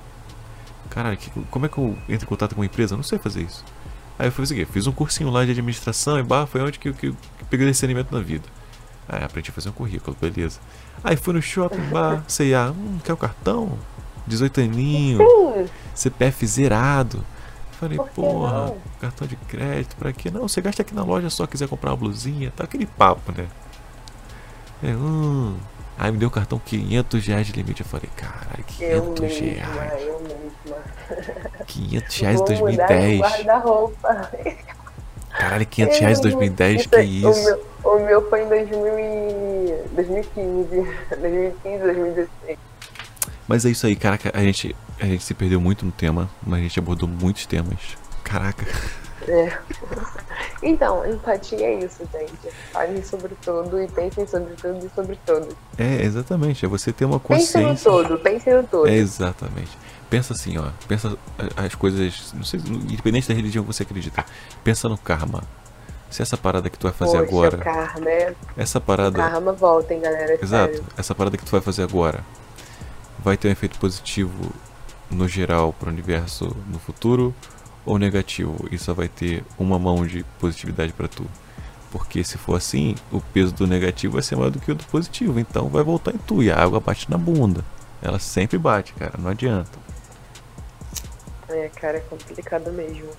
Caralho, 0.90 1.18
que- 1.18 1.32
como 1.50 1.66
é 1.66 1.70
que 1.70 1.78
eu 1.78 1.98
entro 2.08 2.26
em 2.26 2.30
contato 2.30 2.54
com 2.54 2.62
uma 2.62 2.66
empresa? 2.66 2.96
Não 2.96 3.04
sei 3.04 3.18
fazer 3.18 3.42
isso. 3.42 3.64
Aí 4.20 4.28
eu 4.28 4.32
fiz 4.34 4.52
o 4.52 4.54
quê? 4.54 4.66
Fiz 4.66 4.86
um 4.86 4.92
cursinho 4.92 5.30
lá 5.32 5.46
de 5.46 5.52
administração 5.52 6.20
e 6.20 6.24
barra, 6.24 6.46
foi 6.46 6.62
onde 6.62 6.78
que, 6.78 6.90
eu- 6.90 6.94
que, 6.94 7.08
eu- 7.08 7.16
que 7.38 7.46
peguei 7.46 7.66
o 7.66 7.72
discernimento 7.72 8.12
na 8.14 8.20
vida. 8.22 8.44
Aí 9.08 9.24
aprendi 9.24 9.50
a 9.50 9.54
fazer 9.54 9.70
um 9.70 9.72
currículo, 9.72 10.16
beleza. 10.20 10.60
Aí 11.04 11.16
fui 11.16 11.34
no 11.34 11.42
shopping, 11.42 11.82
bar, 11.90 12.24
sei 12.28 12.52
lá, 12.54 12.70
hum, 12.72 13.00
quer 13.04 13.14
o 13.14 13.18
cartão? 13.18 13.72
18 14.28 14.60
aninho, 14.62 15.20
CPF 15.96 16.46
zerado. 16.46 17.26
Falei, 17.80 17.98
porra, 18.14 18.66
não? 18.68 18.78
cartão 19.00 19.26
de 19.26 19.38
crédito, 19.38 19.96
pra 19.96 20.12
quê? 20.12 20.30
Não, 20.30 20.42
você 20.48 20.60
gasta 20.60 20.82
aqui 20.82 20.94
na 20.94 21.02
loja 21.04 21.30
só 21.30 21.48
quiser 21.48 21.70
comprar 21.70 21.92
uma 21.92 21.98
blusinha, 21.98 22.52
tá 22.54 22.66
aquele 22.66 22.86
papo, 22.86 23.32
né? 23.32 23.48
É, 24.84 24.90
hum. 24.94 25.56
Aí 25.98 26.12
me 26.12 26.18
deu 26.18 26.28
um 26.28 26.32
cartão 26.32 26.60
500 26.60 27.26
reais 27.26 27.48
de 27.48 27.54
limite. 27.54 27.82
Eu 27.82 27.88
falei, 27.88 28.10
caralho, 28.16 28.64
eu 28.80 29.14
500 29.14 29.22
mesma, 29.42 29.74
reais. 29.74 30.02
eu 30.04 30.49
mesma. 30.66 30.84
500 31.66 32.16
reais 32.18 32.36
em 32.36 32.44
Vou 32.56 32.70
mudar 32.72 32.88
de 32.88 32.94
2010. 32.96 33.20
guarda-roupa. 33.22 34.32
Caralho, 35.30 35.66
500 35.66 36.00
reais 36.00 36.20
em 36.20 36.22
2010, 36.22 36.86
que 36.88 37.02
isso? 37.02 37.28
O 37.30 37.44
meu, 37.44 37.66
o 37.84 38.06
meu 38.06 38.30
foi 38.30 38.44
em 38.44 38.50
2000 38.50 39.00
e... 39.00 39.90
2015. 39.94 40.70
2015, 41.20 41.84
2016. 41.84 42.58
Mas 43.48 43.66
é 43.66 43.70
isso 43.70 43.88
aí, 43.88 43.96
caraca, 43.96 44.32
a 44.34 44.42
gente, 44.42 44.76
a 45.00 45.06
gente 45.06 45.24
se 45.24 45.34
perdeu 45.34 45.60
muito 45.60 45.86
no 45.86 45.92
tema, 45.92 46.30
mas 46.46 46.60
a 46.60 46.64
gente 46.64 46.80
abordou 46.80 47.08
muitos 47.10 47.46
temas. 47.46 47.80
Caraca. 48.24 48.66
É. 49.28 49.58
Então, 50.62 51.06
empatia 51.10 51.66
é 51.68 51.80
isso, 51.86 52.04
gente. 52.12 52.54
Falem 52.74 53.02
sobre 53.02 53.34
tudo 53.42 53.82
e 53.82 53.88
pensem 53.88 54.28
sobre 54.28 54.54
tudo 54.56 54.86
e 54.86 54.90
sobre 54.94 55.18
tudo. 55.26 55.48
É, 55.78 56.02
exatamente, 56.04 56.66
é 56.66 56.68
você 56.68 56.92
ter 56.92 57.06
uma 57.06 57.18
Pensem 57.20 57.62
no 57.62 57.70
consciência. 57.70 57.92
todo, 57.92 58.20
pensem 58.20 58.54
no 58.54 58.64
todo. 58.64 58.88
É, 58.88 58.96
exatamente. 58.96 59.70
Pensa 60.10 60.34
assim, 60.34 60.58
ó. 60.58 60.70
Pensa 60.88 61.16
as 61.56 61.76
coisas. 61.76 62.34
Não 62.34 62.44
sei, 62.44 62.60
independente 62.60 63.28
da 63.28 63.34
religião 63.34 63.64
que 63.64 63.74
você 63.74 63.84
acredita. 63.84 64.26
Pensa 64.64 64.90
no 64.90 64.98
karma. 64.98 65.44
Se 66.10 66.24
essa 66.24 66.36
parada 66.36 66.70
que 66.70 66.80
tu 66.80 66.84
vai 66.84 66.92
fazer 66.92 67.20
Poxa, 67.20 67.30
agora. 67.30 67.58
o 67.58 67.60
karma, 67.60 68.10
é... 68.10 68.36
Essa 68.58 68.80
O 68.80 68.82
parada. 68.82 69.18
karma 69.18 69.54
volta, 69.54 69.94
hein, 69.94 70.02
galera. 70.02 70.34
Exato. 70.42 70.74
sério. 70.74 70.86
Essa 70.98 71.14
parada 71.14 71.38
que 71.38 71.46
tu 71.46 71.52
vai 71.52 71.62
fazer 71.62 71.84
agora 71.84 72.22
vai 73.24 73.38
ter 73.38 73.48
um 73.48 73.52
efeito 73.52 73.78
positivo 73.78 74.52
no 75.12 75.28
geral 75.28 75.72
pro 75.74 75.90
universo 75.90 76.56
no 76.68 76.80
futuro 76.80 77.34
ou 77.86 78.00
negativo 78.00 78.68
e 78.72 78.78
só 78.78 78.94
vai 78.94 79.08
ter 79.08 79.44
uma 79.58 79.78
mão 79.78 80.06
de 80.06 80.24
positividade 80.40 80.94
pra 80.94 81.08
tu. 81.08 81.26
Porque 81.92 82.24
se 82.24 82.38
for 82.38 82.56
assim, 82.56 82.96
o 83.12 83.20
peso 83.22 83.54
do 83.54 83.68
negativo 83.68 84.14
vai 84.14 84.22
ser 84.24 84.36
maior 84.36 84.50
do 84.52 84.60
que 84.60 84.72
o 84.72 84.76
do 84.76 84.84
positivo, 84.86 85.40
então 85.40 85.68
vai 85.70 85.84
voltar 85.84 86.14
em 86.14 86.18
tu 86.20 86.42
e 86.42 86.52
a 86.52 86.58
água 86.58 86.80
bate 86.80 87.10
na 87.10 87.18
bunda. 87.18 87.64
Ela 88.02 88.18
sempre 88.20 88.58
bate, 88.58 88.94
cara, 88.94 89.14
não 89.20 89.30
adianta. 89.30 89.78
É, 91.50 91.70
cara, 91.76 91.98
é 91.98 92.02
complicado 92.02 92.72
mesmo. 92.72 93.10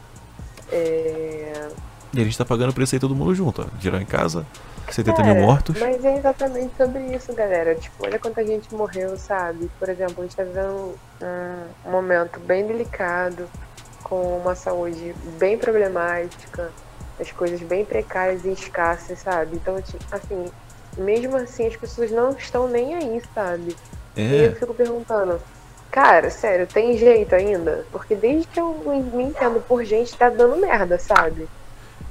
É... 0.73 1.69
E 2.13 2.21
a 2.21 2.25
gente 2.25 2.37
tá 2.39 2.45
pagando 2.45 2.73
preço 2.73 2.95
aí 2.95 3.01
todo 3.01 3.15
mundo 3.15 3.35
junto, 3.35 3.63
ó. 3.63 3.81
Geral 3.81 4.01
em 4.01 4.05
casa, 4.07 4.45
70 4.91 5.17
Cara, 5.17 5.35
mil 5.35 5.43
mortos. 5.45 5.79
Mas 5.79 6.05
é 6.05 6.17
exatamente 6.19 6.73
sobre 6.77 7.01
isso, 7.15 7.33
galera. 7.35 7.75
Tipo, 7.75 8.05
olha 8.05 8.19
quanta 8.19 8.45
gente 8.45 8.73
morreu, 8.75 9.17
sabe? 9.17 9.71
Por 9.79 9.89
exemplo, 9.89 10.17
a 10.19 10.23
gente 10.23 10.37
tá 10.37 10.43
vivendo 10.43 10.95
um 11.87 11.91
momento 11.91 12.41
bem 12.41 12.67
delicado, 12.67 13.49
com 14.03 14.39
uma 14.39 14.55
saúde 14.57 15.15
bem 15.39 15.57
problemática, 15.57 16.71
as 17.21 17.31
coisas 17.31 17.61
bem 17.61 17.85
precárias 17.85 18.45
e 18.45 18.51
escassas, 18.51 19.21
sabe? 19.21 19.55
Então, 19.57 19.77
assim, 20.11 20.47
mesmo 20.99 21.37
assim, 21.37 21.67
as 21.69 21.77
pessoas 21.77 22.11
não 22.11 22.31
estão 22.31 22.67
nem 22.67 22.95
aí, 22.95 23.23
sabe? 23.33 23.77
E 24.17 24.21
eu 24.21 24.51
É, 24.51 24.55
fico 24.57 24.75
perguntando, 24.75 25.41
cara, 25.91 26.31
sério, 26.31 26.67
tem 26.67 26.97
jeito 26.97 27.35
ainda? 27.35 27.85
Porque 27.93 28.15
desde 28.15 28.47
que 28.49 28.61
eu 28.61 28.75
me 29.13 29.25
entendo 29.25 29.61
por 29.67 29.85
gente, 29.85 30.17
tá 30.17 30.29
dando 30.29 30.57
merda, 30.57 30.99
sabe? 30.99 31.49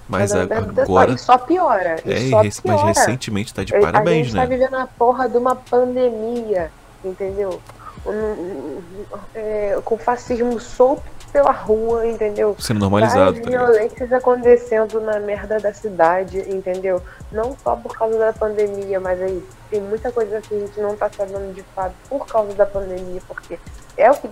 mas 0.08 0.32
tá 0.32 0.42
a- 0.42 0.46
merda 0.48 0.82
agora. 0.84 1.18
Só 1.18 1.38
piora. 1.38 1.98
É, 2.06 2.30
só 2.30 2.44
mas 2.44 2.60
piora. 2.60 2.88
recentemente 2.88 3.54
tá 3.54 3.64
de 3.64 3.76
É, 3.76 3.78
a 3.78 3.82
parabéns, 3.82 4.28
gente 4.28 4.36
tá 4.36 4.42
né? 4.42 4.48
vivendo 4.58 4.76
a 4.76 4.88
porra 4.88 5.30
de 5.30 5.38
uma 5.38 5.56
pandemia, 5.56 6.72
entendeu? 7.06 7.62
Um- 8.06 8.12
um- 8.12 8.82
um- 9.12 9.18
é, 9.36 9.78
com 9.86 9.98
fascismo 9.98 10.60
solto 10.60 11.04
pela 11.32 11.52
rua, 11.52 12.06
entendeu? 12.08 12.56
Sendo 12.60 12.80
normalizado, 12.80 13.34
Várias 13.34 13.44
tá 13.44 13.50
violências 13.50 14.12
acontecendo 14.12 15.00
na 15.02 15.20
merda 15.20 15.60
da 15.60 15.74
cidade, 15.74 16.40
entendeu? 16.50 17.02
Não 17.32 17.56
só 17.64 17.76
por 17.76 17.96
causa 17.98 18.18
da 18.18 18.34
pandemia, 18.34 19.00
mas 19.00 19.22
aí 19.22 19.44
tem 19.70 19.82
muita 19.82 20.12
coisa 20.12 20.42
que 20.42 20.56
a 20.56 20.60
gente 20.60 20.80
não 20.80 20.96
tá 20.96 21.10
sabendo 21.10 21.54
de 21.54 21.64
fato 21.76 21.94
por 22.10 22.26
causa 22.26 22.54
da 22.54 22.66
pandemia, 22.66 23.22
porque 23.28 23.60
é 23.98 24.12
o 24.12 24.16
que 24.16 24.30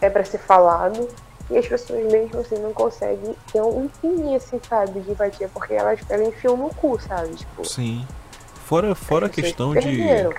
é 0.00 0.10
pra 0.10 0.24
ser 0.24 0.38
falado. 0.38 1.08
E 1.48 1.56
as 1.56 1.66
pessoas 1.66 2.04
mesmo 2.10 2.40
assim 2.40 2.56
não 2.56 2.72
conseguem 2.72 3.36
ter 3.52 3.62
um 3.62 3.88
fim 4.00 4.34
assim, 4.34 4.60
sabe, 4.68 5.00
de 5.00 5.12
empatia, 5.12 5.48
porque 5.52 5.74
elas 5.74 6.00
elas 6.08 6.26
enfiam 6.26 6.56
no 6.56 6.70
cu, 6.70 7.00
sabe? 7.00 7.34
Tipo, 7.36 7.64
Sim. 7.64 8.04
Fora, 8.64 8.96
fora 8.96 9.26
a 9.26 9.28
questão 9.28 9.72
de. 9.72 9.80
perderam. 9.80 10.32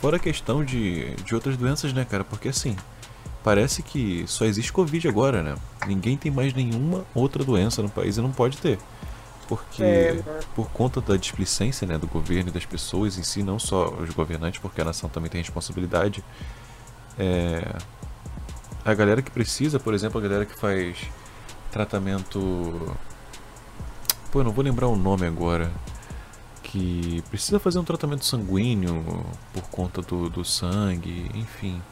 Fora 0.00 0.16
a 0.16 0.20
questão 0.20 0.64
de, 0.64 1.16
de 1.16 1.34
outras 1.34 1.56
doenças, 1.56 1.92
né, 1.92 2.06
cara? 2.08 2.22
Porque 2.22 2.48
assim, 2.48 2.76
parece 3.42 3.82
que 3.82 4.24
só 4.26 4.44
existe 4.44 4.72
Covid 4.72 5.08
agora, 5.08 5.42
né? 5.42 5.54
Ninguém 5.86 6.16
tem 6.16 6.30
mais 6.30 6.54
nenhuma 6.54 7.04
outra 7.14 7.44
doença 7.44 7.82
no 7.82 7.88
país 7.88 8.16
e 8.16 8.20
não 8.20 8.30
pode 8.32 8.58
ter. 8.58 8.78
Porque 9.48 9.82
É, 9.82 10.12
mano. 10.24 10.40
por 10.54 10.70
conta 10.70 11.00
da 11.00 11.16
displicência 11.16 11.86
né, 11.86 11.98
do 11.98 12.06
governo 12.06 12.50
e 12.50 12.52
das 12.52 12.64
pessoas 12.64 13.18
em 13.18 13.22
si, 13.22 13.42
não 13.42 13.58
só 13.58 13.90
os 13.90 14.10
governantes, 14.10 14.60
porque 14.60 14.80
a 14.80 14.84
nação 14.84 15.08
também 15.10 15.30
tem 15.30 15.40
responsabilidade. 15.40 16.24
É, 17.18 17.76
a 18.84 18.94
galera 18.94 19.22
que 19.22 19.30
precisa, 19.30 19.78
por 19.78 19.94
exemplo, 19.94 20.18
a 20.18 20.22
galera 20.22 20.46
que 20.46 20.54
faz 20.54 20.96
tratamento. 21.70 22.96
Pô, 24.30 24.40
eu 24.40 24.44
não 24.44 24.52
vou 24.52 24.64
lembrar 24.64 24.88
o 24.88 24.96
nome 24.96 25.26
agora. 25.26 25.70
Que 26.62 27.22
precisa 27.28 27.58
fazer 27.58 27.78
um 27.78 27.84
tratamento 27.84 28.24
sanguíneo 28.24 29.26
por 29.52 29.62
conta 29.64 30.00
do, 30.00 30.30
do 30.30 30.44
sangue, 30.44 31.30
enfim. 31.34 31.82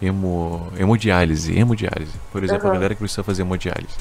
Hemo, 0.00 0.66
hemodiálise, 0.78 1.56
hemodiálise. 1.58 2.12
Por 2.30 2.44
exemplo, 2.44 2.64
a 2.66 2.70
Aham. 2.70 2.74
galera 2.74 2.94
que 2.94 2.98
precisa 3.00 3.22
fazer 3.22 3.42
hemodiálise. 3.42 3.94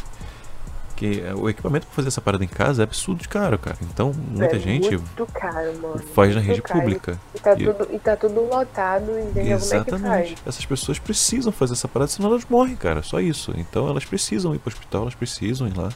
Que 0.95 1.21
é, 1.21 1.33
o 1.35 1.49
equipamento 1.49 1.85
para 1.87 1.95
fazer 1.95 2.07
essa 2.07 2.21
parada 2.21 2.43
em 2.43 2.47
casa 2.47 2.81
é 2.81 2.85
absurdo 2.85 3.21
de 3.21 3.27
caro, 3.27 3.57
cara. 3.59 3.75
Então, 3.81 4.13
muita 4.13 4.55
é 4.55 4.59
gente 4.59 4.97
caro, 5.33 5.99
faz 6.13 6.33
na 6.33 6.39
rede 6.39 6.61
caro. 6.61 6.79
pública. 6.79 7.19
E 7.33 7.39
tá, 7.39 7.53
E- 7.53 7.65
tudo, 7.65 7.87
e 7.93 7.99
tá 7.99 8.15
tudo 8.15 8.41
lotado, 8.45 9.11
entendeu? 9.11 9.31
Como 9.33 9.49
é 9.49 9.51
Exatamente. 9.53 10.35
faz? 10.35 10.35
Essas 10.45 10.65
pessoas 10.65 10.97
precisam 10.97 11.51
fazer 11.51 11.73
essa 11.73 11.87
parada, 11.87 12.09
senão 12.11 12.29
elas 12.29 12.45
morrem, 12.49 12.77
cara. 12.77 13.01
Só 13.03 13.19
isso. 13.19 13.53
Então 13.57 13.89
elas 13.89 14.05
precisam 14.05 14.55
ir 14.55 14.59
pro 14.59 14.69
hospital, 14.71 15.01
elas 15.01 15.15
precisam 15.15 15.67
ir 15.67 15.75
lá. 15.77 15.89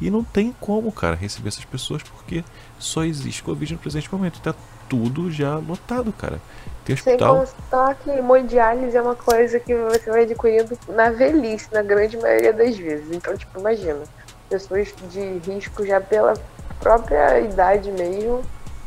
E 0.00 0.10
não 0.10 0.24
tem 0.24 0.54
como, 0.58 0.90
cara, 0.90 1.16
receber 1.16 1.48
essas 1.48 1.64
pessoas 1.66 2.02
porque 2.02 2.42
só 2.78 3.04
existe 3.04 3.42
Covid 3.42 3.74
no 3.74 3.78
presente 3.78 4.10
momento. 4.12 4.40
Tá 4.40 4.54
tudo 4.88 5.30
já 5.30 5.56
lotado, 5.56 6.12
cara. 6.12 6.40
Tem 6.84 6.96
Sem 6.96 7.14
hospital. 7.14 7.38
constar 7.38 7.96
que 7.96 8.10
hemodiálise 8.10 8.96
é 8.96 9.02
uma 9.02 9.16
coisa 9.16 9.58
que 9.58 9.74
você 9.74 10.08
vai 10.10 10.22
adquirindo 10.22 10.78
na 10.88 11.10
velhice, 11.10 11.68
na 11.72 11.82
grande 11.82 12.16
maioria 12.16 12.52
das 12.52 12.76
vezes. 12.76 13.10
Então, 13.10 13.36
tipo, 13.36 13.58
imagina, 13.58 14.02
pessoas 14.48 14.94
de 15.10 15.38
risco 15.38 15.84
já 15.84 16.00
pela 16.00 16.34
própria 16.78 17.40
idade 17.40 17.90
mesmo, 17.90 18.42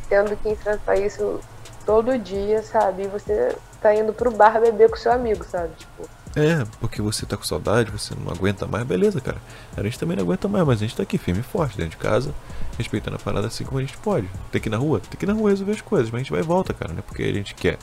tendo 0.08 0.34
que 0.36 0.48
enfrentar 0.48 0.96
isso 0.96 1.40
todo 1.84 2.18
dia, 2.18 2.62
sabe? 2.62 3.04
E 3.04 3.08
você 3.08 3.54
tá 3.82 3.94
indo 3.94 4.12
pro 4.12 4.30
bar 4.30 4.60
beber 4.60 4.88
com 4.88 4.96
seu 4.96 5.12
amigo, 5.12 5.44
sabe? 5.44 5.70
Tipo, 5.76 6.08
É, 6.36 6.64
porque 6.80 7.02
você 7.02 7.26
tá 7.26 7.36
com 7.36 7.42
saudade, 7.42 7.90
você 7.90 8.14
não 8.14 8.32
aguenta 8.32 8.66
mais, 8.66 8.86
beleza, 8.86 9.20
cara. 9.20 9.38
A 9.76 9.82
gente 9.82 9.98
também 9.98 10.16
não 10.16 10.22
aguenta 10.22 10.46
mais, 10.46 10.64
mas 10.64 10.76
a 10.78 10.86
gente 10.86 10.96
tá 10.96 11.02
aqui 11.02 11.18
firme 11.18 11.40
e 11.40 11.42
forte, 11.42 11.76
dentro 11.76 11.92
de 11.92 11.96
casa, 11.96 12.32
respeitando 12.78 13.16
a 13.16 13.18
parada 13.18 13.48
assim 13.48 13.64
como 13.64 13.78
a 13.78 13.80
gente 13.80 13.96
pode. 13.98 14.28
Tem 14.52 14.60
que 14.60 14.68
ir 14.68 14.70
na 14.70 14.76
rua? 14.76 15.00
Tem 15.00 15.18
que 15.18 15.24
ir 15.24 15.26
na 15.26 15.32
rua 15.32 15.50
resolver 15.50 15.72
as 15.72 15.80
coisas, 15.80 16.08
mas 16.10 16.20
a 16.20 16.22
gente 16.22 16.30
vai 16.30 16.40
e 16.40 16.44
volta, 16.44 16.72
cara, 16.72 16.92
não 16.92 17.00
é 17.00 17.02
porque 17.02 17.24
a 17.24 17.32
gente 17.32 17.54
quer 17.54 17.78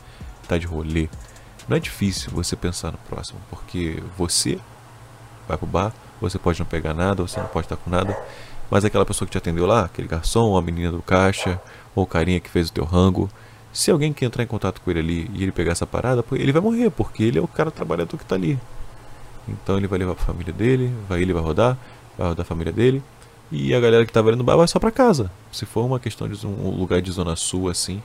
tá 0.48 0.58
de 0.58 0.66
rolê. 0.66 1.10
Não 1.68 1.76
é 1.76 1.80
difícil 1.80 2.32
você 2.32 2.56
pensar 2.56 2.93
no 2.93 2.98
próximo, 2.98 3.39
porque 3.50 4.02
você 4.18 4.58
vai 5.48 5.58
pro 5.58 5.68
bar, 5.68 5.93
você 6.22 6.39
pode 6.39 6.60
não 6.60 6.66
pegar 6.66 6.93
nada, 6.93 7.22
você 7.22 7.39
não 7.39 7.48
pode 7.48 7.66
estar 7.66 7.76
com 7.76 7.89
nada, 7.89 8.18
mas 8.72 8.86
aquela 8.86 9.06
pessoa 9.06 9.26
que 9.26 9.34
te 9.34 9.38
atendeu 9.38 9.66
lá, 9.66 9.86
aquele 9.86 10.08
garçom, 10.08 10.56
a 10.56 10.62
menina 10.62 10.91
do 10.91 11.02
caixa, 11.02 11.60
ou 11.93 12.06
o 12.06 12.08
carinha 12.08 12.39
que 12.39 12.50
fez 12.50 12.70
o 12.70 12.74
teu 12.74 12.86
rango, 12.86 13.30
se 13.78 13.91
alguém 13.91 14.11
que 14.11 14.25
entrar 14.25 14.43
em 14.43 14.47
contato 14.47 14.82
com 14.82 14.89
ele 14.89 14.99
ali 14.99 15.32
e 15.36 15.43
ele 15.43 15.51
pegar 15.51 15.73
essa 15.73 15.86
parada, 15.86 16.25
ele 16.32 16.51
vai 16.51 16.59
morrer, 16.59 16.89
porque 16.89 17.21
ele 17.21 17.38
é 17.38 17.41
o 17.41 17.47
cara 17.47 17.69
trabalhador 17.69 18.17
que 18.17 18.25
tá 18.25 18.34
ali. 18.34 18.57
Então 19.47 19.78
ele 19.78 19.86
vai 19.86 19.99
levar 19.99 20.15
pra 20.15 20.25
família 20.25 20.51
dele, 20.51 20.91
vai 21.07 21.21
ele 21.21 21.32
vai 21.32 21.43
rodar, 21.43 21.78
vai 22.17 22.28
rodar 22.28 22.43
a 22.43 22.47
família 22.47 22.73
dele, 22.73 23.03
e 23.51 23.75
a 23.75 23.80
galera 23.80 24.03
que 24.03 24.11
tava 24.11 24.30
ali 24.30 24.36
no 24.36 24.43
bar 24.43 24.57
vai 24.57 24.67
só 24.67 24.80
pra 24.80 24.89
casa. 24.89 25.30
Se 25.51 25.63
for 25.63 25.86
uma 25.86 25.99
questão 25.99 26.28
de 26.28 26.47
um 26.47 26.71
lugar 26.71 27.03
de 27.03 27.11
zona 27.11 27.36
sul 27.36 27.69
assim, 27.69 28.01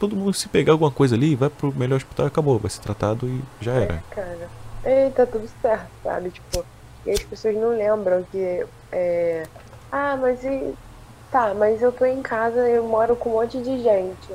todo 0.00 0.16
mundo 0.16 0.34
se 0.34 0.48
pegar 0.48 0.72
alguma 0.72 0.90
coisa 0.90 1.14
ali, 1.14 1.36
vai 1.36 1.48
pro 1.48 1.72
melhor 1.72 1.98
hospital 1.98 2.26
e 2.26 2.28
acabou, 2.28 2.58
vai 2.58 2.68
ser 2.68 2.80
tratado 2.80 3.28
e 3.28 3.40
já 3.60 3.74
era. 3.74 3.94
É, 3.94 4.02
cara. 4.12 4.50
E 4.84 5.10
tá 5.10 5.24
tudo 5.24 5.48
certo, 5.62 5.86
sabe? 6.02 6.30
Tipo, 6.30 6.64
e 7.06 7.12
as 7.12 7.22
pessoas 7.22 7.54
não 7.54 7.70
lembram 7.70 8.24
que. 8.24 8.66
É... 8.90 9.46
Ah, 9.92 10.18
mas 10.20 10.42
e. 10.42 10.74
Tá, 11.30 11.54
mas 11.54 11.80
eu 11.80 11.92
tô 11.92 12.04
em 12.04 12.20
casa, 12.22 12.68
eu 12.68 12.82
moro 12.82 13.14
com 13.14 13.30
um 13.30 13.32
monte 13.34 13.58
de 13.58 13.80
gente. 13.80 14.34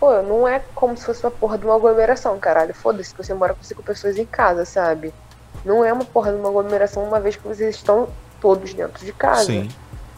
Pô, 0.00 0.22
não 0.22 0.46
é 0.46 0.60
como 0.74 0.96
se 0.96 1.04
fosse 1.04 1.24
uma 1.24 1.30
porra 1.30 1.56
de 1.56 1.64
uma 1.64 1.74
aglomeração, 1.76 2.38
caralho. 2.38 2.74
Foda-se 2.74 3.14
que 3.14 3.22
você 3.24 3.32
mora 3.32 3.54
com 3.54 3.62
cinco 3.62 3.82
pessoas 3.82 4.18
em 4.18 4.26
casa, 4.26 4.64
sabe? 4.64 5.14
Não 5.64 5.84
é 5.84 5.92
uma 5.92 6.04
porra 6.04 6.32
de 6.32 6.38
uma 6.38 6.48
aglomeração 6.48 7.04
uma 7.04 7.20
vez 7.20 7.36
que 7.36 7.46
vocês 7.46 7.74
estão 7.74 8.08
todos 8.40 8.74
dentro 8.74 9.04
de 9.04 9.12
casa. 9.12 9.46
Sim, 9.46 9.68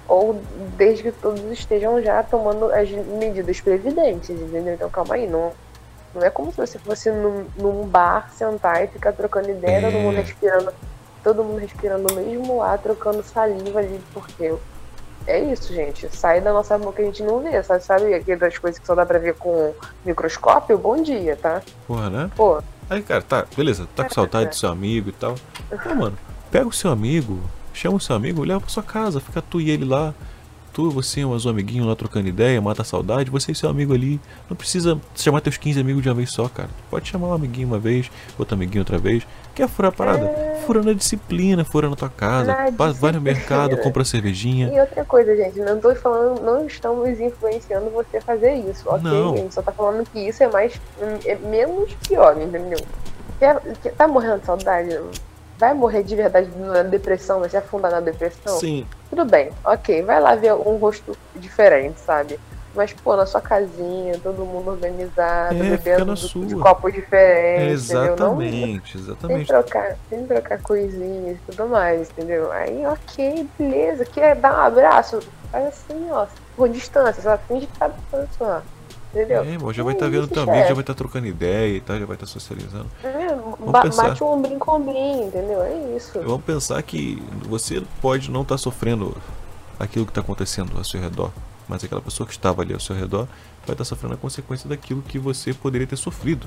Ou 0.09 0.41
desde 0.77 1.05
que 1.05 1.13
todos 1.13 1.41
estejam 1.53 2.01
já 2.03 2.23
tomando 2.23 2.73
as 2.73 2.89
medidas 2.91 3.61
previdentes, 3.61 4.31
entendeu? 4.31 4.75
Então 4.75 4.91
calma 4.91 5.15
aí, 5.15 5.29
não, 5.29 5.53
não 6.15 6.23
é 6.23 6.31
como 6.31 6.51
se 6.51 6.57
você 6.57 6.79
fosse 6.79 7.11
num, 7.11 7.45
num 7.57 7.87
bar, 7.87 8.31
sentar 8.33 8.83
e 8.85 8.89
ficar 8.89 9.13
trocando 9.13 9.51
ideia, 9.51 9.81
todo 9.83 9.97
É. 9.97 10.01
mundo 10.03 10.17
respirando, 10.17 10.73
todo 11.23 11.45
mundo 11.45 11.59
respirando 11.59 12.13
o 12.13 12.17
mesmo 12.17 12.63
ar, 12.63 12.79
trocando 12.79 13.23
saliva 13.23 13.79
ali, 13.81 14.01
porque 14.15 14.55
é 15.27 15.41
isso, 15.41 15.73
gente. 15.73 16.09
Sai 16.15 16.41
da 16.41 16.53
nossa 16.53 16.77
boca 16.79 17.03
a 17.03 17.05
gente 17.05 17.23
não 17.23 17.41
vê, 17.43 17.63
sabe? 17.63 17.83
Sabe 17.83 18.15
aquelas 18.15 18.59
coisas 18.59 18.79
que 18.79 18.87
só 18.87 18.95
dá 18.95 19.07
pra 19.07 19.19
ver 19.19 19.35
com 19.35 19.75
microscópio? 20.05 20.79
Bom 20.79 21.03
dia, 21.03 21.37
tá? 21.37 21.63
porra, 21.87 22.11
né? 22.11 22.31
Pô, 22.35 22.63
Aí, 22.89 23.03
cara, 23.03 23.23
tá, 23.23 23.45
beleza, 23.57 23.89
tá 23.97 24.05
com 24.05 24.15
saudade 24.15 24.51
do 24.51 24.55
seu 24.55 24.69
amigo 24.69 25.09
e 25.09 25.13
tal. 25.13 25.35
Pô, 25.83 25.95
mano, 25.95 26.17
pega 26.51 26.69
o 26.69 26.73
seu 26.73 26.91
amigo, 26.91 27.41
chama 27.73 27.97
o 27.97 28.01
seu 28.01 28.15
amigo, 28.15 28.45
leva 28.45 28.61
pra 28.61 28.71
sua 28.71 28.83
casa, 28.83 29.21
fica 29.21 29.43
tu 29.43 29.61
e 29.61 29.71
ele 29.71 29.85
lá. 29.85 30.15
Tu, 30.77 30.91
você, 30.91 31.25
mais 31.25 31.47
um 31.47 31.49
amiguinho 31.49 31.87
lá 31.87 31.97
trocando 31.97 32.29
ideia, 32.29 32.61
mata 32.61 32.83
a 32.83 32.85
saudade, 32.85 33.31
você 33.31 33.53
e 33.53 33.55
seu 33.55 33.71
amigo 33.71 33.95
ali. 33.95 34.21
Não 34.47 34.55
precisa 34.55 35.01
chamar 35.15 35.41
teus 35.41 35.57
15 35.57 35.81
amigos 35.81 36.03
de 36.03 36.11
uma 36.11 36.15
vez 36.15 36.31
só, 36.31 36.51
cara. 36.51 36.69
Pode 36.91 37.09
chamar 37.09 37.29
um 37.29 37.33
amiguinho 37.33 37.67
uma 37.67 37.79
vez, 37.79 38.11
outro 38.39 38.55
amiguinho 38.55 38.83
outra 38.83 38.99
vez. 38.99 39.27
Quer 39.55 39.71
furar 39.71 39.91
a 39.91 39.95
parada? 39.97 40.31
Fura 40.67 40.83
na 40.83 40.93
disciplina, 40.93 41.65
fura 41.65 41.89
na 41.89 41.97
tua 41.97 42.11
casa. 42.11 42.53
Na 42.53 42.69
Vai, 42.69 42.93
vai 42.93 43.13
no 43.13 43.23
mercado, 43.23 43.79
compra 43.79 44.05
cervejinha. 44.05 44.71
E 44.71 44.79
outra 44.79 45.03
coisa, 45.07 45.35
gente, 45.35 45.59
não 45.61 45.81
tô 45.81 45.95
falando, 45.95 46.43
não 46.43 46.67
estamos 46.67 47.19
influenciando 47.19 47.89
você 47.89 48.19
a 48.19 48.21
fazer 48.21 48.53
isso, 48.57 48.87
ok? 48.87 49.01
Não. 49.03 49.33
A 49.33 49.37
gente 49.39 49.55
só 49.55 49.63
tá 49.63 49.73
falando 49.73 50.07
que 50.11 50.29
isso 50.29 50.43
é 50.43 50.49
mais 50.49 50.79
é 51.25 51.37
menos 51.37 51.91
pior, 52.07 52.39
entendeu? 52.39 52.81
Quer, 53.39 53.59
quer- 53.83 53.95
tá 53.95 54.07
morrendo 54.07 54.41
de 54.41 54.45
saudade? 54.45 54.91
Vai 55.59 55.75
morrer 55.75 56.03
de 56.03 56.15
verdade 56.15 56.51
na 56.57 56.83
depressão, 56.83 57.41
vai 57.41 57.49
se 57.49 57.57
afundar 57.57 57.91
na 57.91 58.01
depressão? 58.01 58.59
Sim, 58.61 58.87
Tudo 59.09 59.25
bem, 59.25 59.51
ok, 59.65 60.03
vai 60.03 60.21
lá 60.21 60.35
ver 60.35 60.53
um 60.55 60.77
rosto 60.77 61.13
diferente, 61.35 62.01
sabe? 62.01 62.39
Mas, 62.75 62.93
pô, 62.93 63.17
na 63.17 63.25
sua 63.25 63.41
casinha, 63.41 64.21
todo 64.21 64.45
mundo 64.45 64.71
organizado, 64.71 65.55
É, 65.55 65.77
bebendo 65.79 66.15
de 66.15 66.55
copos 66.57 66.93
diferentes, 66.93 67.85
entendeu? 67.85 68.17
Não- 68.17 68.33
exatamente, 68.35 68.97
sem 68.97 69.01
exatamente. 69.01 69.47
trocar, 69.47 69.97
sem 70.09 70.27
trocar 70.27 70.61
coisinhas 70.63 71.39
e 71.39 71.43
tudo 71.47 71.69
mais, 71.69 72.11
entendeu? 72.11 72.53
Aí, 72.53 72.85
ok, 72.87 73.51
beleza. 73.59 74.05
Quer 74.05 74.41
dar 74.41 74.53
um 74.59 74.61
abraço? 74.63 75.19
Faz 75.51 75.67
assim, 75.69 76.11
ó, 76.11 76.27
por 76.55 76.69
distância, 76.69 77.23
só 77.23 77.39
finge 77.39 77.67
que 77.67 77.73
tá 77.79 77.89
distância, 77.89 78.37
ó. 78.47 78.63
Entendeu? 79.17 79.43
É, 79.43 79.47
irmão, 79.53 79.73
já 79.73 79.83
vai 79.83 79.95
estar 79.95 80.09
vendo 80.09 80.25
isso, 80.25 80.33
teu 80.35 80.43
amigo, 80.43 80.67
já 80.69 80.75
vai 80.75 80.83
estar 80.83 80.95
trocando 80.95 81.27
ideia 81.27 81.77
e 81.77 81.81
tal, 81.81 81.99
já 81.99 82.05
vai 82.07 82.17
estar 82.17 82.27
socializando. 82.27 82.87
É, 83.03 83.71
ba- 83.71 83.83
pensar. 83.83 84.09
bate 84.09 84.23
um 84.23 84.27
ombrinho 84.27 84.59
com 84.59 84.71
ombrinho, 84.73 85.27
entendeu? 85.29 85.63
É 85.63 85.75
isso. 85.97 86.21
Vamos 86.21 86.45
pensar 86.45 86.83
que 86.83 87.23
você 87.49 87.83
pode 88.03 88.31
não 88.31 88.43
estar 88.43 88.59
sofrendo 88.59 89.17
aquilo 89.79 90.05
que 90.05 90.11
está 90.11 90.21
acontecendo 90.21 90.77
ao 90.77 90.85
seu 90.85 91.01
redor, 91.01 91.31
mas 91.69 91.83
aquela 91.83 92.01
pessoa 92.03 92.27
que 92.27 92.33
estava 92.33 92.63
ali 92.63 92.75
ao 92.75 92.81
seu 92.81 92.95
redor 92.95 93.27
vai 93.67 93.75
estar 93.75 93.85
sofrendo 93.85 94.15
a 94.15 94.19
consequência 94.19 94.69
daquilo 94.69 95.03
que 95.03 95.19
você 95.19 95.53
poderia 95.55 95.87
ter 95.87 95.97
sofrido. 95.97 96.47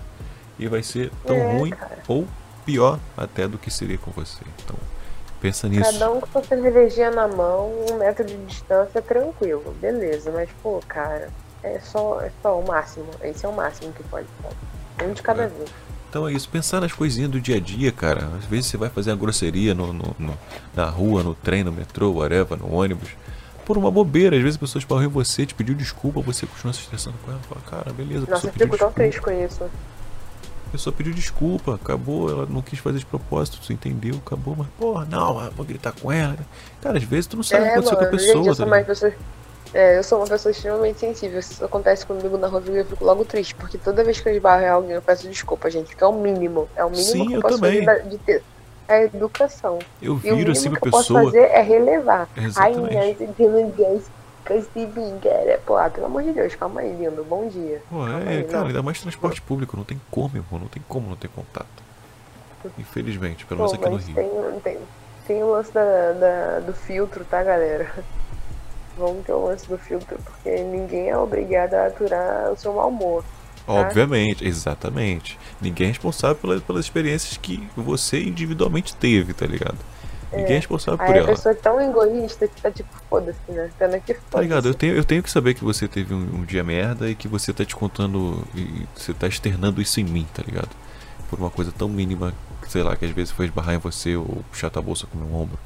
E 0.57 0.67
vai 0.67 0.83
ser 0.83 1.11
tão 1.25 1.35
É, 1.37 1.57
ruim 1.57 1.69
cara. 1.71 1.99
ou 2.07 2.27
pior 2.65 2.99
até 3.17 3.47
do 3.47 3.57
que 3.57 3.71
seria 3.71 3.97
com 3.97 4.11
você. 4.11 4.41
Então, 4.63 4.75
pensa 5.41 5.67
nisso. 5.69 5.91
Cada 5.93 6.11
um 6.11 6.19
com 6.19 6.27
sua 6.31 6.43
cervejinha 6.43 7.11
na 7.11 7.27
mão, 7.27 7.71
um 7.89 7.97
metro 7.97 8.25
de 8.25 8.35
distância, 8.45 9.01
tranquilo, 9.01 9.73
beleza. 9.81 10.31
Mas, 10.31 10.49
pô, 10.61 10.81
cara, 10.87 11.29
é 11.63 11.79
só, 11.79 12.21
é 12.21 12.31
só 12.41 12.59
o 12.59 12.67
máximo. 12.67 13.07
Esse 13.21 13.45
é 13.45 13.49
o 13.49 13.53
máximo 13.55 13.91
que 13.93 14.03
pode. 14.03 14.27
Um 15.03 15.13
de 15.13 15.21
cada 15.21 15.43
É. 15.43 15.47
vez. 15.47 15.69
Então 16.09 16.27
é 16.27 16.33
isso, 16.33 16.49
pensar 16.49 16.81
nas 16.81 16.91
coisinhas 16.91 17.29
do 17.29 17.39
dia 17.39 17.57
a 17.57 17.59
dia, 17.59 17.91
cara. 17.91 18.27
Às 18.37 18.45
vezes 18.45 18.65
você 18.65 18.77
vai 18.77 18.89
fazer 18.89 19.11
uma 19.11 19.17
grosseria 19.17 19.75
no, 19.75 19.93
no- 19.93 20.15
no- 20.17 20.37
na 20.75 20.85
rua, 20.85 21.21
no 21.21 21.35
trem, 21.35 21.63
no 21.63 21.71
metrô, 21.71 22.11
whatever, 22.11 22.57
no 22.57 22.73
ônibus. 22.73 23.09
Por 23.63 23.77
uma 23.77 23.91
bobeira, 23.91 24.35
às 24.35 24.41
vezes 24.41 24.55
a 24.57 24.59
pessoa 24.59 24.79
esbarrou 24.79 25.03
em 25.03 25.07
você, 25.07 25.45
te 25.45 25.53
pediu 25.53 25.75
desculpa, 25.75 26.19
você 26.21 26.47
continua 26.47 26.73
se 26.73 26.79
estressando 26.79 27.15
com 27.23 27.31
ela. 27.31 27.39
Fala, 27.47 27.61
cara, 27.83 27.93
beleza, 27.93 28.25
Nossa, 28.27 28.47
eu 28.47 28.53
fico 28.53 28.75
tão 28.77 28.91
triste 28.91 29.21
com 29.21 29.29
isso. 29.31 29.63
A 29.63 30.71
pessoa 30.71 30.91
pediu 30.91 31.13
desculpa, 31.13 31.75
acabou, 31.75 32.29
ela 32.29 32.45
não 32.47 32.61
quis 32.63 32.79
fazer 32.79 32.97
de 32.99 33.05
propósito, 33.05 33.59
tu 33.65 33.71
entendeu, 33.71 34.15
acabou, 34.25 34.55
mas 34.55 34.67
porra, 34.79 35.05
não, 35.05 35.49
vou 35.51 35.65
gritar 35.65 35.91
com 35.91 36.11
ela. 36.11 36.37
Cara, 36.81 36.97
às 36.97 37.03
vezes 37.03 37.27
tu 37.27 37.35
não 37.37 37.43
sabe 37.43 37.61
o 37.61 37.65
que 37.65 37.69
É, 37.69 37.73
aconteceu 37.73 37.95
com 37.97 38.01
a 38.03 38.05
mano, 38.05 38.11
pessoa, 38.17 38.35
gente, 38.37 38.47
eu 38.47 38.55
tá 38.55 38.85
pessoa, 38.85 39.13
é, 39.73 39.97
eu 39.97 40.03
sou 40.03 40.19
uma 40.19 40.27
pessoa 40.27 40.51
extremamente 40.51 40.99
sensível. 40.99 41.41
Se 41.41 41.53
isso 41.53 41.65
acontece 41.65 42.05
comigo 42.05 42.37
na 42.37 42.47
rua, 42.47 42.61
eu 42.67 42.85
fico 42.85 43.03
logo 43.05 43.23
triste, 43.25 43.53
porque 43.55 43.77
toda 43.77 44.03
vez 44.03 44.19
que 44.19 44.27
eu 44.29 44.33
esbarro 44.33 44.63
em 44.63 44.67
alguém, 44.69 44.91
eu 44.91 45.01
peço 45.01 45.27
desculpa, 45.27 45.69
gente, 45.69 45.95
que 45.95 46.03
é 46.03 46.07
o 46.07 46.13
mínimo. 46.13 46.67
É 46.75 46.83
o 46.83 46.89
mínimo 46.89 47.05
Sim, 47.11 47.27
que 47.27 47.33
eu 47.33 47.37
eu 47.37 47.41
posso 47.41 47.55
também. 47.59 47.85
fazer 47.85 48.03
de 48.03 48.17
ter. 48.19 48.43
É 48.87 48.93
a 48.95 49.03
educação. 49.03 49.77
Eu 50.01 50.13
E 50.23 50.31
o 50.31 50.35
viro 50.35 50.51
assim 50.51 50.71
pra 50.71 50.79
que 50.79 50.87
eu 50.87 50.91
posso 50.91 51.13
pessoa. 51.13 51.25
fazer 51.25 51.43
é 51.43 51.61
relevar. 51.61 52.27
Ai, 52.35 52.45
Exatamente. 52.45 53.27
cara. 55.21 55.59
Pô, 55.65 55.77
ah, 55.77 55.89
pelo 55.91 56.07
amor 56.07 56.23
de 56.23 56.31
Deus, 56.31 56.55
calma 56.55 56.81
aí, 56.81 56.91
lindo. 56.95 57.23
Bom 57.23 57.47
dia. 57.47 57.83
Pô, 57.87 58.07
é, 58.07 58.15
aí, 58.37 58.43
cara, 58.45 58.59
não. 58.61 58.67
ainda 58.67 58.81
mais 58.81 58.99
transporte 58.99 59.41
público, 59.43 59.77
não 59.77 59.83
tem 59.83 60.01
como, 60.09 60.35
irmão, 60.37 60.59
não 60.59 60.67
tem 60.67 60.81
como 60.87 61.07
não 61.07 61.15
ter 61.15 61.27
contato. 61.27 61.67
Infelizmente, 62.77 63.45
pelo 63.45 63.59
menos 63.59 63.73
aqui 63.73 63.89
no 63.89 63.97
Rio. 63.97 64.15
tem, 64.15 64.59
tem, 64.63 64.77
tem 65.27 65.43
o 65.43 65.51
lance 65.51 65.71
da, 65.71 66.11
da- 66.13 66.59
do 66.61 66.73
filtro, 66.73 67.23
tá, 67.25 67.43
galera? 67.43 67.91
Vamos 68.99 69.25
ter 69.25 69.33
o 69.33 69.45
lance 69.45 69.67
do 69.67 69.77
filtro, 69.77 70.17
porque 70.23 70.61
ninguém 70.63 71.09
é 71.09 71.17
obrigado 71.17 71.73
a 71.73 71.87
aturar 71.87 72.51
o 72.51 72.57
seu 72.57 72.73
mau 72.73 72.89
humor. 72.89 73.23
Obviamente, 73.67 74.45
exatamente. 74.47 75.37
Ninguém 75.61 75.87
é 75.87 75.89
responsável 75.89 76.35
pela- 76.35 76.59
pelas 76.59 76.85
experiências 76.85 77.37
que 77.37 77.67
você 77.75 78.21
individualmente 78.23 78.95
teve, 78.95 79.33
tá 79.33 79.45
ligado? 79.45 79.77
Ninguém 80.31 80.55
é 80.55 80.59
responsável 80.59 80.97
por 80.99 81.05
Aí 81.05 81.13
a 81.15 81.17
ela. 81.17 81.27
pessoa 81.27 81.53
é 81.53 81.55
tão 81.55 81.79
egoísta 81.81 82.47
que 82.47 82.61
tá 82.61 82.71
tipo, 82.71 82.89
foda-se, 83.09 83.39
né? 83.51 83.69
Pena 83.77 83.99
que 83.99 84.13
foda 84.13 84.25
Tá 84.31 84.41
ligado? 84.41 84.67
Eu 84.67 84.73
tenho, 84.73 84.95
eu 84.95 85.03
tenho 85.03 85.23
que 85.23 85.29
saber 85.31 85.53
que 85.55 85.63
você 85.63 85.87
teve 85.87 86.13
um, 86.13 86.17
um 86.41 86.45
dia 86.45 86.63
merda 86.63 87.09
e 87.09 87.15
que 87.15 87.27
você 87.27 87.51
tá 87.53 87.65
te 87.65 87.75
contando 87.75 88.43
e 88.55 88.87
você 88.95 89.13
tá 89.13 89.27
externando 89.27 89.81
isso 89.81 89.99
em 89.99 90.03
mim, 90.03 90.27
tá 90.33 90.43
ligado? 90.45 90.69
Por 91.29 91.39
uma 91.39 91.49
coisa 91.49 91.71
tão 91.71 91.89
mínima, 91.89 92.33
sei 92.67 92.83
lá, 92.83 92.95
que 92.95 93.05
às 93.05 93.11
vezes 93.11 93.31
foi 93.31 93.45
esbarrar 93.45 93.75
em 93.75 93.79
você 93.79 94.15
ou 94.15 94.43
puxar 94.51 94.69
tua 94.69 94.81
bolsa 94.81 95.07
com 95.07 95.17
o 95.17 95.21
meu 95.21 95.35
ombro. 95.35 95.57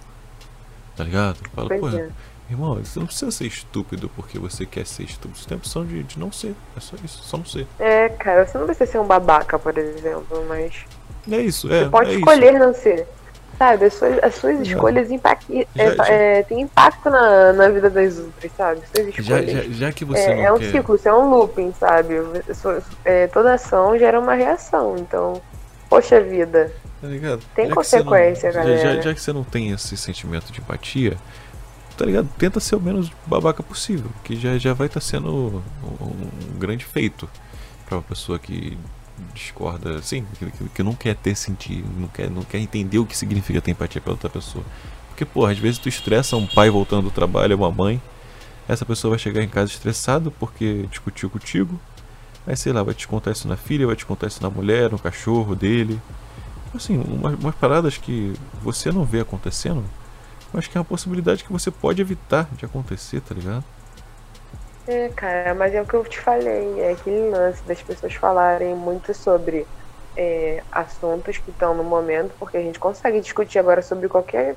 Tá 0.96 1.04
ligado? 1.04 1.38
Fala, 1.56 1.70
pô, 1.70 1.90
é. 1.90 2.10
Irmão, 2.50 2.76
você 2.76 3.00
não 3.00 3.06
precisa 3.06 3.32
ser 3.32 3.46
estúpido 3.46 4.10
porque 4.10 4.38
você 4.38 4.66
quer 4.66 4.86
ser 4.86 5.04
estúpido. 5.04 5.40
Você 5.40 5.48
tem 5.48 5.56
a 5.56 5.58
opção 5.58 5.86
de, 5.86 6.04
de 6.04 6.20
não 6.20 6.32
ser. 6.32 6.56
É 6.76 6.80
só 6.80 6.96
isso, 7.04 7.24
só 7.24 7.38
não 7.38 7.46
ser. 7.46 7.68
É, 7.80 8.10
cara, 8.10 8.46
você 8.46 8.58
não 8.58 8.66
precisa 8.66 8.92
ser 8.92 9.00
um 9.00 9.06
babaca, 9.06 9.58
por 9.58 9.78
exemplo, 9.78 10.46
mas 10.48 10.86
É 11.32 11.38
isso, 11.38 11.72
é. 11.72 11.84
você 11.84 11.90
pode 11.90 12.12
é 12.12 12.16
escolher 12.16 12.54
não 12.54 12.74
ser. 12.74 13.08
sabe? 13.58 13.86
As 13.86 13.94
suas, 13.94 14.24
as 14.24 14.36
suas 14.36 14.60
escolhas 14.60 15.12
impactam, 15.12 15.66
é, 15.76 16.38
é, 16.38 16.44
tem 16.44 16.62
impacto 16.62 17.10
na, 17.10 17.54
na 17.54 17.70
vida 17.70 17.90
das 17.90 18.18
outras, 18.20 18.52
sabe? 18.58 18.82
Já, 19.20 19.42
já, 19.42 19.62
já 19.70 19.92
que 19.92 20.04
você 20.04 20.22
é, 20.22 20.36
não 20.36 20.44
é 20.44 20.52
um 20.52 20.60
quer... 20.60 20.72
ciclo, 20.72 20.96
isso 20.96 21.08
é 21.08 21.14
um 21.14 21.30
looping, 21.30 21.74
sabe? 21.80 22.16
É, 23.06 23.28
toda 23.28 23.54
ação 23.54 23.98
gera 23.98 24.20
uma 24.20 24.34
reação, 24.34 24.96
então, 24.98 25.42
poxa 25.90 26.20
vida. 26.22 26.72
Tá 27.02 27.08
ligado? 27.08 27.42
Tem 27.54 27.70
consequência, 27.70 28.50
não, 28.50 28.56
galera. 28.56 28.78
Já, 28.78 29.02
já, 29.02 29.14
que 29.14 29.22
você 29.22 29.34
não 29.34 29.44
tem 29.44 29.72
esse 29.72 29.98
sentimento 29.98 30.52
de 30.52 30.60
empatia, 30.60 31.18
tá 31.98 32.06
ligado? 32.06 32.28
Tenta 32.38 32.60
ser 32.60 32.76
o 32.76 32.82
menos 32.82 33.12
babaca 33.26 33.62
possível, 33.62 34.10
que 34.24 34.36
já, 34.36 34.58
já 34.58 34.74
vai 34.74 34.88
estar 34.88 35.00
tá 35.00 35.06
sendo 35.06 35.64
um, 35.84 36.06
um, 36.06 36.60
grande 36.60 36.86
feito 36.86 37.30
para 37.86 37.98
uma 37.98 38.04
pessoa 38.04 38.40
que 38.40 38.78
discorda, 39.34 40.02
sim, 40.02 40.26
que, 40.38 40.68
que, 40.70 40.84
não 40.84 40.94
quer 40.94 41.16
ter 41.16 41.36
sentido, 41.36 41.88
não 41.98 42.08
quer, 42.08 42.30
não 42.30 42.44
quer 42.44 42.58
entender 42.58 42.98
o 42.98 43.06
que 43.06 43.16
significa 43.16 43.62
ter 43.62 43.72
empatia 43.72 44.02
pela 44.02 44.16
outra 44.16 44.30
pessoa. 44.30 44.64
Porque, 45.10 45.26
porra, 45.26 45.52
às 45.52 45.60
vezes 45.60 45.78
tu 45.78 45.88
estressa 45.88 46.36
um 46.36 46.48
pai 46.48 46.70
voltando 46.70 47.04
do 47.04 47.12
trabalho, 47.12 47.56
uma 47.56 47.72
mãe, 47.72 48.02
essa 48.68 48.86
pessoa 48.86 49.12
vai 49.12 49.20
chegar 49.20 49.44
em 49.44 49.50
casa 49.50 49.72
estressado 49.72 50.32
porque 50.32 50.88
discutiu 50.90 51.30
contigo, 51.30 51.80
aí 52.48 52.56
sei 52.56 52.74
lá, 52.74 52.82
vai 52.82 52.96
te 52.96 53.08
contar 53.08 53.32
isso 53.32 53.48
na 53.48 53.56
filha, 53.56 53.86
vai 53.86 53.96
te 53.96 54.06
contar 54.06 54.28
isso 54.28 54.42
na 54.42 54.50
mulher, 54.50 54.92
no 54.92 54.98
cachorro 54.98 55.56
dele. 55.56 56.00
Assim, 56.74 56.98
umas, 56.98 57.36
umas 57.36 57.54
paradas 57.54 57.98
que 57.98 58.34
você 58.64 58.92
não 58.92 59.06
vê 59.06 59.20
acontecendo, 59.20 59.84
mas 60.54 60.68
que 60.68 60.78
é 60.78 60.80
uma 60.80 60.86
possibilidade 60.86 61.44
que 61.44 61.52
você 61.52 61.72
pode 61.72 62.02
evitar 62.02 62.48
de 62.54 62.66
acontecer, 62.66 63.20
tá 63.22 63.34
ligado? 63.34 63.64
É, 64.88 65.10
cara, 65.10 65.54
mas 65.54 65.74
é 65.74 65.82
o 65.82 65.86
que 65.86 65.94
eu 65.94 66.04
te 66.04 66.20
falei, 66.20 66.80
é 66.80 66.92
aquele 66.92 67.30
lance 67.30 67.64
das 67.64 67.82
pessoas 67.82 68.14
falarem 68.14 68.76
muito 68.76 69.14
sobre 69.14 69.66
é, 70.16 70.62
assuntos 70.72 71.38
que 71.38 71.52
estão 71.52 71.74
no 71.74 71.84
momento, 71.84 72.34
porque 72.38 72.58
a 72.58 72.62
gente 72.62 72.78
consegue 72.80 73.20
discutir 73.22 73.60
agora 73.60 73.82
sobre 73.82 74.08
qualquer 74.10 74.56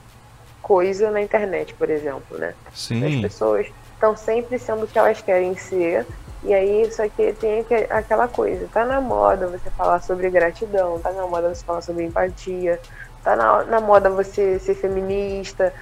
coisa 0.61 1.13
na 1.13 1.23
internet, 1.23 1.75
por 1.75 1.89
exemplo, 1.89 2.37
né? 2.39 2.55
Sim. 2.75 3.07
As 3.07 3.21
pessoas 3.23 3.67
estão 3.95 4.17
sempre 4.17 4.59
sendo 4.59 4.85
o 4.85 4.89
que 4.89 4.99
elas 4.99 5.23
querem 5.23 5.57
ser, 5.57 6.05
e 6.43 6.53
aí 6.53 6.83
isso 6.83 7.01
aqui 7.01 7.33
tem 7.35 7.65
aquela 7.89 8.27
coisa, 8.27 8.69
tá 8.73 8.85
na 8.85 9.01
moda 9.01 9.47
você 9.47 9.71
falar 9.71 10.01
sobre 10.03 10.29
gratidão, 10.29 10.99
tá 10.99 11.13
na 11.13 11.27
moda 11.27 11.55
você 11.55 11.65
falar 11.65 11.83
sobre 11.83 12.05
empatia, 12.05 12.81
tá 13.27 13.35
na, 13.35 13.65
na 13.65 13.81
moda 13.81 14.09
você 14.09 14.57
ser 14.61 14.77
feminista, 14.77 15.75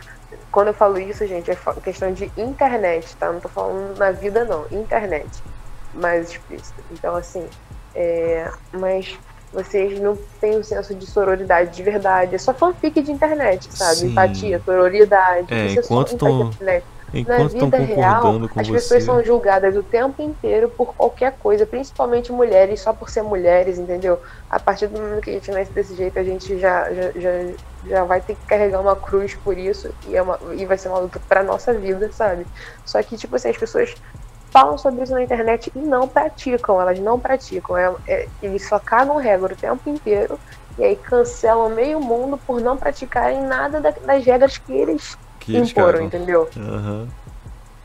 quando 0.50 0.68
eu 0.68 0.74
falo 0.74 0.98
isso, 0.98 1.26
gente, 1.26 1.50
é 1.50 1.56
questão 1.82 2.10
de 2.10 2.32
internet, 2.38 3.14
tá? 3.16 3.30
Não 3.30 3.38
tô 3.38 3.50
falando 3.50 3.98
na 3.98 4.10
vida, 4.12 4.44
não. 4.44 4.64
Internet. 4.70 5.28
Mais 5.92 6.30
explícito. 6.30 6.82
Então, 6.90 7.14
assim, 7.14 7.46
é... 7.94 8.50
mas 8.72 9.18
vocês 9.52 10.00
não 10.00 10.16
têm 10.40 10.56
o 10.56 10.60
um 10.60 10.64
senso 10.64 10.94
de 10.94 11.06
sororidade 11.06 11.76
de 11.76 11.82
verdade. 11.82 12.34
É 12.34 12.38
só 12.38 12.54
fanfic 12.54 13.02
de 13.02 13.12
internet, 13.12 13.68
sabe? 13.76 13.96
Sim. 13.96 14.06
Empatia, 14.10 14.62
sororidade. 14.64 15.52
É, 15.52 15.72
enquanto 15.72 16.12
estão 16.12 16.50
Enquanto 17.14 17.54
estão 17.54 17.70
concordando 17.70 18.48
com 18.48 18.60
as 18.60 18.66
você. 18.66 18.74
pessoas 18.74 19.04
são 19.04 19.24
julgadas 19.24 19.76
o 19.76 19.82
tempo 19.82 20.20
inteiro 20.20 20.68
por 20.68 20.94
qualquer 20.94 21.32
coisa, 21.38 21.64
principalmente 21.64 22.32
mulheres, 22.32 22.80
só 22.80 22.92
por 22.92 23.08
ser 23.08 23.22
mulheres, 23.22 23.78
entendeu? 23.78 24.20
A 24.50 24.58
partir 24.58 24.88
do 24.88 25.00
momento 25.00 25.22
que 25.22 25.30
a 25.30 25.32
gente 25.34 25.50
nasce 25.50 25.72
desse 25.72 25.94
jeito, 25.94 26.18
a 26.18 26.24
gente 26.24 26.58
já, 26.58 26.92
já, 26.92 27.10
já, 27.12 27.30
já 27.86 28.04
vai 28.04 28.20
ter 28.20 28.34
que 28.34 28.46
carregar 28.46 28.80
uma 28.80 28.96
cruz 28.96 29.34
por 29.34 29.56
isso 29.56 29.94
e, 30.08 30.16
é 30.16 30.22
uma, 30.22 30.38
e 30.54 30.66
vai 30.66 30.76
ser 30.76 30.88
uma 30.88 30.98
luta 30.98 31.20
pra 31.28 31.42
nossa 31.42 31.72
vida, 31.72 32.10
sabe? 32.12 32.46
Só 32.84 33.02
que, 33.02 33.16
tipo 33.16 33.36
assim, 33.36 33.50
as 33.50 33.56
pessoas 33.56 33.94
falam 34.50 34.78
sobre 34.78 35.02
isso 35.02 35.12
na 35.12 35.22
internet 35.22 35.72
e 35.74 35.78
não 35.80 36.06
praticam, 36.06 36.80
elas 36.80 36.98
não 37.00 37.18
praticam. 37.18 37.76
É, 37.76 37.92
é, 38.06 38.28
eles 38.40 38.68
só 38.68 38.78
cagam 38.78 39.16
regra 39.16 39.52
o 39.52 39.56
tempo 39.56 39.90
inteiro 39.90 40.38
e 40.78 40.84
aí 40.84 40.96
cancelam 40.96 41.68
meio 41.70 42.00
mundo 42.00 42.38
por 42.46 42.60
não 42.60 42.76
praticarem 42.76 43.42
nada 43.42 43.80
da, 43.80 43.90
das 43.90 44.24
regras 44.24 44.58
que 44.58 44.72
eles 44.72 45.16
que 45.44 45.56
imporam, 45.56 46.02
entendeu? 46.02 46.48
Uhum. 46.56 47.08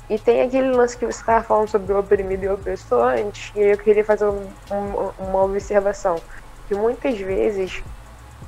E 0.10 0.18
tem 0.18 0.42
aquele 0.42 0.72
lance 0.72 0.98
que 0.98 1.06
você 1.06 1.20
estava 1.20 1.44
falando 1.44 1.68
sobre 1.68 1.94
o 1.94 2.00
oprimido 2.00 2.44
e 2.44 2.48
o 2.48 2.54
opressor 2.56 3.04
antes, 3.04 3.52
e 3.56 3.60
eu 3.60 3.78
queria 3.78 4.04
fazer 4.04 4.26
um, 4.26 4.48
um, 4.72 5.12
uma 5.20 5.44
observação. 5.44 6.20
Que 6.68 6.74
muitas 6.74 7.18
vezes 7.20 7.84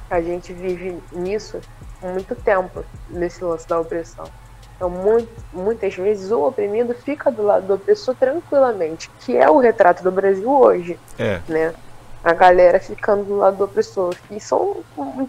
a 0.09 0.19
gente 0.21 0.53
vive 0.53 0.97
nisso 1.11 1.59
muito 2.01 2.35
tempo, 2.35 2.83
nesse 3.09 3.43
lance 3.43 3.67
da 3.67 3.79
opressão. 3.79 4.25
Então, 4.75 4.89
muito, 4.89 5.29
muitas 5.53 5.93
vezes 5.93 6.31
o 6.31 6.47
oprimido 6.47 6.95
fica 6.95 7.29
do 7.29 7.43
lado 7.43 7.67
do 7.67 7.75
opressor 7.75 8.15
tranquilamente, 8.15 9.11
que 9.19 9.37
é 9.37 9.47
o 9.47 9.59
retrato 9.59 10.01
do 10.01 10.11
Brasil 10.11 10.49
hoje. 10.49 10.99
É. 11.19 11.39
Né? 11.47 11.73
A 12.23 12.33
galera 12.33 12.79
ficando 12.79 13.23
do 13.23 13.37
lado 13.37 13.57
do 13.57 13.65
opressor. 13.65 14.15
E 14.31 14.39
são, 14.39 14.77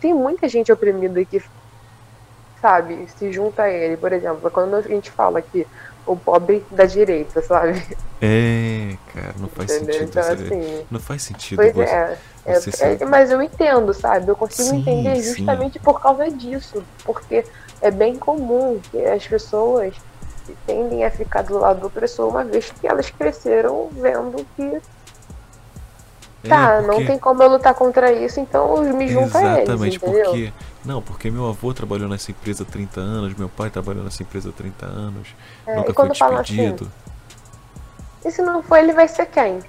tem 0.00 0.14
muita 0.14 0.48
gente 0.48 0.72
oprimida 0.72 1.22
que 1.26 1.42
sabe, 2.62 3.06
se 3.18 3.30
junta 3.32 3.64
a 3.64 3.68
ele. 3.70 3.96
Por 3.98 4.12
exemplo, 4.12 4.50
quando 4.50 4.76
a 4.76 4.82
gente 4.82 5.10
fala 5.10 5.42
que 5.42 5.66
o 6.06 6.16
pobre 6.16 6.64
da 6.70 6.84
direita, 6.86 7.42
sabe? 7.42 7.72
É, 8.20 8.96
cara, 9.12 9.34
não 9.36 9.48
faz 9.48 9.72
Entendeu? 9.72 9.94
sentido. 9.96 10.08
Então, 10.10 10.22
assim, 10.32 10.86
não 10.90 11.00
faz 11.00 11.22
sentido. 11.22 11.56
Pois 11.60 11.72
você, 11.74 11.92
é, 11.92 12.18
você 12.60 12.84
é, 12.84 12.92
é, 13.00 13.04
mas 13.04 13.30
eu 13.32 13.42
entendo, 13.42 13.92
sabe? 13.92 14.30
Eu 14.30 14.36
consigo 14.36 14.68
Sim, 14.70 14.78
entender 14.78 15.16
sim. 15.16 15.34
justamente 15.34 15.78
por 15.80 16.00
causa 16.00 16.30
disso. 16.30 16.84
Porque 17.04 17.44
é 17.80 17.90
bem 17.90 18.16
comum 18.16 18.80
que 18.90 19.04
as 19.04 19.26
pessoas 19.26 19.94
tendem 20.66 21.04
a 21.04 21.10
ficar 21.10 21.42
do 21.42 21.58
lado 21.58 21.80
do 21.80 21.86
opressor 21.88 22.28
uma 22.28 22.44
vez 22.44 22.70
que 22.70 22.86
elas 22.86 23.10
cresceram 23.10 23.90
vendo 23.92 24.44
que 24.56 24.80
tá, 26.48 26.74
É, 26.74 26.82
porque- 26.82 26.86
não 27.00 27.06
tem 27.06 27.18
como 27.18 27.42
eu 27.42 27.48
lutar 27.48 27.74
contra 27.74 28.12
isso, 28.12 28.40
então 28.40 28.84
eu 28.84 28.96
me 28.96 29.08
junto 29.08 29.36
a 29.36 29.42
eles, 29.42 29.62
Exatamente, 29.64 29.96
entendeu? 29.96 30.24
porque. 30.30 30.52
Não, 30.84 31.00
porque 31.00 31.30
meu 31.30 31.48
avô 31.48 31.72
trabalhou 31.72 32.08
nessa 32.08 32.30
empresa 32.30 32.64
há 32.64 32.66
30 32.66 33.00
anos, 33.00 33.34
meu 33.34 33.48
pai 33.48 33.70
trabalhou 33.70 34.02
nessa 34.02 34.22
empresa 34.22 34.48
há 34.48 34.52
30 34.52 34.86
anos, 34.86 35.28
É, 35.66 35.76
nunca 35.76 35.94
foi 35.94 36.14
falam 36.14 36.38
assim, 36.38 36.56
despedido. 36.56 36.90
E 38.24 38.30
se 38.30 38.42
não 38.42 38.62
for, 38.62 38.78
ele 38.78 38.92
vai 38.92 39.06
ser 39.06 39.26
quem? 39.26 39.60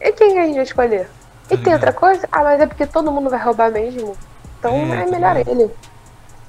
E 0.00 0.12
quem 0.12 0.38
a 0.38 0.46
gente 0.46 0.54
vai 0.54 0.64
escolher? 0.64 1.10
E 1.50 1.56
tem 1.56 1.72
outra 1.72 1.92
coisa? 1.92 2.26
Ah, 2.30 2.42
mas 2.42 2.60
é 2.60 2.66
porque 2.66 2.86
todo 2.86 3.10
mundo 3.10 3.30
vai 3.30 3.42
roubar 3.42 3.70
mesmo. 3.70 4.16
Então 4.58 4.72
É, 4.74 5.02
é, 5.02 5.06
melhor 5.06 5.36
ele. 5.36 5.70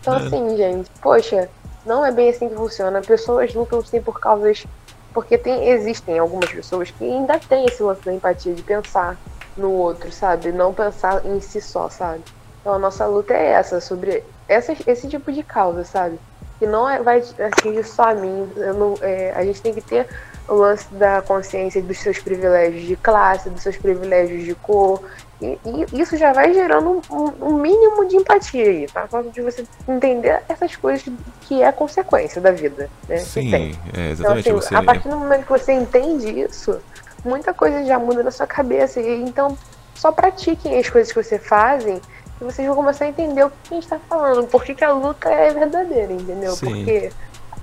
Então 0.01 0.14
É. 0.16 0.18
assim, 0.18 0.57
gente, 0.57 0.89
poxa, 1.01 1.49
não 1.86 2.05
é 2.05 2.11
bem 2.11 2.30
assim 2.30 2.49
que 2.49 2.55
funciona. 2.55 3.01
Pessoas 3.01 3.53
lutam 3.53 3.84
sim 3.84 4.01
por 4.01 4.20
causas. 4.20 4.66
Porque 5.14 5.38
tem, 5.38 5.70
existem 5.70 6.18
algumas 6.18 6.49
pessoas 6.51 6.89
que 6.89 7.03
ainda 7.03 7.38
têm 7.38 7.66
esse 7.66 7.84
lance 7.84 8.01
da 8.03 8.14
empatia, 8.14 8.53
de 8.55 8.64
pensar 8.64 9.16
no 9.55 9.72
outro, 9.72 10.11
sabe? 10.11 10.51
Não 10.51 10.74
pensar 10.74 11.24
em 11.26 11.39
si 11.39 11.61
só, 11.61 11.88
sabe? 11.88 12.24
Então 12.64 12.74
a 12.74 12.80
nossa 12.80 13.05
luta 13.05 13.34
é 13.34 13.47
essa, 13.51 13.82
sobre 13.82 14.24
essa, 14.47 14.74
esse 14.88 15.09
tipo 15.09 15.34
de 15.34 15.43
causa, 15.43 15.84
sabe? 15.84 16.18
Que 16.57 16.66
não 16.66 16.89
é, 16.89 17.01
vai 17.03 17.22
atingir 17.39 17.84
só 17.84 18.03
a 18.03 18.14
mim. 18.14 18.49
não- 18.78 18.95
é, 19.01 19.34
a 19.36 19.43
gente 19.43 19.61
tem 19.61 19.74
que 19.74 19.82
ter 19.82 20.07
o 20.47 20.53
lance 20.55 20.86
da 20.93 21.22
consciência 21.22 21.82
dos 21.82 21.97
seus 21.99 22.20
privilégios 22.20 22.84
de 22.84 22.95
classe, 22.95 23.49
dos 23.49 23.61
seus 23.61 23.76
privilégios 23.76 24.45
de 24.45 24.55
cor. 24.55 25.03
E, 25.41 25.59
e 25.66 26.01
isso 26.01 26.16
já 26.16 26.32
vai 26.32 26.53
gerando 26.53 27.03
um, 27.11 27.45
um- 27.45 27.53
mínimo 27.57 28.07
de 28.07 28.16
empatia 28.16 28.64
aí, 28.64 28.88
tá? 28.88 29.07
Falta 29.09 29.30
de 29.30 29.41
você 29.41 29.66
entender 29.86 30.41
essas 30.47 30.74
coisas 30.78 31.03
que 31.41 31.61
é 31.61 31.70
consequência 31.70 32.39
da 32.39 32.51
vida, 32.51 32.89
né? 33.09 33.18
Sim, 33.18 33.53
é, 33.53 33.57
Então, 33.57 34.09
exatamente. 34.11 34.39
assim, 34.49 34.53
você, 34.53 34.74
a 34.76 34.84
partir 34.84 35.09
do 35.09 35.18
momento 35.18 35.43
que 35.43 35.51
você 35.51 35.74
entende 35.74 36.30
isso, 36.39 36.80
muita 37.26 37.53
coisa 37.53 37.84
já 37.84 37.99
muda 37.99 38.24
na 38.24 38.32
sua 38.32 38.47
cabeça. 38.47 39.01
E 39.01 39.22
então, 39.22 39.57
só 39.95 40.14
pratiquem 40.14 40.80
as 40.80 40.89
coisas 40.89 41.11
que 41.11 41.22
você 41.22 41.38
fazem 41.38 42.01
e 42.43 42.51
vocês 42.51 42.67
vão 42.67 42.75
começar 42.75 43.05
a 43.05 43.07
entender 43.07 43.45
o 43.45 43.49
que 43.49 43.55
a 43.71 43.73
gente 43.75 43.87
tá 43.87 43.97
falando. 43.97 44.47
Por 44.47 44.63
que, 44.63 44.75
que 44.75 44.83
a 44.83 44.91
luta 44.91 45.29
é 45.29 45.53
verdadeira, 45.53 46.11
entendeu? 46.11 46.51
Sim. 46.51 46.67
Porque 46.67 47.11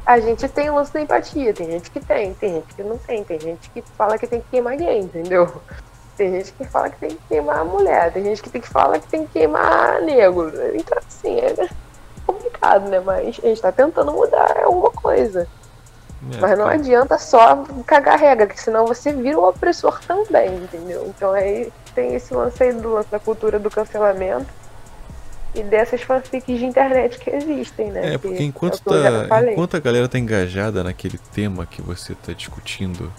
a 0.06 0.18
gente 0.18 0.48
tem 0.48 0.70
o 0.70 0.74
lance 0.74 0.92
da 0.92 1.00
empatia. 1.02 1.52
Tem 1.52 1.70
gente 1.70 1.90
que 1.90 2.00
tem, 2.00 2.34
tem 2.34 2.54
gente 2.54 2.74
que 2.74 2.82
não 2.82 2.96
tem. 2.96 3.22
Tem 3.22 3.38
gente 3.38 3.70
que 3.70 3.82
fala 3.82 4.18
que 4.18 4.26
tem 4.26 4.40
que 4.40 4.48
queimar 4.50 4.76
gay, 4.76 4.98
entendeu? 4.98 5.52
Tem 6.16 6.32
gente 6.32 6.52
que 6.52 6.64
fala 6.64 6.88
que 6.90 6.98
tem 6.98 7.10
que 7.10 7.20
queimar 7.28 7.64
mulher. 7.64 8.12
Tem 8.12 8.24
gente 8.24 8.42
que 8.42 8.50
tem 8.50 8.60
que 8.60 8.68
fala 8.68 8.98
que 8.98 9.06
tem 9.06 9.26
que 9.26 9.32
queimar 9.32 10.00
negro. 10.00 10.50
Então, 10.74 10.98
assim, 10.98 11.38
é 11.38 11.68
complicado, 12.26 12.88
né? 12.88 13.00
Mas 13.00 13.38
a 13.42 13.46
gente 13.48 13.60
tá 13.60 13.70
tentando 13.70 14.12
mudar 14.12 14.62
alguma 14.64 14.90
coisa. 14.90 15.46
é, 16.32 16.40
Mas 16.40 16.58
não 16.58 16.64
cara, 16.66 16.74
adianta 16.74 17.18
só 17.18 17.64
cagar 17.86 18.18
regra, 18.18 18.46
que 18.46 18.60
senão 18.60 18.86
você 18.86 19.12
vira 19.12 19.38
o 19.38 19.48
opressor 19.48 20.00
também, 20.06 20.54
entendeu? 20.56 21.06
Então 21.06 21.32
aí 21.32 21.70
tem 21.94 22.14
esse 22.14 22.32
lance 22.32 22.62
aí 22.62 22.72
do 22.72 22.94
lance 22.94 23.10
da 23.10 23.18
cultura 23.18 23.58
do 23.58 23.70
cancelamento 23.70 24.59
e 25.54 25.62
dessas 25.62 26.02
fanfics 26.02 26.58
de 26.58 26.64
internet 26.64 27.18
que 27.18 27.30
existem, 27.30 27.90
né? 27.90 28.08
É, 28.08 28.10
Que 28.12 28.18
porque 28.18 28.42
enquanto, 28.42 28.94
é 28.94 29.26
tá, 29.26 29.52
enquanto 29.52 29.76
a 29.76 29.80
galera 29.80 30.08
tá 30.08 30.18
engajada 30.18 30.84
naquele 30.84 31.18
tema 31.32 31.66
que 31.66 31.82
você 31.82 32.14
tá 32.14 32.32
discutindo 32.32 33.12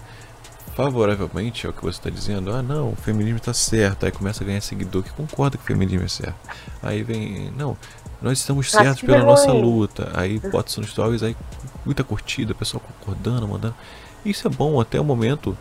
favoravelmente 0.76 1.68
ao 1.68 1.74
que 1.74 1.84
você 1.84 2.02
tá 2.02 2.10
dizendo, 2.10 2.52
ah 2.52 2.62
não, 2.62 2.92
o 2.92 2.96
feminismo 2.96 3.40
tá 3.40 3.54
certo, 3.54 4.06
aí 4.06 4.12
começa 4.12 4.44
a 4.44 4.48
ganhar 4.48 4.62
seguidor 4.62 5.04
que 5.04 5.12
concorda 5.12 5.58
que 5.58 5.64
o 5.64 5.68
feminismo 5.68 6.06
é 6.06 6.08
certo. 6.08 6.36
Aí 6.82 7.04
vem, 7.04 7.52
não, 7.58 7.78
nós 8.22 8.38
estamos 8.40 8.72
certos 8.72 9.02
pela 9.02 9.18
é 9.18 9.24
nossa 9.24 9.52
luta. 9.52 10.12
Aí 10.14 10.40
bota 10.40 10.80
nos 10.80 10.92
stories, 10.92 11.24
aí 11.24 11.36
muita 11.86 12.04
curtida, 12.04 12.54
pessoal 12.54 12.82
concordando, 13.00 13.48
mandando. 13.48 13.76
Isso 14.24 14.48
é 14.48 14.50
bom 14.50 14.80
até 14.80 15.00
o 15.00 15.04
momento 15.04 15.58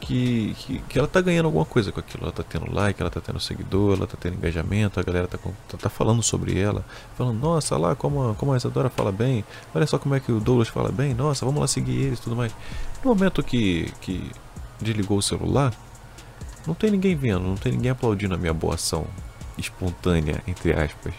que, 0.00 0.54
que, 0.58 0.78
que, 0.80 0.98
ela 0.98 1.06
tá 1.06 1.20
ganhando 1.20 1.46
alguma 1.46 1.64
coisa 1.64 1.92
com 1.92 2.00
aquilo. 2.00 2.24
Ela 2.24 2.32
tá 2.32 2.42
tendo 2.42 2.72
like, 2.72 3.00
ela 3.00 3.10
tá 3.10 3.20
tendo 3.20 3.38
seguidor, 3.38 3.96
ela 3.96 4.06
tá 4.06 4.16
tendo 4.18 4.34
engajamento, 4.36 4.98
a 4.98 5.02
galera 5.02 5.28
tá, 5.28 5.38
tá, 5.68 5.78
tá 5.78 5.88
falando 5.88 6.22
sobre 6.22 6.58
ela, 6.58 6.84
falando, 7.16 7.38
nossa, 7.38 7.76
lá 7.76 7.94
como, 7.94 8.34
como 8.34 8.52
a 8.52 8.56
Isadora 8.56 8.88
fala 8.88 9.12
bem, 9.12 9.44
olha 9.74 9.86
só 9.86 9.98
como 9.98 10.14
é 10.14 10.20
que 10.20 10.32
o 10.32 10.40
Douglas 10.40 10.68
fala 10.68 10.90
bem, 10.90 11.14
nossa, 11.14 11.44
vamos 11.44 11.60
lá 11.60 11.66
seguir 11.66 12.00
eles 12.02 12.18
e 12.18 12.22
tudo 12.22 12.34
mais. 12.34 12.52
No 13.04 13.14
momento 13.14 13.42
que, 13.42 13.92
que 14.00 14.30
desligou 14.80 15.18
o 15.18 15.22
celular, 15.22 15.72
não 16.66 16.74
tem 16.74 16.90
ninguém 16.90 17.14
vendo, 17.14 17.40
não 17.40 17.56
tem 17.56 17.72
ninguém 17.72 17.90
aplaudindo 17.90 18.34
a 18.34 18.38
minha 18.38 18.54
boa 18.54 18.74
ação 18.74 19.06
espontânea, 19.58 20.42
entre 20.46 20.72
aspas. 20.72 21.14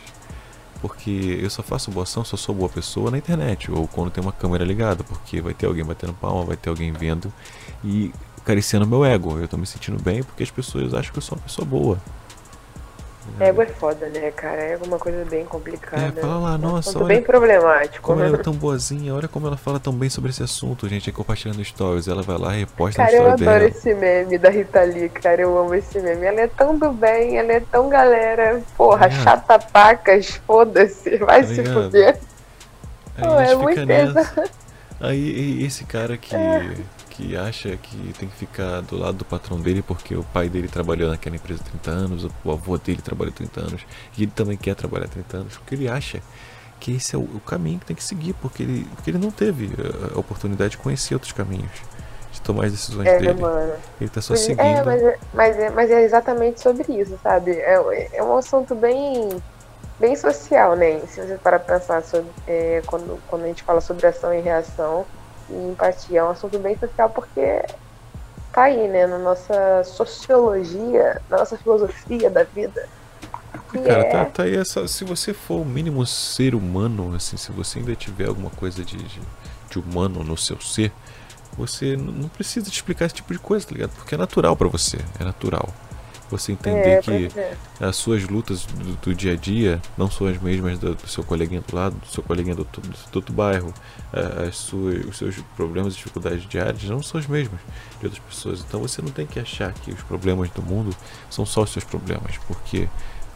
Porque 0.81 1.39
eu 1.39 1.49
só 1.49 1.61
faço 1.61 1.91
boa 1.91 2.03
ação, 2.03 2.25
só 2.25 2.35
sou 2.35 2.55
boa 2.55 2.67
pessoa 2.67 3.11
na 3.11 3.17
internet, 3.17 3.71
ou 3.71 3.87
quando 3.87 4.09
tem 4.09 4.23
uma 4.23 4.31
câmera 4.31 4.65
ligada, 4.65 5.03
porque 5.03 5.39
vai 5.39 5.53
ter 5.53 5.67
alguém 5.67 5.85
batendo 5.85 6.13
palma, 6.13 6.43
vai 6.43 6.57
ter 6.57 6.69
alguém 6.69 6.91
vendo 6.91 7.31
e 7.83 8.11
acariciando 8.43 8.87
meu 8.87 9.05
ego. 9.05 9.39
Eu 9.39 9.47
tô 9.47 9.57
me 9.57 9.65
sentindo 9.65 10.01
bem 10.01 10.23
porque 10.23 10.43
as 10.43 10.51
pessoas 10.51 10.93
acham 10.93 11.11
que 11.11 11.17
eu 11.17 11.21
sou 11.21 11.37
uma 11.37 11.43
pessoa 11.43 11.65
boa. 11.65 11.97
Ego 13.39 13.61
é 13.61 13.67
foda, 13.67 14.07
né, 14.09 14.31
cara? 14.31 14.61
Ego 14.61 14.85
é 14.85 14.87
uma 14.87 14.97
coisa 14.97 15.23
bem 15.25 15.45
complicada. 15.45 16.19
É, 16.19 16.21
fala 16.21 16.37
lá, 16.37 16.57
nossa, 16.57 16.97
olha. 16.97 17.07
bem 17.07 17.21
problemático. 17.21 18.01
Como 18.01 18.21
ela 18.21 18.37
é 18.37 18.41
tão 18.41 18.53
boazinha, 18.53 19.13
olha 19.13 19.27
como 19.27 19.47
ela 19.47 19.57
fala 19.57 19.79
tão 19.79 19.93
bem 19.93 20.09
sobre 20.09 20.31
esse 20.31 20.41
assunto, 20.41 20.89
gente. 20.89 21.09
É 21.09 21.13
compartilhando 21.13 21.63
stories. 21.63 22.07
Ela 22.07 22.23
vai 22.23 22.37
lá 22.37 22.55
e 22.55 22.61
reposta 22.61 23.03
cara, 23.03 23.11
dela. 23.11 23.27
Eu 23.29 23.33
adoro 23.33 23.63
esse 23.65 23.93
meme 23.93 24.37
da 24.37 24.49
Rita 24.49 24.81
Lee, 24.81 25.09
cara. 25.09 25.41
Eu 25.41 25.57
amo 25.57 25.73
esse 25.75 25.99
meme. 25.99 26.25
Ela 26.25 26.41
é 26.41 26.47
tão 26.47 26.77
do 26.77 26.91
bem, 26.91 27.37
ela 27.37 27.53
é 27.53 27.59
tão 27.59 27.89
galera. 27.89 28.61
Porra, 28.75 29.05
é. 29.05 29.11
chata 29.11 29.59
pacas, 29.59 30.41
foda-se. 30.45 31.17
Vai 31.17 31.41
tá 31.41 31.47
se 31.47 31.63
fuder. 31.63 32.19
Aí 33.17 33.27
Pô, 33.27 33.39
é 33.39 33.55
muito 33.55 33.85
nessa. 33.85 34.49
Aí 34.99 35.63
esse 35.63 35.85
cara 35.85 36.17
que. 36.17 36.35
É 36.35 36.75
que 37.21 37.37
acha 37.37 37.77
que 37.77 38.13
tem 38.17 38.27
que 38.27 38.35
ficar 38.35 38.81
do 38.81 38.97
lado 38.97 39.17
do 39.17 39.25
patrão 39.25 39.59
dele 39.59 39.83
porque 39.83 40.15
o 40.15 40.23
pai 40.23 40.49
dele 40.49 40.67
trabalhou 40.67 41.09
naquela 41.09 41.35
empresa 41.35 41.63
30 41.63 41.91
anos, 41.91 42.27
o 42.43 42.51
avô 42.51 42.77
dele 42.77 43.01
trabalhou 43.01 43.31
30 43.31 43.61
anos, 43.61 43.81
e 44.17 44.23
ele 44.23 44.31
também 44.31 44.57
quer 44.57 44.75
trabalhar 44.75 45.07
30 45.07 45.37
anos, 45.37 45.57
porque 45.57 45.75
ele 45.75 45.87
acha 45.87 46.19
que 46.79 46.95
esse 46.95 47.15
é 47.15 47.19
o, 47.19 47.39
caminho 47.45 47.79
que 47.79 47.85
tem 47.85 47.95
que 47.95 48.03
seguir, 48.03 48.33
porque 48.41 48.63
ele, 48.63 48.87
porque 48.95 49.11
ele 49.11 49.19
não 49.19 49.29
teve 49.29 49.69
a, 49.77 50.15
a 50.15 50.19
oportunidade 50.19 50.71
de 50.71 50.77
conhecer 50.79 51.13
outros 51.13 51.31
caminhos, 51.31 51.71
de 52.31 52.41
tomar 52.41 52.65
as 52.65 52.71
decisões 52.71 53.07
é, 53.07 53.19
dele. 53.19 53.39
Mano. 53.39 53.73
Ele 53.99 54.09
tá 54.09 54.21
só 54.21 54.33
é, 54.33 54.37
seguindo. 54.37 54.61
É, 54.61 54.83
mas 54.83 55.03
é, 55.03 55.19
mas, 55.33 55.59
é, 55.59 55.69
mas 55.69 55.91
é 55.91 56.03
exatamente 56.03 56.59
sobre 56.59 56.91
isso, 56.91 57.19
sabe? 57.21 57.51
É, 57.51 58.09
é 58.13 58.23
um 58.23 58.35
assunto 58.35 58.73
bem 58.73 59.29
bem 59.99 60.15
social, 60.15 60.75
né? 60.75 60.99
Se 61.01 61.21
você 61.21 61.37
parar 61.37 61.59
pra 61.59 61.77
pensar 61.77 62.01
sobre, 62.01 62.31
é, 62.47 62.81
quando, 62.87 63.21
quando 63.27 63.43
a 63.43 63.47
gente 63.47 63.61
fala 63.61 63.79
sobre 63.79 64.07
ação 64.07 64.33
e 64.33 64.41
reação, 64.41 65.05
e 65.49 65.71
empatia. 65.71 66.19
É 66.19 66.23
um 66.23 66.29
assunto 66.29 66.57
bem 66.59 66.77
social 66.77 67.09
porque 67.09 67.63
tá 68.51 68.63
aí, 68.63 68.87
né, 68.87 69.07
na 69.07 69.17
nossa 69.17 69.83
sociologia, 69.83 71.21
na 71.29 71.37
nossa 71.39 71.57
filosofia 71.57 72.29
da 72.29 72.43
vida. 72.43 72.87
Cara, 73.71 74.01
é... 74.01 74.03
tá, 74.11 74.25
tá, 74.25 74.43
aí 74.43 74.55
essa. 74.55 74.87
Se 74.87 75.03
você 75.03 75.33
for 75.33 75.61
o 75.61 75.65
mínimo 75.65 76.05
ser 76.05 76.55
humano, 76.55 77.15
assim, 77.15 77.37
se 77.37 77.51
você 77.51 77.79
ainda 77.79 77.95
tiver 77.95 78.27
alguma 78.27 78.49
coisa 78.49 78.83
de, 78.83 78.97
de, 78.97 79.21
de 79.69 79.79
humano 79.79 80.23
no 80.23 80.37
seu 80.37 80.59
ser, 80.59 80.91
você 81.57 81.95
não 81.95 82.27
precisa 82.27 82.69
te 82.69 82.75
explicar 82.75 83.05
esse 83.05 83.15
tipo 83.15 83.33
de 83.33 83.39
coisa, 83.39 83.65
tá 83.65 83.73
ligado? 83.73 83.91
Porque 83.91 84.15
é 84.15 84.17
natural 84.17 84.55
para 84.55 84.67
você, 84.67 84.97
é 85.19 85.23
natural. 85.23 85.69
Você 86.31 86.53
entender 86.53 86.87
é, 86.87 87.01
que 87.01 87.29
é. 87.37 87.57
as 87.81 87.97
suas 87.97 88.23
lutas 88.23 88.65
do, 88.65 88.95
do, 88.95 89.13
dia 89.13 89.33
a 89.33 89.35
dia 89.35 89.81
não 89.97 90.09
são 90.09 90.27
as 90.27 90.41
mesmas 90.41 90.79
do, 90.79 90.95
do, 90.95 91.07
seu 91.07 91.25
coleguinha 91.25 91.61
do 91.61 91.75
lado, 91.75 91.95
do 91.97 92.07
seu 92.07 92.23
coleguinha 92.23 92.55
do, 92.55 92.63
do, 92.63 92.81
do 92.81 93.15
outro 93.15 93.33
bairro, 93.33 93.73
é, 94.13 94.47
as 94.47 94.55
suas, 94.55 95.05
os 95.05 95.17
seus 95.17 95.35
problemas 95.57 95.93
e 95.93 95.97
dificuldades 95.97 96.47
diárias 96.47 96.83
não 96.85 97.03
são 97.03 97.19
os 97.19 97.27
mesmos 97.27 97.59
de 97.99 98.05
outras 98.05 98.23
pessoas. 98.23 98.63
Então 98.65 98.79
você 98.79 99.01
não 99.01 99.11
tem 99.11 99.27
que 99.27 99.41
achar 99.41 99.73
que 99.73 99.91
os 99.91 100.01
problemas 100.03 100.49
do 100.51 100.61
mundo 100.61 100.95
são 101.29 101.45
só 101.45 101.63
os 101.63 101.69
seus 101.69 101.83
problemas, 101.83 102.37
porque 102.47 102.87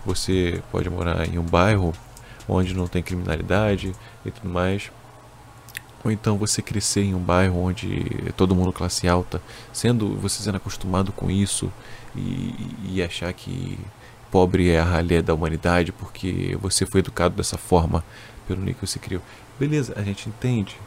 você 0.05 0.63
pode 0.71 0.89
morar 0.89 1.27
em 1.27 1.37
um 1.37 1.43
bairro 1.43 1.93
onde 2.47 2.73
não 2.73 2.87
tem 2.87 3.03
criminalidade 3.03 3.91
e 4.25 4.31
tudo 4.31 4.47
mais, 4.47 4.89
ou 6.03 6.11
então 6.11 6.37
você 6.37 6.61
crescer 6.61 7.03
em 7.03 7.15
um 7.15 7.19
bairro 7.19 7.57
onde 7.57 8.05
é 8.27 8.31
todo 8.31 8.55
mundo 8.55 8.71
classe 8.71 9.07
alta, 9.07 9.41
sendo 9.73 10.15
você 10.15 10.43
sendo 10.43 10.55
acostumado 10.57 11.11
com 11.11 11.31
isso 11.31 11.71
e, 12.15 12.95
e 12.95 13.03
achar 13.03 13.31
que 13.33 13.77
pobre 14.31 14.69
é 14.69 14.79
a 14.79 14.83
ralé 14.83 15.21
da 15.21 15.33
humanidade 15.33 15.91
porque 15.91 16.57
você 16.61 16.85
foi 16.85 16.99
educado 16.99 17.35
dessa 17.35 17.57
forma 17.57 18.03
pelo 18.47 18.59
nível 18.59 18.75
que 18.81 18.87
você 18.87 18.99
criou. 18.99 19.21
Beleza, 19.59 19.93
a 19.95 20.01
gente 20.01 20.27
entende. 20.29 20.77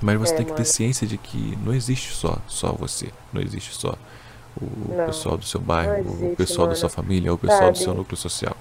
Mas 0.00 0.18
você 0.18 0.34
é, 0.34 0.36
tem 0.36 0.46
que 0.46 0.52
ter 0.52 0.64
ciência 0.64 1.06
de 1.06 1.16
que 1.16 1.58
não 1.64 1.74
existe 1.74 2.12
só, 2.12 2.38
só 2.46 2.72
você. 2.72 3.08
Não 3.32 3.40
existe 3.40 3.74
só 3.74 3.96
o 4.60 4.94
não, 4.94 5.06
pessoal 5.06 5.36
do 5.36 5.44
seu 5.44 5.60
bairro, 5.60 5.98
existe, 5.98 6.24
o 6.24 6.36
pessoal 6.36 6.66
mano. 6.66 6.74
da 6.74 6.80
sua 6.80 6.88
família, 6.88 7.32
o 7.32 7.38
pessoal 7.38 7.60
Sabe, 7.60 7.72
do 7.72 7.78
seu 7.78 7.94
núcleo 7.94 8.16
social. 8.16 8.56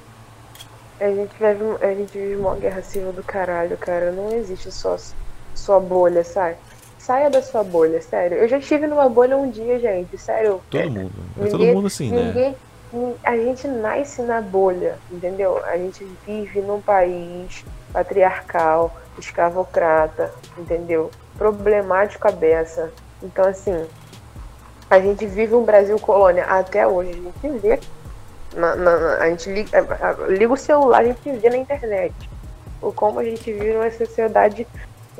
A 0.99 1.07
gente, 1.09 1.31
vive, 1.39 1.85
a 1.85 1.93
gente 1.93 2.17
vive 2.17 2.35
uma 2.37 2.55
guerra 2.55 2.81
civil 2.81 3.11
do 3.11 3.23
caralho, 3.23 3.77
cara. 3.77 4.11
Não 4.11 4.31
existe 4.31 4.71
só 4.71 4.97
sua 5.53 5.79
bolha, 5.79 6.23
sabe? 6.23 6.55
Saia 7.05 7.29
da 7.29 7.39
sua 7.39 7.63
bolha, 7.63 8.01
sério. 8.01 8.35
Eu 8.35 8.47
já 8.47 8.57
estive 8.57 8.87
numa 8.87 9.07
bolha 9.07 9.37
um 9.37 9.47
dia, 9.47 9.79
gente, 9.79 10.17
sério. 10.17 10.59
Todo 10.71 10.81
é, 10.81 10.85
mundo. 10.87 11.11
É 11.37 11.43
ninguém, 11.43 11.51
todo 11.51 11.65
mundo 11.67 11.85
assim, 11.85 12.09
né? 12.09 12.23
ninguém, 12.23 12.55
né? 12.91 13.13
A 13.23 13.37
gente 13.37 13.67
nasce 13.67 14.23
na 14.23 14.41
bolha, 14.41 14.97
entendeu? 15.11 15.63
A 15.65 15.77
gente 15.77 16.03
vive 16.25 16.61
num 16.61 16.81
país 16.81 17.63
patriarcal, 17.93 18.91
escravocrata, 19.19 20.33
entendeu? 20.57 21.11
Problemático 21.37 22.27
a 22.27 22.31
beça. 22.31 22.91
Então, 23.21 23.45
assim, 23.45 23.85
a 24.89 24.99
gente 24.99 25.27
vive 25.27 25.53
um 25.53 25.63
Brasil 25.63 25.99
colônia 25.99 26.45
até 26.45 26.87
hoje. 26.87 27.11
A 27.11 27.47
gente 27.47 27.59
vê. 27.59 27.79
Na, 28.55 28.75
na, 28.75 29.17
a 29.17 29.29
gente 29.29 29.47
liga, 29.51 29.85
liga 30.27 30.53
o 30.53 30.57
celular, 30.57 31.01
a 31.01 31.03
gente 31.03 31.31
vê 31.33 31.49
na 31.51 31.57
internet. 31.57 32.15
O 32.81 32.91
como 32.91 33.19
a 33.19 33.23
gente 33.23 33.53
vive 33.53 33.73
numa 33.73 33.91
sociedade 33.91 34.65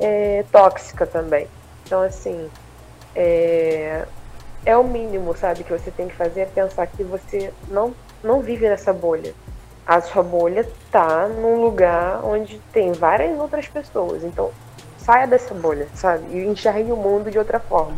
é, 0.00 0.44
tóxica 0.50 1.06
também. 1.06 1.46
Então, 1.86 2.02
assim, 2.02 2.50
é, 3.14 4.04
é 4.64 4.76
o 4.76 4.82
mínimo, 4.82 5.36
sabe, 5.36 5.62
que 5.62 5.72
você 5.72 5.90
tem 5.90 6.08
que 6.08 6.16
fazer 6.16 6.40
é 6.40 6.46
pensar 6.46 6.86
que 6.88 7.04
você 7.04 7.52
não, 7.68 7.94
não 8.22 8.40
vive 8.40 8.68
nessa 8.68 8.92
bolha. 8.92 9.32
A 9.86 10.00
sua 10.00 10.24
bolha 10.24 10.68
tá 10.90 11.28
num 11.28 11.62
lugar 11.62 12.24
onde 12.24 12.58
tem 12.72 12.90
várias 12.90 13.38
outras 13.38 13.68
pessoas. 13.68 14.24
Então, 14.24 14.50
saia 14.98 15.28
dessa 15.28 15.54
bolha, 15.54 15.86
sabe? 15.94 16.24
E 16.36 16.44
enxergue 16.44 16.90
o 16.90 16.96
mundo 16.96 17.30
de 17.30 17.38
outra 17.38 17.60
forma. 17.60 17.96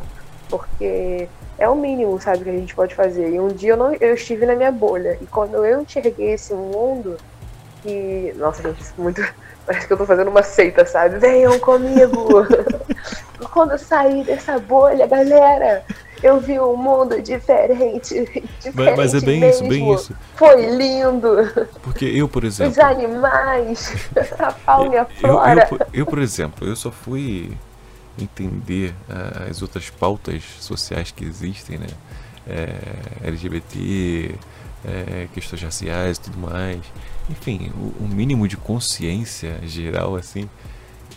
Porque 0.51 1.27
é 1.59 1.67
o 1.67 1.75
mínimo, 1.75 2.21
sabe, 2.21 2.45
que 2.45 2.51
a 2.51 2.53
gente 2.53 2.75
pode 2.75 2.95
fazer. 2.95 3.31
E 3.31 3.41
um 3.41 3.49
dia 3.49 3.71
eu, 3.71 3.77
não, 3.79 3.95
eu 3.95 4.13
estive 4.13 4.45
na 4.45 4.55
minha 4.55 4.71
bolha. 4.71 5.17
E 5.23 5.27
quando 5.27 5.65
eu 5.65 5.81
enxerguei 5.81 6.33
esse 6.33 6.53
mundo, 6.53 7.17
que. 7.83 8.35
Nossa, 8.37 8.63
gente, 8.63 8.83
é 8.83 9.01
muito. 9.01 9.23
Parece 9.69 9.87
que 9.87 9.93
eu 9.93 9.99
tô 9.99 10.07
fazendo 10.07 10.29
uma 10.29 10.43
seita, 10.43 10.87
sabe? 10.87 11.19
Venham 11.19 11.59
comigo! 11.61 12.47
Quando 13.53 13.73
eu 13.73 13.79
saí 13.79 14.25
dessa 14.25 14.59
bolha, 14.59 15.07
galera, 15.07 15.85
eu 16.23 16.41
vi 16.41 16.59
um 16.59 16.75
mundo 16.75 17.21
diferente. 17.21 18.15
diferente 18.15 18.73
mas, 18.73 18.97
mas 18.97 19.15
é 19.15 19.21
bem 19.21 19.41
mesmo. 19.41 19.67
isso, 19.67 19.69
bem 19.69 19.95
isso. 19.95 20.17
Foi 20.37 20.75
lindo. 20.75 21.29
Porque 21.83 22.07
eu, 22.07 22.27
por 22.27 22.45
exemplo. 22.45 22.73
Os 22.73 22.79
animais, 22.79 23.95
a 24.39 24.51
fauna 24.53 24.95
e 24.95 24.99
a 24.99 25.05
flora. 25.05 25.69
Eu, 25.71 25.77
eu, 25.79 25.87
eu, 25.93 26.07
por 26.07 26.19
exemplo, 26.19 26.67
eu 26.67 26.75
só 26.75 26.91
fui 26.91 27.53
entender 28.19 28.95
uh, 29.11 29.51
as 29.51 29.61
outras 29.61 29.91
pautas 29.91 30.43
sociais 30.61 31.11
que 31.11 31.27
existem, 31.27 31.77
né? 31.77 31.89
É, 32.49 32.75
LGBT, 33.29 34.35
é, 34.85 35.29
questões 35.33 35.63
raciais 35.63 36.17
e 36.17 36.21
tudo 36.21 36.39
mais. 36.39 36.81
Enfim, 37.31 37.71
o, 37.77 38.05
o, 38.05 38.09
mínimo 38.09 38.47
de 38.49 38.57
consciência 38.57 39.59
geral, 39.65 40.17
assim, 40.17 40.49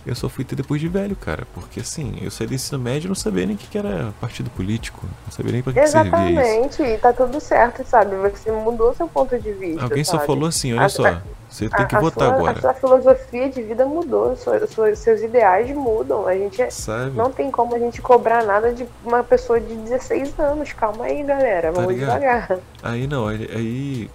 eu 0.05 0.15
só 0.15 0.27
fui 0.27 0.43
ter 0.43 0.55
depois 0.55 0.81
de 0.81 0.87
velho, 0.87 1.15
cara. 1.15 1.47
Porque 1.53 1.79
assim, 1.79 2.17
eu 2.21 2.31
saí 2.31 2.47
do 2.47 2.53
ensino 2.53 2.79
médio 2.79 3.07
e 3.07 3.09
não 3.09 3.15
sabia 3.15 3.45
nem 3.45 3.55
o 3.55 3.57
que, 3.57 3.67
que 3.67 3.77
era 3.77 4.13
partido 4.19 4.49
político. 4.49 5.05
Não 5.25 5.31
sabia 5.31 5.51
nem 5.51 5.61
pra 5.61 5.73
que, 5.73 5.79
Exatamente, 5.79 6.11
que 6.11 6.25
servia 6.25 6.41
isso. 6.41 6.81
Exatamente, 6.81 6.95
e 6.95 6.97
tá 6.97 7.13
tudo 7.13 7.39
certo, 7.39 7.85
sabe? 7.85 8.15
Você 8.17 8.51
mudou 8.51 8.93
seu 8.93 9.07
ponto 9.07 9.39
de 9.39 9.53
vista. 9.53 9.83
Alguém 9.83 10.03
sabe? 10.03 10.19
só 10.19 10.25
falou 10.25 10.47
assim, 10.47 10.73
olha 10.73 10.89
só, 10.89 11.21
você 11.51 11.67
tem 11.67 11.85
que 11.85 11.97
votar 11.97 12.29
sua, 12.29 12.37
agora. 12.37 12.57
A 12.57 12.61
sua 12.61 12.73
filosofia 12.73 13.49
de 13.49 13.61
vida 13.61 13.85
mudou, 13.85 14.35
sua, 14.37 14.65
sua, 14.67 14.95
seus 14.95 15.21
ideais 15.21 15.69
mudam. 15.71 16.25
A 16.25 16.33
gente 16.33 16.61
é, 16.61 16.69
sabe? 16.69 17.11
não 17.11 17.29
tem 17.29 17.51
como 17.51 17.75
a 17.75 17.79
gente 17.79 18.01
cobrar 18.01 18.45
nada 18.45 18.73
de 18.73 18.87
uma 19.03 19.21
pessoa 19.21 19.59
de 19.59 19.75
16 19.75 20.39
anos. 20.39 20.71
Calma 20.71 21.05
aí, 21.05 21.21
galera. 21.23 21.73
Vamos 21.73 21.93
tá 21.93 21.99
devagar. 21.99 22.59
Aí 22.81 23.05
não, 23.05 23.27
aí, 23.27 23.49
aí 23.53 24.09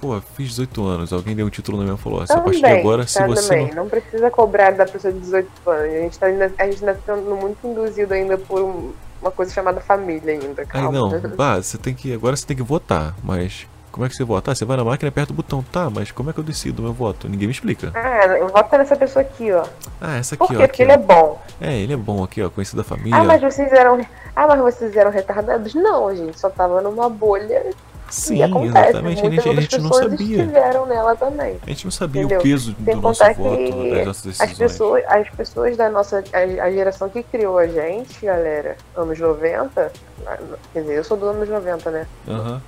Pô, 0.00 0.18
fiz 0.34 0.48
18 0.48 0.86
anos, 0.86 1.12
alguém 1.12 1.36
deu 1.36 1.46
um 1.46 1.50
título 1.50 1.76
na 1.76 1.84
minha 1.84 1.94
e 1.94 1.98
falou: 1.98 2.22
assim, 2.22 2.32
a 2.32 2.40
partir 2.40 2.60
de 2.60 2.66
agora, 2.66 3.06
se 3.06 3.22
você. 3.26 3.66
Não... 3.66 3.84
não... 3.84 3.88
precisa 3.88 4.30
cobrar 4.30 4.70
da 4.72 4.86
pessoa 4.86 5.12
de 5.12 5.20
18 5.20 5.48
anos. 5.66 5.94
A 5.94 5.98
gente 6.00 6.18
tá 6.18 6.26
ainda, 6.26 6.52
a 6.58 6.64
gente 6.64 6.80
tá 6.80 6.96
sendo 7.06 7.36
muito 7.36 7.66
induzido 7.66 8.14
ainda 8.14 8.38
por 8.38 8.62
um, 8.62 8.92
uma 9.20 9.30
coisa 9.30 9.52
chamada 9.52 9.78
família 9.80 10.32
ainda. 10.32 10.64
Calma. 10.64 10.88
Aí 10.88 11.22
não, 11.22 11.30
bah, 11.36 11.62
você 11.62 11.76
tem 11.76 11.94
que. 11.94 12.14
Agora 12.14 12.34
você 12.34 12.46
tem 12.46 12.56
que 12.56 12.62
votar, 12.62 13.14
mas 13.22 13.66
Como 13.92 14.06
é 14.06 14.08
que 14.08 14.14
você 14.14 14.24
vota? 14.24 14.52
Ah, 14.52 14.54
você 14.54 14.64
vai 14.64 14.76
na 14.76 14.84
máquina 14.84 15.08
e 15.08 15.10
aperta 15.10 15.32
o 15.32 15.36
botão. 15.36 15.64
Tá, 15.72 15.90
mas 15.90 16.10
como 16.12 16.30
é 16.30 16.32
que 16.32 16.38
eu 16.38 16.44
decido 16.44 16.80
o 16.80 16.84
meu 16.84 16.92
voto? 16.92 17.28
Ninguém 17.28 17.48
me 17.48 17.52
explica. 17.52 17.90
Ah, 17.94 18.26
eu 18.26 18.48
voto 18.48 18.78
nessa 18.78 18.94
pessoa 18.96 19.22
aqui, 19.22 19.50
ó. 19.52 19.64
Ah, 20.00 20.16
essa 20.18 20.36
Por 20.36 20.44
aqui, 20.44 20.54
quê? 20.56 20.62
ó. 20.62 20.66
Porque 20.66 20.82
aqui, 20.82 20.92
ele 20.92 20.92
é 20.92 20.94
ó. 20.96 20.98
bom. 20.98 21.40
É, 21.60 21.76
ele 21.76 21.92
é 21.92 21.96
bom 21.96 22.22
aqui, 22.22 22.42
ó. 22.42 22.48
Conhecido 22.50 22.78
da 22.78 22.84
família. 22.84 23.16
Ah, 23.16 23.24
mas 23.24 23.40
vocês 23.40 23.72
eram. 23.72 24.00
Ah, 24.36 24.46
mas 24.46 24.60
vocês 24.60 24.96
eram 24.96 25.10
retardados? 25.10 25.74
Não, 25.74 26.14
gente, 26.14 26.38
só 26.38 26.48
tava 26.48 26.80
numa 26.80 27.08
bolha 27.08 27.70
Sim, 28.08 28.42
acontece. 28.42 28.78
exatamente. 28.90 29.20
A 29.20 29.22
Muitas 29.24 29.44
gente, 29.44 29.58
a 29.58 29.60
gente 29.60 29.80
não 29.80 29.92
sabia. 29.92 30.36
estiveram 30.42 30.86
nela 30.86 31.16
também. 31.16 31.58
A 31.66 31.70
gente 31.70 31.84
não 31.84 31.90
sabia 31.92 32.22
Entendeu? 32.22 32.40
o 32.40 32.42
peso 32.42 32.76
Sem 32.84 32.94
do 32.94 33.00
nosso 33.02 33.24
voto, 33.34 33.90
das 33.90 34.06
nossas 34.06 34.26
As 34.40 34.48
decisões. 34.48 34.58
pessoas, 34.58 35.04
as 35.08 35.30
pessoas 35.30 35.76
da 35.76 35.90
nossa. 35.90 36.22
A, 36.32 36.64
a 36.64 36.70
geração 36.70 37.08
que 37.08 37.22
criou 37.24 37.58
a 37.58 37.66
gente, 37.66 38.24
galera, 38.24 38.76
anos 38.96 39.18
90. 39.18 39.92
ah, 40.26 40.38
Quer 40.72 40.80
dizer, 40.80 40.94
eu 40.98 41.04
sou 41.04 41.16
do 41.16 41.26
anos 41.26 41.48
90, 41.48 41.90
né? 41.90 42.06
Aham. 42.28 42.62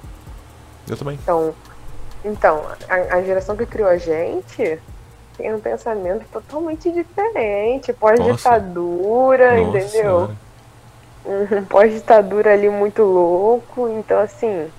Eu 0.89 0.97
também. 0.97 1.19
Então, 1.23 1.55
então 2.25 2.63
a, 2.89 3.17
a 3.17 3.23
geração 3.23 3.57
que 3.57 3.67
criou 3.67 3.89
a 3.89 3.97
gente 3.97 4.81
tem 5.37 5.55
um 5.55 5.61
pensamento 5.61 6.25
totalmente 6.31 6.91
diferente. 6.91 7.93
Pós-ditadura, 7.93 9.61
entendeu? 9.61 9.89
senhora. 9.89 10.37
um 11.25 11.65
pós-ditadura 11.65 12.53
ali 12.53 12.69
muito 12.69 13.03
louco, 13.03 13.89
então 13.89 14.19
assim. 14.19 14.71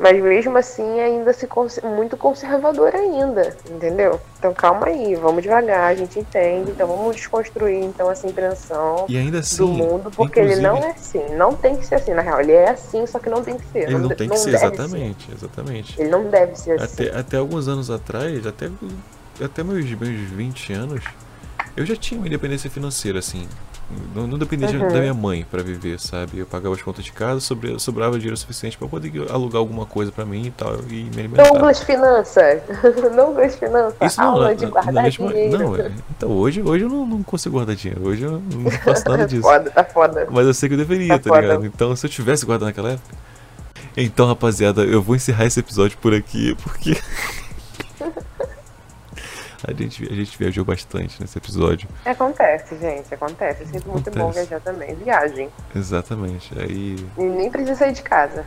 Mas 0.00 0.20
mesmo 0.22 0.56
assim 0.56 0.98
ainda 0.98 1.30
se 1.34 1.46
cons- 1.46 1.78
muito 1.84 2.16
conservador 2.16 2.94
ainda, 2.94 3.54
entendeu? 3.70 4.18
Então 4.38 4.54
calma 4.54 4.86
aí, 4.86 5.14
vamos 5.14 5.42
devagar, 5.42 5.90
a 5.90 5.94
gente 5.94 6.18
entende, 6.18 6.70
então 6.70 6.86
vamos 6.88 7.16
desconstruir 7.16 7.84
então 7.84 8.10
essa 8.10 8.26
impressão 8.26 9.04
E 9.06 9.18
ainda 9.18 9.40
assim. 9.40 9.58
do 9.58 9.68
mundo, 9.68 10.10
porque 10.10 10.40
ele 10.40 10.56
não 10.56 10.76
é 10.76 10.92
assim, 10.92 11.22
não 11.36 11.54
tem 11.54 11.76
que 11.76 11.86
ser 11.86 11.96
assim, 11.96 12.14
na 12.14 12.22
real, 12.22 12.40
ele 12.40 12.52
é 12.52 12.70
assim, 12.70 13.06
só 13.06 13.18
que 13.18 13.28
não 13.28 13.42
tem 13.42 13.58
que 13.58 13.66
ser. 13.66 13.82
Ele 13.90 13.98
não 13.98 14.08
de- 14.08 14.14
tem 14.14 14.28
que 14.30 14.38
ser, 14.38 14.52
deve 14.52 14.64
exatamente, 14.64 15.28
exatamente. 15.32 16.00
Ele 16.00 16.08
não 16.10 16.24
deve 16.24 16.56
ser 16.56 16.80
assim. 16.80 17.04
Até, 17.04 17.18
até 17.18 17.36
alguns 17.36 17.68
anos 17.68 17.90
atrás, 17.90 18.46
até, 18.46 18.70
até 19.44 19.62
meus, 19.62 19.84
meus 19.84 20.30
20 20.30 20.72
anos, 20.72 21.04
eu 21.76 21.84
já 21.84 21.94
tinha 21.94 22.18
uma 22.18 22.26
independência 22.26 22.70
financeira, 22.70 23.18
assim. 23.18 23.46
Não, 24.14 24.26
não 24.26 24.38
dependia 24.38 24.68
de- 24.68 24.76
Uhum. 24.76 24.88
da 24.88 25.00
minha 25.00 25.14
mãe 25.14 25.44
pra 25.50 25.62
viver, 25.62 25.98
sabe? 26.00 26.38
Eu 26.38 26.46
pagava 26.46 26.74
as 26.74 26.82
contas 26.82 27.04
de 27.04 27.12
casa, 27.12 27.40
sobre, 27.40 27.78
sobrava 27.78 28.16
dinheiro 28.18 28.36
suficiente 28.36 28.76
pra 28.78 28.86
poder 28.88 29.12
alugar 29.30 29.58
alguma 29.58 29.84
coisa 29.86 30.10
pra 30.12 30.24
mim 30.24 30.46
e 30.46 30.50
tal, 30.50 30.76
e 30.88 31.04
me 31.04 31.18
alimentar. 31.20 31.44
Douglas 31.44 31.82
Finanças, 31.82 32.62
Douglas 33.16 33.54
Finanças, 33.56 33.94
Isso 34.00 34.20
não, 34.20 34.28
aula 34.30 34.54
de 34.54 34.66
guardar 34.66 35.02
mesma- 35.04 35.28
dinheiro. 35.28 35.58
Não, 35.58 35.76
é- 35.76 35.90
então 36.16 36.30
hoje, 36.30 36.62
hoje 36.62 36.84
eu 36.84 36.88
não, 36.88 37.06
não 37.06 37.22
consigo 37.22 37.54
guardar 37.56 37.74
dinheiro. 37.76 38.06
Hoje 38.06 38.22
eu 38.22 38.40
não 38.54 38.70
faço 38.82 39.08
nada 39.08 39.26
disso. 39.26 39.42
Foda, 39.42 39.70
tá 39.70 39.84
foda. 39.84 40.26
Mas 40.30 40.46
eu 40.46 40.54
sei 40.54 40.68
que 40.68 40.74
eu 40.74 40.78
deveria, 40.78 41.08
Tá 41.08 41.18
tá, 41.18 41.28
foda. 41.30 41.40
ligado? 41.40 41.66
Então, 41.66 41.94
se 41.96 42.06
eu 42.06 42.10
tivesse 42.10 42.46
guardado 42.46 42.66
naquela 42.68 42.92
época. 42.92 43.14
Então, 43.96 44.26
rapaziada, 44.28 44.82
eu 44.84 45.02
vou 45.02 45.16
encerrar 45.16 45.46
esse 45.46 45.58
episódio 45.60 45.98
por 45.98 46.14
aqui, 46.14 46.56
porque. 46.62 46.96
a, 49.66 49.72
gente, 49.72 50.04
a 50.10 50.14
gente 50.14 50.38
viajou 50.38 50.64
bastante 50.64 51.20
nesse 51.20 51.36
episódio. 51.38 51.88
Acontece, 52.04 52.76
gente, 52.78 53.12
acontece. 53.12 53.62
É 53.62 53.66
sempre 53.66 53.90
muito 53.90 54.10
bom 54.10 54.20
Acontece. 54.30 54.46
viajar 54.48 54.60
também. 54.62 54.94
Viagem. 54.94 55.48
Exatamente. 55.74 56.52
Aí. 56.58 56.96
E 57.18 57.22
nem 57.22 57.50
precisa 57.50 57.74
sair 57.76 57.92
de 57.92 58.02
casa. 58.02 58.46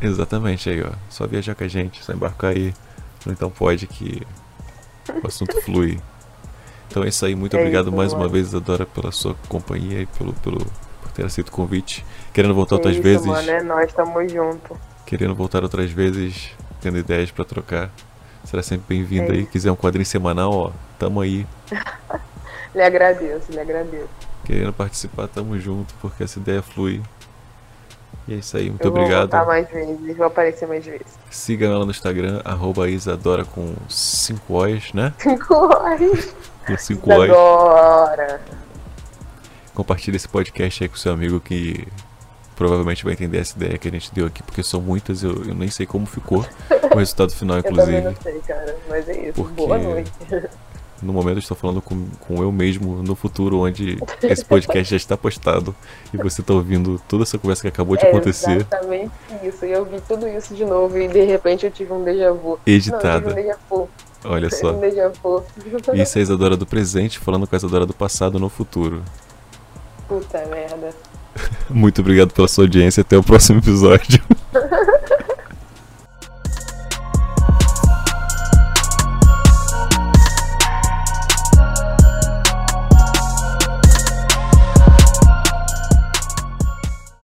Exatamente 0.00 0.70
aí, 0.70 0.82
ó. 0.82 0.92
Só 1.08 1.26
viajar 1.26 1.54
com 1.54 1.64
a 1.64 1.68
gente, 1.68 2.02
só 2.04 2.12
embarcar 2.12 2.52
aí. 2.52 2.72
Então 3.26 3.50
pode 3.50 3.86
que 3.86 4.26
o 5.22 5.26
assunto 5.26 5.60
flui. 5.62 6.00
Então 6.88 7.04
é 7.04 7.08
isso 7.08 7.24
aí, 7.24 7.34
muito 7.34 7.56
É 7.56 7.60
obrigado 7.60 7.88
isso, 7.88 7.96
mais 7.96 8.12
uma 8.12 8.20
mano. 8.20 8.30
vez, 8.32 8.54
Adora, 8.54 8.86
pela 8.86 9.12
sua 9.12 9.34
companhia 9.48 10.00
e 10.02 10.06
pelo, 10.06 10.32
pelo, 10.34 10.58
por 11.02 11.12
ter 11.12 11.24
aceito 11.24 11.48
o 11.48 11.52
convite. 11.52 12.04
Querendo 12.32 12.54
voltar 12.54 12.76
outras 12.76 12.94
isso, 12.94 13.02
vezes. 13.02 13.26
mano, 13.26 13.48
é 13.50 13.62
nós, 13.62 13.92
tamo 13.92 14.26
junto. 14.28 14.76
querendo 15.06 15.34
voltar 15.34 15.62
outras 15.62 15.90
vezes, 15.90 16.50
tendo 16.80 16.98
ideias 16.98 17.30
pra 17.30 17.44
trocar. 17.44 17.90
Será 18.44 18.62
sempre 18.62 18.96
bem-vindo 18.96 19.32
É 19.32 19.36
aí. 19.36 19.46
Quiser 19.46 19.70
um 19.70 19.76
quadrinho 19.76 20.06
semanal, 20.06 20.52
ó, 20.52 20.70
tamo 20.98 21.20
aí. 21.20 21.46
Lhe 22.74 22.82
agradeço, 22.82 23.50
lhe 23.50 23.58
agradeço. 23.58 24.08
Querendo 24.44 24.72
participar, 24.72 25.26
tamo 25.26 25.58
junto, 25.58 25.92
porque 26.00 26.22
essa 26.22 26.38
ideia 26.38 26.62
flui. 26.62 27.02
E 28.28 28.34
é 28.34 28.36
isso 28.36 28.56
aí, 28.56 28.70
muito 28.70 28.84
eu 28.84 28.92
vou 28.92 29.00
obrigado. 29.00 29.22
voltar 29.22 29.44
mais 29.44 29.68
vezes, 29.68 30.16
vou 30.16 30.26
aparecer 30.26 30.68
mais 30.68 30.84
vezes. 30.84 31.18
Siga 31.30 31.66
ela 31.66 31.84
no 31.84 31.90
Instagram, 31.90 32.40
arroba 32.44 32.88
Isadora 32.88 33.44
com 33.44 33.74
5 33.88 34.54
O's, 34.54 34.92
né? 34.92 35.12
Cinco 35.18 35.52
horas. 35.52 36.32
Com 36.64 36.76
5 36.78 37.10
O's. 37.12 37.30
Adora. 37.30 38.40
Compartilhe 39.74 40.16
esse 40.16 40.28
podcast 40.28 40.84
aí 40.84 40.88
com 40.88 40.96
seu 40.96 41.12
amigo 41.12 41.40
que 41.40 41.88
provavelmente 42.60 43.02
vai 43.04 43.14
entender 43.14 43.38
essa 43.38 43.56
ideia 43.56 43.78
que 43.78 43.88
a 43.88 43.90
gente 43.90 44.12
deu 44.12 44.26
aqui, 44.26 44.42
porque 44.42 44.62
são 44.62 44.82
muitas, 44.82 45.22
eu, 45.22 45.32
eu 45.46 45.54
nem 45.54 45.70
sei 45.70 45.86
como 45.86 46.04
ficou 46.04 46.44
o 46.92 46.98
resultado 46.98 47.32
final, 47.32 47.56
Eu 47.64 47.70
inclusive. 47.70 48.00
não 48.02 48.14
sei, 48.22 48.38
cara. 48.40 48.76
Mas 48.86 49.08
é 49.08 49.28
isso. 49.28 49.32
Porque- 49.34 49.54
Boa 49.54 49.78
noite. 49.78 50.12
No 51.02 51.14
momento 51.14 51.36
eu 51.36 51.38
estou 51.38 51.56
falando 51.56 51.80
com, 51.80 52.06
com 52.20 52.42
eu 52.42 52.52
mesmo 52.52 53.02
no 53.02 53.14
futuro, 53.14 53.60
onde 53.60 53.96
esse 54.22 54.44
podcast 54.44 54.90
já 54.90 54.96
está 54.98 55.16
postado 55.16 55.74
e 56.12 56.18
você 56.18 56.42
está 56.42 56.52
ouvindo 56.52 57.00
toda 57.08 57.22
essa 57.22 57.38
conversa 57.38 57.62
que 57.62 57.68
acabou 57.68 57.96
de 57.96 58.04
É 58.04 58.10
acontecer, 58.10 58.50
exatamente 58.56 59.10
isso. 59.42 59.64
E 59.64 59.72
eu 59.72 59.86
vi 59.86 59.98
tudo 60.06 60.28
isso 60.28 60.54
de 60.54 60.62
novo 60.62 60.98
e 60.98 61.08
de 61.08 61.24
repente 61.24 61.64
eu 61.64 61.72
tive 61.72 61.90
um 61.90 62.04
déjà 62.04 62.30
vu. 62.32 62.50
Não, 62.50 62.58
eu 62.66 62.74
editada. 62.74 63.30
um 63.32 63.34
déjà 63.34 63.56
vu. 63.70 63.88
Olha 64.26 64.48
Um 64.48 64.50
só. 64.50 64.72
déjà 64.72 65.08
vu. 65.08 65.42
Isso 65.94 66.18
é 66.18 66.20
a 66.20 66.22
Isadora 66.22 66.54
do 66.54 66.66
presente 66.66 67.18
falando 67.18 67.46
com 67.46 67.56
a 67.56 67.58
Isadora 67.58 67.86
do 67.86 67.94
passado 67.94 68.38
no 68.38 68.50
futuro. 68.50 69.02
Puta 70.06 70.44
merda. 70.50 70.90
Muito 71.68 72.00
obrigado 72.00 72.32
pela 72.32 72.48
sua 72.48 72.64
audiência. 72.64 73.00
Até 73.02 73.16
o 73.16 73.22
próximo 73.22 73.58
episódio. 73.58 74.22